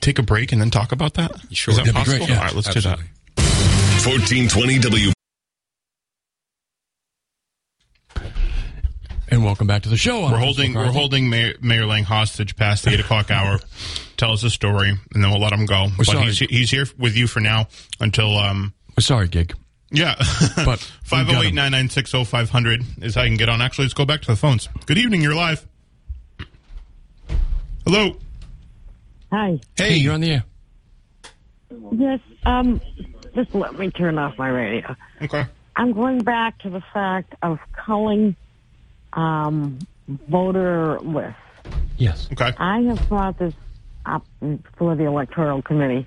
take 0.00 0.18
a 0.20 0.22
break 0.22 0.52
and 0.52 0.60
then 0.60 0.70
talk 0.70 0.92
about 0.92 1.14
that? 1.14 1.32
Sure. 1.50 1.72
Is 1.72 1.78
that 1.78 1.86
That'd 1.86 1.94
be 1.94 1.98
possible? 1.98 2.18
great, 2.18 2.28
yeah. 2.28 2.38
All 2.38 2.44
right, 2.44 2.54
let's 2.54 2.68
do 2.72 2.80
that. 2.82 2.98
Absolutely. 3.00 3.10
1420 4.06 4.78
W. 4.78 5.12
And 9.30 9.44
welcome 9.44 9.66
back 9.66 9.82
to 9.82 9.88
the 9.90 9.96
show. 9.96 10.24
I'm 10.24 10.32
We're 10.32 10.38
holding 10.38 10.74
we're 10.74 10.86
holding 10.92 11.28
Mayor, 11.28 11.54
Mayor 11.60 11.84
Lang 11.86 12.04
hostage 12.04 12.56
past 12.56 12.84
the 12.84 12.92
eight 12.92 13.00
o'clock 13.00 13.30
hour. 13.30 13.58
Tell 14.16 14.32
us 14.32 14.42
a 14.42 14.48
story, 14.50 14.88
and 14.88 15.22
then 15.22 15.30
we'll 15.30 15.40
let 15.40 15.52
him 15.52 15.66
go. 15.66 15.88
but 15.98 16.06
sorry. 16.06 16.26
he's 16.26 16.38
he's 16.38 16.70
here 16.70 16.86
with 16.96 17.14
you 17.14 17.26
for 17.26 17.40
now 17.40 17.68
until 18.00 18.38
um 18.38 18.72
We're 18.96 19.02
sorry, 19.02 19.28
gig. 19.28 19.54
Yeah. 19.90 20.14
But 20.56 20.90
we 21.10 21.18
508-996-0500 21.18 23.04
is 23.04 23.14
how 23.14 23.22
you 23.22 23.28
can 23.28 23.36
get 23.36 23.48
on. 23.48 23.62
Actually, 23.62 23.84
let's 23.84 23.94
go 23.94 24.04
back 24.04 24.20
to 24.22 24.28
the 24.28 24.36
phones. 24.36 24.68
Good 24.86 24.98
evening. 24.98 25.22
You're 25.22 25.34
live. 25.34 25.66
Hello. 27.84 28.16
Hi. 29.32 29.58
Hey, 29.76 29.96
you're 29.96 30.14
on 30.14 30.20
the 30.20 30.32
air. 30.32 30.44
Yes, 31.92 32.20
um, 32.44 32.80
just 33.34 33.54
let 33.54 33.78
me 33.78 33.90
turn 33.90 34.18
off 34.18 34.36
my 34.38 34.48
radio. 34.48 34.94
Okay. 35.22 35.44
I'm 35.76 35.92
going 35.92 36.18
back 36.18 36.58
to 36.60 36.70
the 36.70 36.82
fact 36.92 37.34
of 37.42 37.58
culling 37.72 38.36
um, 39.12 39.78
voter 40.28 40.98
lists. 41.00 41.36
Yes. 41.96 42.28
Okay. 42.32 42.52
I 42.58 42.80
have 42.82 43.08
brought 43.08 43.38
this 43.38 43.54
up 44.06 44.26
for 44.76 44.96
the 44.96 45.04
electoral 45.04 45.62
committee. 45.62 46.06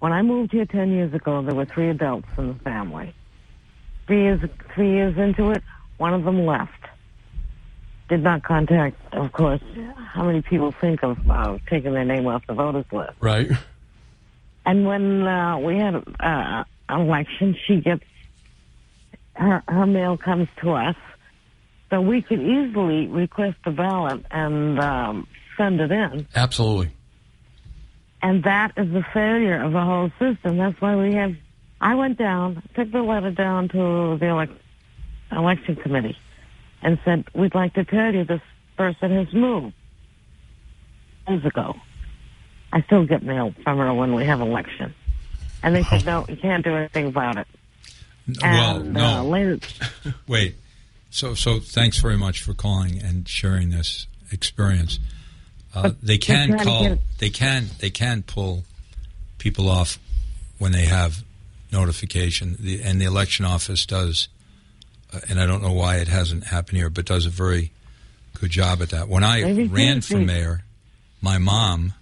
When 0.00 0.12
I 0.12 0.22
moved 0.22 0.52
here 0.52 0.64
ten 0.64 0.90
years 0.90 1.14
ago, 1.14 1.42
there 1.42 1.54
were 1.54 1.66
three 1.66 1.90
adults 1.90 2.28
in 2.36 2.48
the 2.48 2.54
family. 2.54 3.14
Three 4.06 4.22
years, 4.22 4.40
three 4.74 4.90
years 4.90 5.16
into 5.16 5.50
it, 5.50 5.62
one 5.98 6.14
of 6.14 6.24
them 6.24 6.44
left. 6.44 6.72
Did 8.08 8.22
not 8.24 8.42
contact, 8.42 8.96
of 9.12 9.30
course. 9.32 9.60
How 9.96 10.24
many 10.24 10.42
people 10.42 10.72
think 10.80 11.04
of 11.04 11.18
uh, 11.30 11.58
taking 11.68 11.92
their 11.92 12.04
name 12.04 12.26
off 12.26 12.44
the 12.46 12.54
voters 12.54 12.86
list? 12.90 13.12
Right. 13.20 13.50
And 14.66 14.84
when 14.84 15.26
uh, 15.26 15.58
we 15.58 15.76
had 15.76 15.94
uh, 15.94 16.64
an 16.88 17.00
election, 17.00 17.56
she 17.66 17.80
gets 17.80 18.02
her 19.34 19.62
her 19.68 19.86
mail 19.86 20.16
comes 20.16 20.48
to 20.62 20.72
us, 20.72 20.96
so 21.90 22.00
we 22.00 22.22
could 22.22 22.40
easily 22.40 23.06
request 23.06 23.58
a 23.64 23.70
ballot 23.70 24.24
and 24.30 24.80
um, 24.80 25.26
send 25.56 25.80
it 25.80 25.92
in. 25.92 26.26
Absolutely. 26.34 26.90
And 28.22 28.44
that 28.44 28.72
is 28.76 28.90
the 28.92 29.04
failure 29.14 29.62
of 29.62 29.72
the 29.72 29.80
whole 29.80 30.10
system. 30.18 30.58
That's 30.58 30.80
why 30.80 30.96
we 30.96 31.14
have. 31.14 31.34
I 31.80 31.94
went 31.94 32.18
down, 32.18 32.62
took 32.74 32.90
the 32.92 33.02
letter 33.02 33.30
down 33.30 33.68
to 33.68 34.18
the 34.18 34.26
elec- 34.26 34.56
election 35.32 35.76
committee, 35.76 36.18
and 36.82 36.98
said, 37.04 37.24
"We'd 37.34 37.54
like 37.54 37.74
to 37.74 37.84
tell 37.84 38.14
you 38.14 38.24
this 38.24 38.42
person 38.76 39.12
has 39.12 39.32
moved." 39.32 39.72
Years 41.28 41.44
ago, 41.44 41.76
I 42.72 42.82
still 42.82 43.06
get 43.06 43.22
mail 43.22 43.54
from 43.64 43.78
her 43.78 43.94
when 43.94 44.14
we 44.14 44.24
have 44.26 44.40
election, 44.42 44.94
and 45.62 45.74
they 45.74 45.82
said, 45.84 46.04
"No, 46.04 46.26
you 46.28 46.36
can't 46.36 46.62
do 46.64 46.74
anything 46.74 47.06
about 47.06 47.38
it." 47.38 47.46
Well, 48.42 48.80
And, 48.80 48.92
no. 48.92 49.04
uh, 49.32 49.56
Wait. 50.26 50.56
So, 51.10 51.34
so 51.34 51.58
thanks 51.58 51.98
very 51.98 52.16
much 52.16 52.42
for 52.42 52.54
calling 52.54 53.00
and 53.02 53.28
sharing 53.28 53.70
this 53.70 54.06
experience. 54.30 55.00
Uh, 55.74 55.90
they 56.02 56.18
can 56.18 56.48
trying 56.50 56.64
call. 56.64 56.82
get- 56.82 56.98
They 57.18 57.30
can. 57.30 57.66
They 57.78 57.90
can 57.90 58.22
pull 58.22 58.64
people 59.38 59.68
off 59.68 59.98
when 60.58 60.72
they 60.72 60.84
have 60.86 61.22
notification, 61.72 62.56
the, 62.60 62.82
and 62.82 63.00
the 63.00 63.04
election 63.06 63.44
office 63.44 63.86
does. 63.86 64.28
Uh, 65.12 65.20
and 65.28 65.40
I 65.40 65.46
don't 65.46 65.62
know 65.62 65.72
why 65.72 65.96
it 65.96 66.08
hasn't 66.08 66.44
happened 66.44 66.78
here, 66.78 66.90
but 66.90 67.04
does 67.06 67.26
a 67.26 67.30
very 67.30 67.70
good 68.40 68.50
job 68.50 68.82
at 68.82 68.90
that. 68.90 69.08
When 69.08 69.22
I 69.24 69.42
Maybe 69.42 69.68
ran 69.68 70.00
for 70.00 70.18
you. 70.18 70.26
mayor, 70.26 70.64
my 71.22 71.38
mom, 71.38 71.94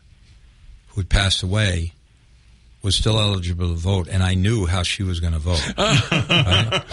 who 0.88 1.00
had 1.02 1.08
passed 1.10 1.42
away, 1.42 1.92
was 2.82 2.94
still 2.94 3.18
eligible 3.20 3.68
to 3.68 3.74
vote, 3.74 4.08
and 4.08 4.22
I 4.22 4.34
knew 4.34 4.64
how 4.66 4.82
she 4.82 5.02
was 5.02 5.20
going 5.20 5.32
to 5.34 5.38
vote. 5.38 5.62
Right? 5.76 6.84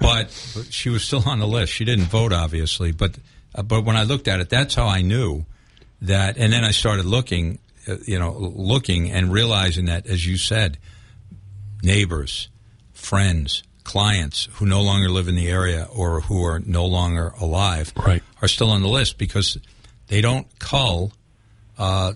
but, 0.00 0.52
but 0.54 0.66
she 0.70 0.88
was 0.90 1.02
still 1.04 1.22
on 1.28 1.38
the 1.38 1.46
list. 1.46 1.72
She 1.72 1.84
didn't 1.84 2.06
vote, 2.06 2.32
obviously, 2.32 2.92
but 2.92 3.16
uh, 3.54 3.62
but 3.62 3.84
when 3.84 3.96
I 3.96 4.02
looked 4.04 4.26
at 4.28 4.40
it, 4.40 4.48
that's 4.48 4.74
how 4.74 4.86
I 4.86 5.00
knew 5.02 5.44
that. 6.02 6.36
And 6.36 6.52
then 6.52 6.64
I 6.64 6.70
started 6.70 7.04
looking, 7.04 7.58
uh, 7.88 7.96
you 8.06 8.18
know, 8.18 8.36
looking 8.38 9.10
and 9.10 9.32
realizing 9.32 9.86
that, 9.86 10.06
as 10.06 10.26
you 10.26 10.36
said, 10.36 10.78
neighbors, 11.82 12.48
friends, 12.92 13.62
clients 13.84 14.48
who 14.54 14.66
no 14.66 14.82
longer 14.82 15.08
live 15.08 15.28
in 15.28 15.34
the 15.34 15.48
area 15.48 15.88
or 15.94 16.20
who 16.22 16.44
are 16.44 16.60
no 16.60 16.84
longer 16.84 17.32
alive 17.40 17.92
Right. 17.96 18.22
are 18.42 18.48
still 18.48 18.70
on 18.70 18.82
the 18.82 18.88
list 18.88 19.16
because 19.18 19.56
they 20.08 20.20
don't 20.20 20.46
cull 20.58 21.12
uh, 21.78 22.12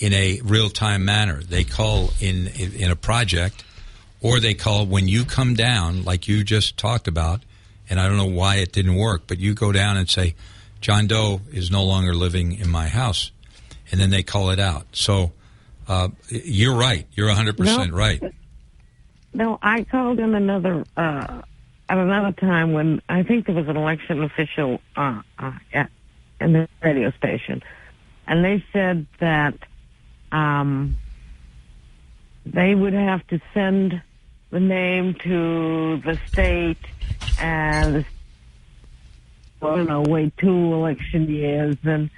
in 0.00 0.12
a 0.12 0.40
real 0.44 0.68
time 0.68 1.04
manner. 1.04 1.42
They 1.42 1.64
call 1.64 2.10
in, 2.20 2.48
in 2.48 2.72
in 2.74 2.90
a 2.90 2.96
project, 2.96 3.64
or 4.20 4.38
they 4.38 4.54
call 4.54 4.86
when 4.86 5.08
you 5.08 5.24
come 5.24 5.54
down, 5.54 6.04
like 6.04 6.28
you 6.28 6.44
just 6.44 6.76
talked 6.76 7.08
about. 7.08 7.42
And 7.88 7.98
I 7.98 8.06
don't 8.06 8.16
know 8.16 8.26
why 8.26 8.56
it 8.56 8.70
didn't 8.72 8.94
work, 8.96 9.22
but 9.26 9.38
you 9.38 9.54
go 9.54 9.72
down 9.72 9.96
and 9.96 10.08
say, 10.08 10.34
John 10.82 11.06
Doe 11.06 11.40
is 11.52 11.70
no 11.70 11.84
longer 11.84 12.12
living 12.12 12.58
in 12.58 12.68
my 12.68 12.88
house, 12.88 13.30
and 13.90 14.00
then 14.00 14.10
they 14.10 14.22
call 14.22 14.50
it 14.50 14.58
out. 14.58 14.86
So 14.92 15.32
uh, 15.88 16.08
you're 16.28 16.74
right. 16.74 17.06
You're 17.12 17.28
100 17.28 17.56
percent 17.56 17.92
No. 17.92 17.96
right. 17.96 18.22
no, 19.32 19.58
I 19.62 19.84
called 19.84 20.18
in 20.18 20.34
another 20.34 20.84
uh, 20.96 21.42
at 21.88 21.98
another 21.98 22.32
time 22.32 22.72
when 22.72 23.00
I 23.08 23.22
think 23.22 23.46
there 23.46 23.54
was 23.54 23.68
an 23.68 23.76
election 23.76 24.22
official 24.22 24.80
uh, 24.96 25.22
uh, 25.38 25.52
at, 25.72 25.90
in 26.40 26.52
the 26.52 26.68
radio 26.82 27.12
station, 27.12 27.62
and 28.26 28.44
they 28.44 28.64
said 28.72 29.06
that 29.20 29.54
um, 30.32 30.96
they 32.44 32.74
would 32.74 32.94
have 32.94 33.24
to 33.28 33.40
send 33.54 34.02
the 34.50 34.60
name 34.60 35.14
to 35.14 35.98
the 35.98 36.18
state 36.26 36.78
and 37.40 37.94
the, 37.94 38.04
I 39.62 39.76
don't 39.76 39.86
know, 39.88 40.02
wait 40.02 40.36
two 40.38 40.48
election 40.74 41.28
years 41.28 41.76
and 41.84 42.10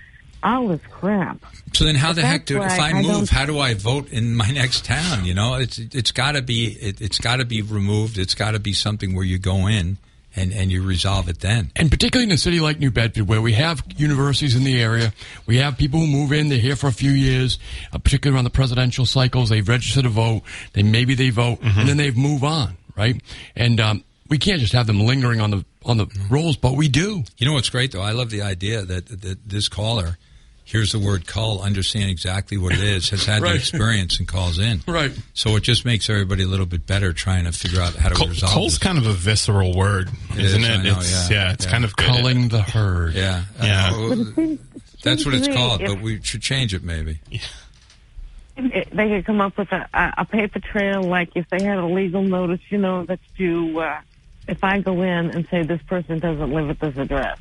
all 0.43 0.69
this 0.69 0.81
crap. 0.91 1.39
So 1.73 1.85
then, 1.85 1.95
how 1.95 2.09
But 2.11 2.17
the 2.17 2.23
heck 2.27 2.47
do 2.47 2.63
if 2.63 2.71
I 2.73 2.91
I 2.91 2.93
move? 2.95 3.05
don't- 3.07 3.29
How 3.31 3.47
do 3.47 3.59
I 3.59 3.75
vote 3.75 4.11
in 4.13 4.35
my 4.37 4.51
next 4.53 4.85
town? 4.85 5.25
You 5.25 5.35
know, 5.35 5.55
it's 5.55 5.79
it's 5.79 6.13
got 6.13 6.33
to 6.33 6.43
be 6.43 6.67
it, 6.81 7.01
it's 7.01 7.19
got 7.19 7.37
to 7.37 7.45
be 7.45 7.63
removed. 7.63 8.19
It's 8.19 8.35
got 8.35 8.53
to 8.53 8.59
be 8.59 8.73
something 8.73 9.15
where 9.15 9.25
you 9.25 9.39
go 9.39 9.67
in 9.67 9.97
and 10.37 10.53
and 10.53 10.71
you 10.71 10.83
resolve 10.83 11.29
it 11.29 11.41
then. 11.41 11.71
And 11.77 11.91
particularly 11.91 12.29
in 12.31 12.35
a 12.35 12.39
city 12.39 12.61
like 12.61 12.79
New 12.79 12.91
Bedford, 12.91 13.27
where 13.29 13.41
we 13.41 13.53
have 13.55 13.83
universities 13.97 14.55
in 14.55 14.65
the 14.65 14.81
area, 14.83 15.13
we 15.47 15.57
have 15.59 15.79
people 15.79 16.01
who 16.01 16.07
move 16.07 16.33
in, 16.33 16.49
they're 16.51 16.59
here 16.59 16.77
for 16.77 16.89
a 16.89 16.93
few 16.93 17.13
years, 17.13 17.59
uh, 17.93 17.99
particularly 17.99 18.37
around 18.37 18.45
the 18.45 18.51
presidential 18.51 19.07
cycles, 19.07 19.49
they've 19.49 19.69
registered 19.69 20.05
to 20.05 20.11
vote, 20.11 20.43
they 20.75 20.83
maybe 20.83 21.15
they 21.15 21.31
vote, 21.31 21.59
and 21.63 21.89
then 21.89 21.97
they 21.97 22.11
move 22.11 22.45
on, 22.45 22.77
right? 22.97 23.21
And 23.57 23.81
um, 23.81 24.05
we 24.29 24.39
can't 24.39 24.61
just 24.61 24.73
have 24.73 24.87
them 24.87 25.01
lingering 25.01 25.41
on 25.41 25.51
the 25.53 25.65
on 25.85 25.97
the 25.99 26.07
rolls, 26.31 26.57
but 26.57 26.75
we 26.77 26.89
do. 26.89 27.25
You 27.39 27.47
know 27.47 27.53
what's 27.53 27.71
great 27.71 27.93
though? 27.93 28.03
I 28.03 28.13
love 28.13 28.31
the 28.31 28.43
idea 28.43 28.83
that, 28.83 29.07
that 29.23 29.49
this 29.49 29.69
caller 29.69 30.19
hears 30.67 30.93
the 30.93 30.99
word 30.99 31.27
cull, 31.27 31.61
understand 31.61 32.09
exactly 32.09 32.57
what 32.57 32.73
it 32.73 32.81
is, 32.83 33.11
has 33.11 33.27
had 33.27 33.43
Right. 33.43 33.51
the 33.51 33.57
experience, 33.59 34.19
and 34.19 34.27
calls 34.27 34.59
in. 34.59 34.81
Right. 34.89 35.13
So 35.35 35.57
it 35.57 35.63
just 35.63 35.85
makes 35.85 36.09
everybody 36.09 36.43
a 36.43 36.47
little 36.47 36.65
bit 36.65 36.87
better 36.87 37.13
trying 37.13 37.45
to 37.45 37.53
figure 37.53 37.83
out 37.83 37.95
how 37.97 38.09
to 38.09 38.15
Col- 38.15 38.29
resolve 38.29 38.53
Coal's 38.55 38.73
this. 38.73 38.79
kind 38.79 38.97
of 38.97 39.07
a 39.07 39.13
visceral 39.13 39.77
word, 39.77 40.09
It 40.31 40.39
isn't 40.39 40.63
is, 40.63 40.69
it? 40.69 40.73
I 40.73 40.83
know, 40.83 40.97
it's, 40.99 41.31
yeah, 41.31 41.53
it's 41.53 41.67
yeah. 41.67 41.71
kind 41.71 41.85
of 41.85 41.95
Culling 41.97 42.49
the 42.49 42.63
herd. 42.63 43.13
yeah, 43.15 43.45
Yeah. 43.63 43.91
Uh, 43.93 44.09
But 44.09 44.19
it 44.19 44.35
seems, 44.35 44.61
that's 45.03 45.27
what 45.27 45.35
it's 45.35 45.49
called, 45.49 45.83
but 45.85 46.01
we 46.01 46.23
should 46.23 46.41
change 46.41 46.73
it 46.73 46.83
maybe. 46.83 47.21
it- 48.57 48.89
they 48.91 49.09
could 49.09 49.27
come 49.27 49.41
up 49.43 49.59
with 49.59 49.71
a, 49.73 49.87
a, 49.93 50.15
a 50.19 50.25
paper 50.25 50.61
trail, 50.61 51.03
like 51.03 51.31
if 51.35 51.47
they 51.51 51.63
had 51.63 51.77
a 51.77 51.85
legal 51.87 52.23
notice, 52.23 52.61
you 52.71 52.79
know, 52.79 53.05
that 53.05 53.21
you, 53.37 53.81
uh, 53.81 54.01
if 54.49 54.63
I 54.63 54.81
go 54.81 55.03
in 55.03 55.31
and 55.31 55.47
say 55.51 55.63
this 55.63 55.83
person 55.83 56.19
doesn't 56.19 56.53
live 56.53 56.71
at 56.71 56.81
this 56.81 56.97
address, 56.97 57.39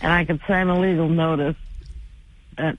and 0.00 0.12
I 0.12 0.24
could 0.24 0.40
sign 0.46 0.68
a 0.68 0.78
legal 0.78 1.08
notice 1.08 1.56
that 2.56 2.78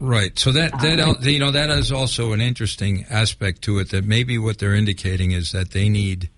Right. 0.00 0.38
So 0.38 0.50
that 0.52 0.72
that 0.80 1.22
you 1.24 1.38
know 1.38 1.50
that 1.50 1.68
is 1.68 1.92
also 1.92 2.32
an 2.32 2.40
interesting 2.40 3.04
aspect 3.10 3.60
to 3.62 3.78
it. 3.80 3.90
That 3.90 4.06
maybe 4.06 4.38
what 4.38 4.58
they're 4.58 4.74
indicating 4.74 5.32
is 5.32 5.52
that 5.52 5.72
they 5.72 5.90
need 5.90 6.30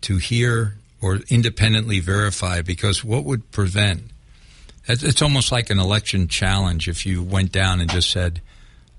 to 0.00 0.16
hear 0.16 0.74
or 1.00 1.20
independently 1.28 2.00
verify 2.00 2.62
because 2.62 3.04
what 3.04 3.24
would 3.24 3.52
prevent? 3.52 4.10
It's 4.88 5.04
it's 5.04 5.22
almost 5.22 5.52
like 5.52 5.70
an 5.70 5.78
election 5.78 6.26
challenge 6.26 6.88
if 6.88 7.06
you 7.06 7.22
went 7.22 7.52
down 7.52 7.80
and 7.80 7.88
just 7.88 8.10
said. 8.10 8.42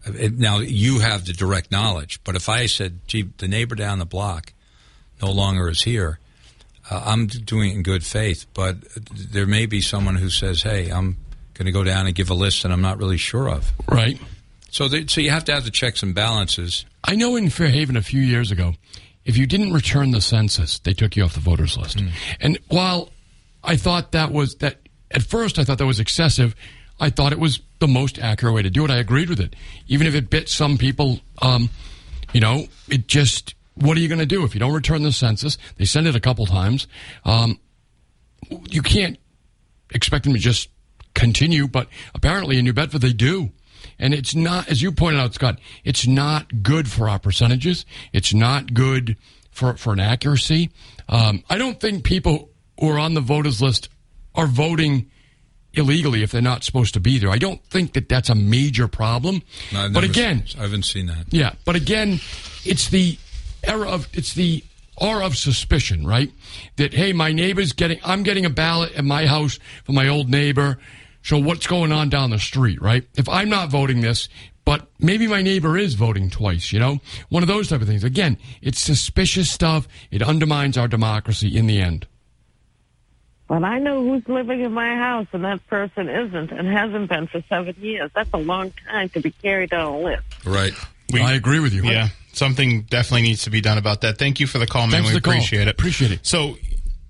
Now 0.08 0.60
you 0.60 1.00
have 1.00 1.26
the 1.26 1.34
direct 1.34 1.72
knowledge, 1.72 2.20
but 2.24 2.36
if 2.36 2.48
I 2.48 2.68
said, 2.68 3.00
"Gee, 3.08 3.24
the 3.40 3.48
neighbor 3.48 3.76
down 3.76 4.00
the 4.00 4.06
block 4.06 4.54
no 5.22 5.32
longer 5.32 5.68
is 5.68 5.82
here," 5.82 6.20
uh, 6.90 7.04
I'm 7.06 7.28
doing 7.28 7.72
it 7.72 7.76
in 7.76 7.84
good 7.84 8.04
faith. 8.04 8.46
But 8.54 8.78
there 9.12 9.46
may 9.46 9.66
be 9.66 9.82
someone 9.82 10.16
who 10.16 10.30
says, 10.30 10.62
"Hey, 10.62 10.90
I'm 10.90 11.18
going 11.54 11.66
to 11.66 11.72
go 11.72 11.84
down 11.84 12.06
and 12.06 12.16
give 12.16 12.30
a 12.30 12.34
list 12.34 12.64
that 12.64 12.72
I'm 12.72 12.82
not 12.82 12.98
really 12.98 13.18
sure 13.18 13.50
of." 13.50 13.72
Right. 13.88 14.20
So, 14.70 14.90
they, 14.90 15.06
so 15.08 15.22
you 15.22 15.30
have 15.30 15.46
to 15.46 15.54
have 15.54 15.64
the 15.64 15.72
checks 15.72 16.04
and 16.04 16.14
balances. 16.14 16.86
I 17.04 17.16
know 17.16 17.38
in 17.38 17.50
Fairhaven 17.50 17.96
a 17.96 18.02
few 18.02 18.20
years 18.20 18.52
ago, 18.52 18.74
if 19.24 19.38
you 19.38 19.48
didn't 19.48 19.72
return 19.72 20.12
the 20.12 20.22
census, 20.22 20.80
they 20.80 20.94
took 20.94 21.16
you 21.16 21.24
off 21.24 21.34
the 21.34 21.40
voters 21.40 21.78
list. 21.78 22.02
And 22.40 22.60
while 22.68 23.10
I 23.64 23.78
thought 23.78 24.12
that 24.12 24.32
was 24.32 24.56
that 24.56 24.78
at 25.12 25.24
first 25.24 25.58
I 25.58 25.64
thought 25.64 25.78
that 25.80 25.86
was 25.86 26.00
excessive, 26.00 26.56
I 27.00 27.10
thought 27.10 27.32
it 27.32 27.40
was 27.40 27.62
the 27.80 27.88
most 27.88 28.20
accurate 28.20 28.54
way 28.54 28.62
to 28.62 28.70
do 28.70 28.86
it. 28.86 28.92
I 28.92 28.98
agreed 28.98 29.30
with 29.30 29.40
it, 29.40 29.56
even 29.88 30.08
if 30.08 30.16
it 30.16 30.30
bit 30.30 30.50
some 30.50 30.78
people. 30.78 31.20
Um, 31.42 31.70
you 32.34 32.42
know, 32.42 32.68
it 32.90 33.08
just 33.08 33.55
what 33.76 33.98
are 33.98 34.00
you 34.00 34.08
going 34.08 34.20
to 34.20 34.26
do 34.26 34.44
if 34.44 34.54
you 34.54 34.60
don't 34.60 34.74
return 34.74 35.04
the 35.04 35.12
census? 35.12 35.58
They 35.78 35.86
send 35.86 36.08
it 36.08 36.16
a 36.16 36.20
couple 36.20 36.46
times. 36.46 36.88
Um, 37.24 37.60
you 38.70 38.82
can't 38.82 39.18
expect 39.92 40.24
them 40.26 40.34
to 40.34 40.40
just 40.40 40.70
continue, 41.14 41.68
but 41.68 41.88
apparently 42.14 42.58
in 42.58 42.66
New 42.66 42.74
Bedford 42.74 43.02
they 43.02 43.14
do. 43.14 43.52
And 44.00 44.14
it's 44.14 44.36
not, 44.36 44.68
as 44.68 44.82
you 44.82 44.92
pointed 44.92 45.20
out, 45.20 45.34
Scott, 45.34 45.60
it's 45.84 46.08
not 46.08 46.64
good 46.64 46.90
for 46.90 47.08
our 47.08 47.20
percentages. 47.20 47.86
It's 48.14 48.34
not 48.34 48.74
good 48.74 49.16
for, 49.52 49.78
for 49.78 49.94
an 49.94 50.00
accuracy. 50.00 50.72
Um, 51.08 51.44
I 51.50 51.58
don't 51.58 51.80
think 51.80 52.04
people 52.04 52.50
who 52.80 52.90
are 52.90 53.00
on 53.00 53.14
the 53.14 53.22
voters 53.22 53.62
list 53.62 53.90
are 54.34 54.48
voting 54.48 55.10
illegally 55.74 56.24
if 56.24 56.32
they're 56.32 56.42
not 56.42 56.64
supposed 56.64 56.94
to 56.96 57.00
be 57.00 57.20
there. 57.20 57.30
I 57.30 57.38
don't 57.38 57.64
think 57.66 57.94
that 57.94 58.10
that's 58.10 58.30
a 58.30 58.36
major 58.36 58.88
problem. 58.88 59.42
No, 59.74 59.90
but 59.90 60.04
again, 60.04 60.44
I 60.58 60.64
haven't 60.64 60.84
seen 60.84 61.06
that. 61.08 61.26
yeah, 61.30 61.54
but 61.64 61.76
again, 61.76 62.20
it's 62.66 62.90
the 62.90 63.18
era 63.68 63.90
of 63.90 64.08
it's 64.14 64.34
the 64.34 64.64
aura 64.98 65.26
of 65.26 65.36
suspicion, 65.38 66.06
right? 66.06 66.32
That 66.78 66.94
hey, 66.94 67.14
my 67.14 67.32
neighbor's 67.32 67.74
getting 67.74 68.00
I'm 68.04 68.24
getting 68.24 68.46
a 68.46 68.50
ballot 68.50 68.94
at 68.94 69.06
my 69.06 69.26
house 69.26 69.60
for 69.84 69.92
my 69.92 70.08
old 70.08 70.30
neighbor. 70.30 70.80
So 71.24 71.40
what's 71.40 71.66
going 71.66 71.92
on 71.92 72.10
down 72.10 72.30
the 72.30 72.40
street, 72.40 72.82
right? 72.82 73.04
If 73.16 73.28
I'm 73.28 73.50
not 73.50 73.70
voting 73.72 74.02
this, 74.02 74.30
but 74.64 74.88
maybe 75.00 75.26
my 75.28 75.42
neighbor 75.42 75.76
is 75.78 75.96
voting 75.96 76.30
twice, 76.30 76.72
you 76.72 76.80
know? 76.80 77.00
One 77.30 77.42
of 77.44 77.48
those 77.48 77.70
type 77.70 77.82
of 77.82 77.88
things. 77.88 78.04
Again, 78.04 78.38
it's 78.62 78.80
suspicious 78.80 79.50
stuff. 79.50 79.88
It 80.12 80.22
undermines 80.22 80.78
our 80.78 80.88
democracy 80.88 81.58
in 81.58 81.66
the 81.68 81.82
end. 81.82 82.06
But 83.48 83.64
I 83.64 83.78
know 83.78 84.04
who's 84.04 84.28
living 84.28 84.62
in 84.62 84.74
my 84.74 84.96
house, 84.96 85.28
and 85.32 85.46
that 85.46 85.66
person 85.68 86.10
isn't 86.10 86.52
and 86.52 86.68
hasn't 86.68 87.10
been 87.10 87.28
for 87.28 87.44
seven 87.48 87.76
years. 87.80 88.10
That's 88.16 88.30
a 88.34 88.38
long 88.40 88.74
time 88.90 89.10
to 89.10 89.20
be 89.20 89.30
carried 89.32 89.72
on 89.72 89.86
a 89.86 90.00
list. 90.00 90.24
Right. 90.46 90.74
We- 91.14 91.22
I 91.22 91.34
agree 91.34 91.60
with 91.60 91.74
you. 91.74 91.84
Yeah, 91.84 92.10
something 92.38 92.84
definitely 92.84 93.24
needs 93.24 93.44
to 93.44 93.50
be 93.50 93.62
done 93.62 93.78
about 93.78 94.02
that. 94.02 94.18
Thank 94.18 94.40
you 94.40 94.48
for 94.48 94.58
the 94.58 94.68
call, 94.68 94.84
man. 94.88 95.04
Thanks 95.04 95.08
we 95.10 95.14
for 95.16 95.20
the 95.20 95.22
call. 95.22 95.34
appreciate 95.34 95.68
it. 95.68 95.72
Appreciate 95.72 96.12
it. 96.12 96.26
So, 96.26 96.58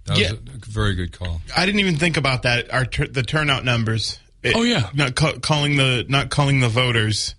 That 0.05 0.17
yeah, 0.17 0.31
was 0.31 0.39
a 0.67 0.71
very 0.71 0.95
good 0.95 1.11
call. 1.11 1.41
I 1.55 1.65
didn't 1.65 1.79
even 1.81 1.95
think 1.97 2.17
about 2.17 2.43
that. 2.43 2.71
Our 2.73 2.85
tur 2.85 3.07
the 3.07 3.23
turnout 3.23 3.63
numbers. 3.65 4.19
It- 4.43 4.55
Oh, 4.55 4.61
yeah. 4.63 4.89
not 4.93 5.15
ca- 5.15 5.39
calling 5.39 5.75
the 5.77 6.05
not 6.07 6.29
calling 6.29 6.59
the 6.59 6.69
voters 6.69 7.33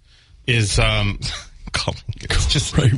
is 0.47 0.79
um, 0.79 1.21
calling, 1.73 2.01
it's 2.21 2.47
just 2.47 2.77
Right. 2.77 2.93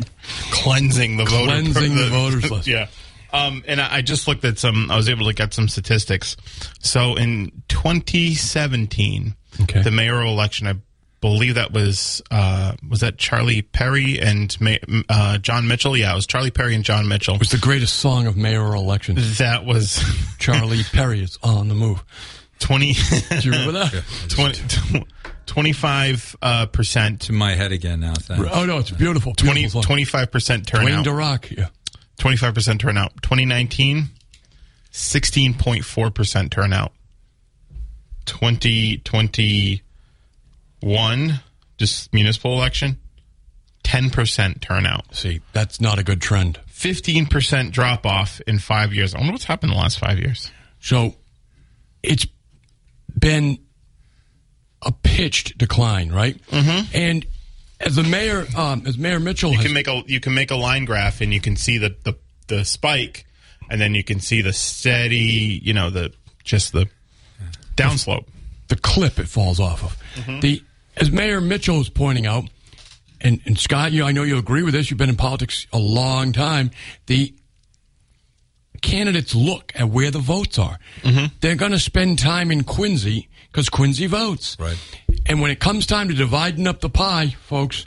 cleansing 0.51 1.17
the 1.19 1.25
voter 1.25 1.47
Cleansing 1.53 1.95
the 1.95 2.09
voters 2.09 2.51
list. 2.51 2.67
Yeah. 2.69 2.87
Um, 3.31 3.63
and 3.67 3.79
I, 3.79 3.97
I 3.97 4.01
just 4.03 4.27
looked 4.27 4.45
at 4.47 4.59
some. 4.59 4.91
I 4.91 4.97
was 4.97 5.11
able 5.11 5.27
to 5.27 5.35
get 5.35 5.53
some 5.53 5.69
statistics. 5.69 6.35
So 6.81 7.15
in 7.17 7.53
2017, 7.69 9.35
Okay. 9.63 9.83
the 9.83 9.91
mayoral 9.91 10.33
election, 10.33 10.67
I 10.67 10.75
believe 11.21 11.57
that 11.57 11.73
was 11.73 12.23
uh, 12.31 12.75
was 12.89 13.01
that 13.01 13.19
Charlie 13.19 13.63
Perry 13.63 14.21
and 14.21 14.57
Ma- 14.61 14.77
uh, 15.09 15.39
John 15.39 15.67
Mitchell. 15.69 15.97
Yeah, 15.97 16.13
it 16.13 16.17
was 16.17 16.27
Charlie 16.27 16.51
Perry 16.51 16.75
and 16.75 16.85
John 16.85 17.09
Mitchell. 17.09 17.35
It 17.35 17.41
was 17.41 17.51
the 17.51 17.59
greatest 17.59 17.97
song 17.97 18.27
of 18.27 18.37
mayoral 18.37 18.83
elections. 18.83 19.39
That 19.39 19.65
was 19.65 20.03
Charlie 20.39 20.83
Perry 20.93 21.23
is 21.23 21.39
on 21.43 21.69
the 21.69 21.75
move. 21.75 22.05
20. 22.61 22.93
Do 22.93 23.01
you 23.41 23.51
remember 23.53 23.73
that? 23.85 24.05
20 24.29 25.05
25 25.47 26.37
uh, 26.43 26.67
percent 26.67 27.23
to 27.23 27.33
my 27.33 27.55
head 27.55 27.73
again 27.73 28.01
now. 28.01 28.15
Thanks. 28.15 28.49
Oh 28.53 28.67
no, 28.67 28.79
it's 28.79 28.91
beautiful. 28.91 29.33
20, 29.35 29.65
25% 29.65 30.29
Dwayne 30.29 30.67
turnout. 30.67 31.07
DeRock. 31.07 31.57
Yeah. 31.57 31.69
25% 32.19 32.79
turnout. 32.81 33.13
2019, 33.23 34.09
16.4% 34.93 36.51
turnout. 36.51 36.93
2021, 40.81 41.41
just 41.79 42.13
municipal 42.13 42.53
election, 42.53 42.99
10% 43.85 44.61
turnout. 44.61 45.15
See, 45.15 45.41
that's 45.53 45.81
not 45.81 45.99
a 45.99 46.03
good 46.03 46.21
trend. 46.21 46.61
15% 46.71 47.73
drop 47.73 48.07
off 48.07 48.41
in 48.47 48.59
five 48.59 48.93
years. 48.93 49.15
I 49.15 49.19
wonder 49.19 49.33
what's 49.33 49.45
happened 49.45 49.73
in 49.73 49.77
the 49.77 49.83
last 49.83 49.99
five 49.99 50.19
years. 50.19 50.51
So 50.81 51.17
it's 52.03 52.27
been 53.19 53.59
a 54.83 54.93
pitched 54.93 55.59
decline, 55.59 56.13
right? 56.13 56.41
Mm-hmm. 56.47 56.87
And 56.95 57.27
as 57.81 57.97
the 57.97 58.05
mayor, 58.05 58.47
um, 58.57 58.85
as 58.87 58.97
Mayor 58.99 59.21
Mitchell 59.21 59.51
You 59.51 59.57
has, 59.57 59.67
can 59.67 59.75
make 59.75 59.89
a 59.89 60.03
you 60.07 60.21
can 60.21 60.35
make 60.35 60.51
a 60.51 60.57
line 60.57 60.85
graph 60.85 61.21
and 61.21 61.33
you 61.33 61.41
can 61.41 61.57
see 61.57 61.79
the, 61.79 61.97
the, 62.05 62.15
the 62.49 62.65
spike 62.65 63.25
and 63.71 63.81
then 63.81 63.95
you 63.95 64.05
can 64.05 64.21
see 64.21 64.41
the 64.41 64.53
steady, 64.53 65.61
you 65.63 65.73
know, 65.73 65.91
the 65.91 66.13
just 66.45 66.73
the 66.73 66.89
downslope. 67.77 68.27
the 68.69 68.77
clip 68.77 69.19
it 69.19 69.29
falls 69.29 69.61
off 69.61 69.85
of. 69.85 69.97
The 70.41 70.63
as 71.01 71.11
Mayor 71.11 71.41
Mitchell 71.41 71.81
is 71.81 71.89
pointing 71.89 72.27
out, 72.27 72.45
and, 73.21 73.41
and 73.47 73.59
Scott, 73.59 73.93
you 73.93 74.05
I 74.05 74.13
know 74.13 74.23
you 74.23 74.39
agree 74.39 74.63
with 74.63 74.75
this. 74.75 74.91
You've 74.91 74.99
been 74.99 75.09
in 75.09 75.17
politics 75.17 75.67
a 75.73 75.79
long 75.79 76.33
time. 76.33 76.71
The 77.07 77.35
candidates 78.81 79.35
look 79.35 79.73
at 79.75 79.89
where 79.89 80.11
the 80.11 80.21
votes 80.21 80.59
are. 80.59 80.79
Mm-hmm. 81.03 81.27
They're 81.41 81.57
going 81.57 81.73
to 81.73 81.81
spend 81.81 82.19
time 82.19 82.51
in 82.51 82.65
Quincy 82.65 83.29
because 83.51 83.69
Quincy 83.69 84.07
votes. 84.07 84.57
Right. 84.59 84.79
And 85.27 85.41
when 85.41 85.51
it 85.51 85.59
comes 85.59 85.87
time 85.87 86.09
to 86.09 86.15
dividing 86.15 86.67
up 86.67 86.81
the 86.81 86.89
pie, 86.89 87.35
folks, 87.41 87.87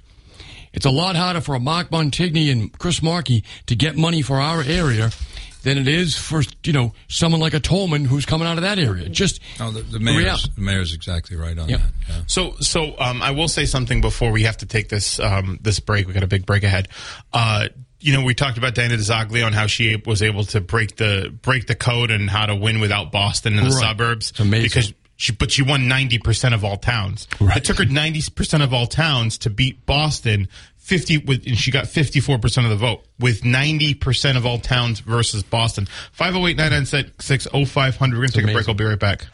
it's 0.74 0.86
a 0.86 0.92
lot 0.92 1.16
harder 1.16 1.42
for 1.42 1.56
a 1.56 1.60
Mark 1.60 1.90
Montigny 1.90 2.52
and 2.52 2.78
Chris 2.78 3.02
Markey 3.02 3.44
to 3.68 3.76
get 3.76 3.96
money 3.96 4.22
for 4.22 4.40
our 4.40 4.62
area 4.64 5.12
than 5.64 5.78
it 5.78 5.88
is 5.88 6.18
for 6.18 6.42
you 6.64 6.74
know 6.74 6.94
someone 7.08 7.40
like 7.42 7.54
a 7.54 7.60
Tolman 7.60 8.06
who's 8.06 8.26
coming 8.26 8.48
out 8.48 8.58
of 8.58 8.64
that 8.64 8.80
area. 8.80 9.08
Just 9.10 9.40
No, 9.60 9.72
the, 9.72 9.82
the 9.82 10.00
real- 10.00 10.16
mayor's 10.16 10.50
the 10.56 10.62
mayor's 10.62 10.94
exactly 10.94 11.38
right 11.38 11.58
on 11.58 11.70
Yeah. 11.70 11.78
that. 11.78 11.86
Yeah. 12.10 12.22
So, 12.28 12.56
so 12.60 12.96
um, 13.00 13.22
I 13.22 13.32
will 13.32 13.48
say 13.48 13.66
something 13.66 14.02
before 14.02 14.32
we 14.32 14.44
have 14.44 14.58
to 14.58 14.66
take 14.66 14.90
this 14.90 15.20
um, 15.20 15.60
this 15.62 15.80
break. 15.80 16.08
We 16.08 16.14
got 16.14 16.24
a 16.24 16.28
big 16.28 16.46
break 16.46 16.64
ahead. 16.64 16.88
Uh, 17.32 17.68
you 18.00 18.14
know, 18.14 18.24
we 18.24 18.34
talked 18.34 18.58
about 18.58 18.74
Diana 18.74 18.96
DiZoglio 18.96 19.46
and 19.46 19.54
how 19.54 19.68
she 19.68 19.96
was 20.08 20.24
able 20.24 20.44
to 20.46 20.60
break 20.62 20.96
the 20.96 21.32
break 21.44 21.68
the 21.68 21.76
code 21.76 22.10
and 22.10 22.30
how 22.30 22.48
to 22.48 22.56
win 22.56 22.80
without 22.80 23.12
Boston 23.12 23.54
in 23.58 23.64
the 23.64 23.70
Right. 23.70 23.80
suburbs. 23.80 24.32
It's 24.32 24.40
amazing. 24.40 24.64
because 24.70 24.94
she, 25.18 25.32
but 25.34 25.52
she 25.52 25.62
won 25.62 25.88
ninety 25.88 26.18
percent 26.18 26.56
of 26.56 26.66
all 26.66 26.78
towns. 26.78 27.28
It 27.40 27.64
took 27.64 27.78
her 27.78 27.86
ninety 27.86 28.24
percent 28.34 28.64
of 28.64 28.74
all 28.74 28.88
towns 28.88 29.38
to 29.40 29.52
beat 29.52 29.86
Boston 29.86 30.48
50 30.92 31.20
with 31.20 31.48
and 31.48 31.58
she 31.58 31.72
got 31.72 31.86
54% 31.86 32.66
of 32.66 32.70
the 32.70 32.76
vote 32.76 33.06
with 33.18 33.44
90% 33.44 34.36
of 34.36 34.46
all 34.46 34.60
towns 34.60 35.00
versus 35.00 35.42
Boston. 35.42 35.88
508-996-0500. 36.20 38.12
We're 38.12 38.18
going 38.18 38.28
to 38.28 38.34
take 38.34 38.44
a 38.50 38.52
break. 38.52 38.68
I'll 38.68 38.76
be 38.76 38.84
right 38.84 39.00
back. 39.00 39.26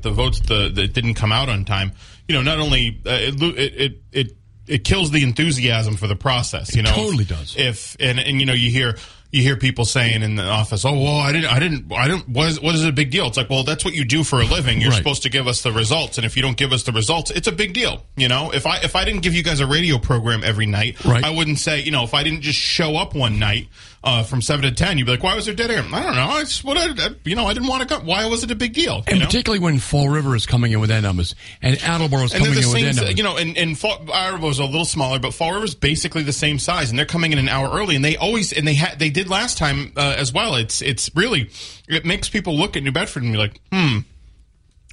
The 0.00 0.10
votes 0.10 0.40
the 0.40 0.70
that 0.74 0.94
didn't 0.94 1.14
come 1.14 1.30
out 1.30 1.50
on 1.50 1.66
time. 1.66 1.92
You 2.26 2.36
know, 2.36 2.42
not 2.42 2.58
only 2.58 3.02
uh, 3.04 3.10
it, 3.10 3.42
it 3.42 3.74
it 3.74 4.02
it 4.12 4.36
it 4.66 4.84
kills 4.84 5.10
the 5.10 5.22
enthusiasm 5.22 5.96
for 5.96 6.06
the 6.06 6.16
process, 6.16 6.74
you 6.74 6.82
know. 6.82 6.90
It 6.90 6.94
totally 6.94 7.24
does. 7.24 7.54
If 7.58 7.96
and 8.00 8.18
and 8.18 8.40
you 8.40 8.46
know 8.46 8.54
you 8.54 8.70
hear 8.70 8.96
you 9.32 9.42
hear 9.42 9.56
people 9.56 9.84
saying 9.84 10.22
in 10.22 10.36
the 10.36 10.44
office, 10.46 10.84
"Oh, 10.84 10.92
well, 10.92 11.16
I 11.16 11.32
didn't, 11.32 11.50
I 11.50 11.58
didn't, 11.58 11.92
I 11.92 12.08
didn't." 12.08 12.28
What 12.28 12.48
is, 12.48 12.60
what 12.60 12.74
is 12.74 12.84
it 12.84 12.88
a 12.88 12.92
big 12.92 13.10
deal? 13.10 13.26
It's 13.26 13.36
like, 13.36 13.50
well, 13.50 13.64
that's 13.64 13.84
what 13.84 13.94
you 13.94 14.04
do 14.04 14.22
for 14.24 14.40
a 14.40 14.44
living. 14.44 14.80
You're 14.80 14.90
Right. 14.90 14.96
supposed 14.98 15.22
to 15.24 15.28
give 15.28 15.46
us 15.46 15.62
the 15.62 15.72
results, 15.72 16.16
and 16.18 16.24
if 16.24 16.36
you 16.36 16.42
don't 16.42 16.56
give 16.56 16.72
us 16.72 16.84
the 16.84 16.92
results, 16.92 17.30
it's 17.30 17.48
a 17.48 17.52
big 17.52 17.72
deal. 17.74 18.04
You 18.16 18.28
know, 18.28 18.50
if 18.52 18.66
I 18.66 18.78
if 18.78 18.94
I 18.96 19.04
didn't 19.04 19.20
give 19.22 19.34
you 19.34 19.42
guys 19.42 19.60
a 19.60 19.66
radio 19.66 19.98
program 19.98 20.42
every 20.44 20.66
night, 20.66 21.04
Right. 21.04 21.24
I 21.24 21.30
wouldn't 21.30 21.58
say, 21.58 21.80
you 21.82 21.90
know, 21.90 22.04
if 22.04 22.14
I 22.14 22.22
didn't 22.22 22.42
just 22.42 22.58
show 22.58 22.96
up 22.96 23.14
one 23.14 23.38
night 23.38 23.68
uh, 24.06 24.22
from 24.22 24.40
seven 24.40 24.62
to 24.62 24.72
ten, 24.72 24.96
you'd 24.96 25.04
be 25.04 25.10
like, 25.10 25.22
"Why 25.22 25.34
was 25.34 25.44
there 25.44 25.54
dead 25.54 25.70
air?" 25.70 25.84
I 25.92 26.02
don't 26.02 26.14
know. 26.14 26.38
It's 26.38 26.64
what 26.64 26.78
I, 26.78 27.10
you 27.24 27.34
know. 27.34 27.46
I 27.46 27.52
didn't 27.52 27.68
want 27.68 27.86
to 27.86 27.88
go. 27.88 28.02
Why 28.02 28.24
was 28.26 28.44
it 28.44 28.50
a 28.50 28.54
big 28.54 28.72
deal? 28.72 29.02
And 29.06 29.18
know? 29.18 29.26
particularly 29.26 29.62
when 29.62 29.78
Fall 29.78 30.08
River 30.08 30.34
is 30.34 30.46
coming 30.46 30.72
in 30.72 30.80
with 30.80 30.88
their 30.88 31.02
numbers 31.02 31.34
and 31.60 31.76
Attleboro's 31.76 32.32
And 32.32 32.44
coming 32.44 32.54
the 32.54 32.62
in 32.62 32.72
with 32.72 32.82
their 32.82 32.92
numbers. 32.94 33.18
you 33.18 33.24
know, 33.24 33.36
and, 33.36 33.58
and 33.58 33.78
Fall, 33.78 33.98
Attleboro's 34.06 34.58
a 34.60 34.64
little 34.64 34.84
smaller, 34.84 35.18
but 35.18 35.34
Fall 35.34 35.50
River 35.50 35.66
River's 35.66 35.74
basically 35.74 36.22
the 36.22 36.32
same 36.32 36.58
size, 36.58 36.90
and 36.90 36.98
they're 36.98 37.06
coming 37.06 37.32
in 37.32 37.38
an 37.38 37.48
hour 37.48 37.68
early, 37.70 37.96
and 37.96 38.04
they 38.04 38.16
always, 38.16 38.52
and 38.52 38.68
they 38.68 38.74
had, 38.74 38.98
they 38.98 39.10
did 39.10 39.28
last 39.28 39.58
time 39.58 39.92
uh, 39.96 40.14
as 40.16 40.32
well. 40.32 40.54
It's, 40.54 40.80
it's 40.82 41.10
really, 41.16 41.50
it 41.88 42.04
makes 42.04 42.28
people 42.28 42.56
look 42.56 42.76
at 42.76 42.82
New 42.82 42.92
Bedford 42.92 43.24
and 43.24 43.32
be 43.32 43.38
like, 43.38 43.60
hmm, 43.72 43.98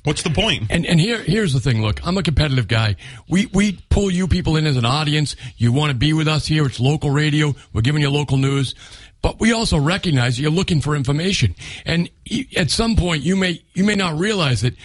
what's 0.03 0.23
the 0.23 0.29
point? 0.29 0.63
And 0.69 0.85
and 0.85 0.99
here 0.99 1.21
here's 1.21 1.53
the 1.53 1.59
thing. 1.59 1.81
Look, 1.81 2.05
I'm 2.05 2.17
a 2.17 2.23
competitive 2.23 2.67
guy. 2.67 2.95
We 3.29 3.47
we 3.47 3.79
pull 3.89 4.09
you 4.09 4.27
people 4.27 4.55
in 4.55 4.65
as 4.65 4.77
an 4.77 4.85
audience. 4.85 5.35
You 5.57 5.71
want 5.71 5.91
to 5.91 5.97
be 5.97 6.13
with 6.13 6.27
us 6.27 6.47
here. 6.47 6.65
It's 6.65 6.79
local 6.79 7.11
radio. 7.11 7.53
We're 7.73 7.81
giving 7.81 8.01
you 8.01 8.09
local 8.09 8.37
news. 8.37 8.75
But 9.23 9.39
we 9.39 9.51
also 9.53 9.79
recognize 9.79 10.39
you're 10.39 10.51
looking 10.51 10.81
for 10.81 10.95
information. 10.95 11.55
And 11.85 12.11
at 12.55 12.69
some 12.69 12.95
point, 12.95 13.23
you 13.23 13.35
may 13.35 13.63
you 13.73 13.83
may 13.83 13.95
not 13.95 14.19
realize 14.19 14.61
that 14.61 14.75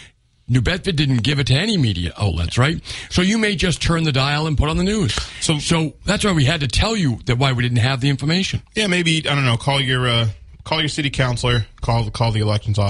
New 0.50 0.62
Bedford 0.62 0.96
didn't 0.96 1.18
give 1.24 1.38
it 1.40 1.48
to 1.48 1.54
any 1.54 1.76
media 1.76 2.12
outlets, 2.16 2.56
right? 2.56 2.80
So 3.10 3.20
you 3.20 3.36
may 3.36 3.54
just 3.54 3.82
turn 3.82 4.04
the 4.04 4.12
dial 4.12 4.46
and 4.46 4.56
put 4.56 4.70
on 4.70 4.78
the 4.78 4.84
news. 4.84 5.12
So- 5.40 5.58
so 5.58 5.92
that's 6.06 6.24
why 6.24 6.32
we 6.32 6.46
had 6.46 6.60
to 6.60 6.68
tell 6.68 6.96
you 6.96 7.18
that 7.26 7.36
why 7.36 7.52
we 7.52 7.62
didn't 7.62 7.78
have 7.78 8.00
the 8.00 8.08
information. 8.08 8.62
Yeah, 8.74 8.86
maybe 8.86 9.18
I 9.28 9.34
don't 9.34 9.44
know. 9.44 9.58
Call 9.58 9.78
your, 9.78 10.08
uh, 10.08 10.28
call 10.64 10.80
your 10.80 10.88
city 10.88 11.10
councilor. 11.10 11.66
Call 11.82 12.08
call 12.10 12.32
the 12.32 12.40
elections 12.40 12.78
office. 12.78 12.86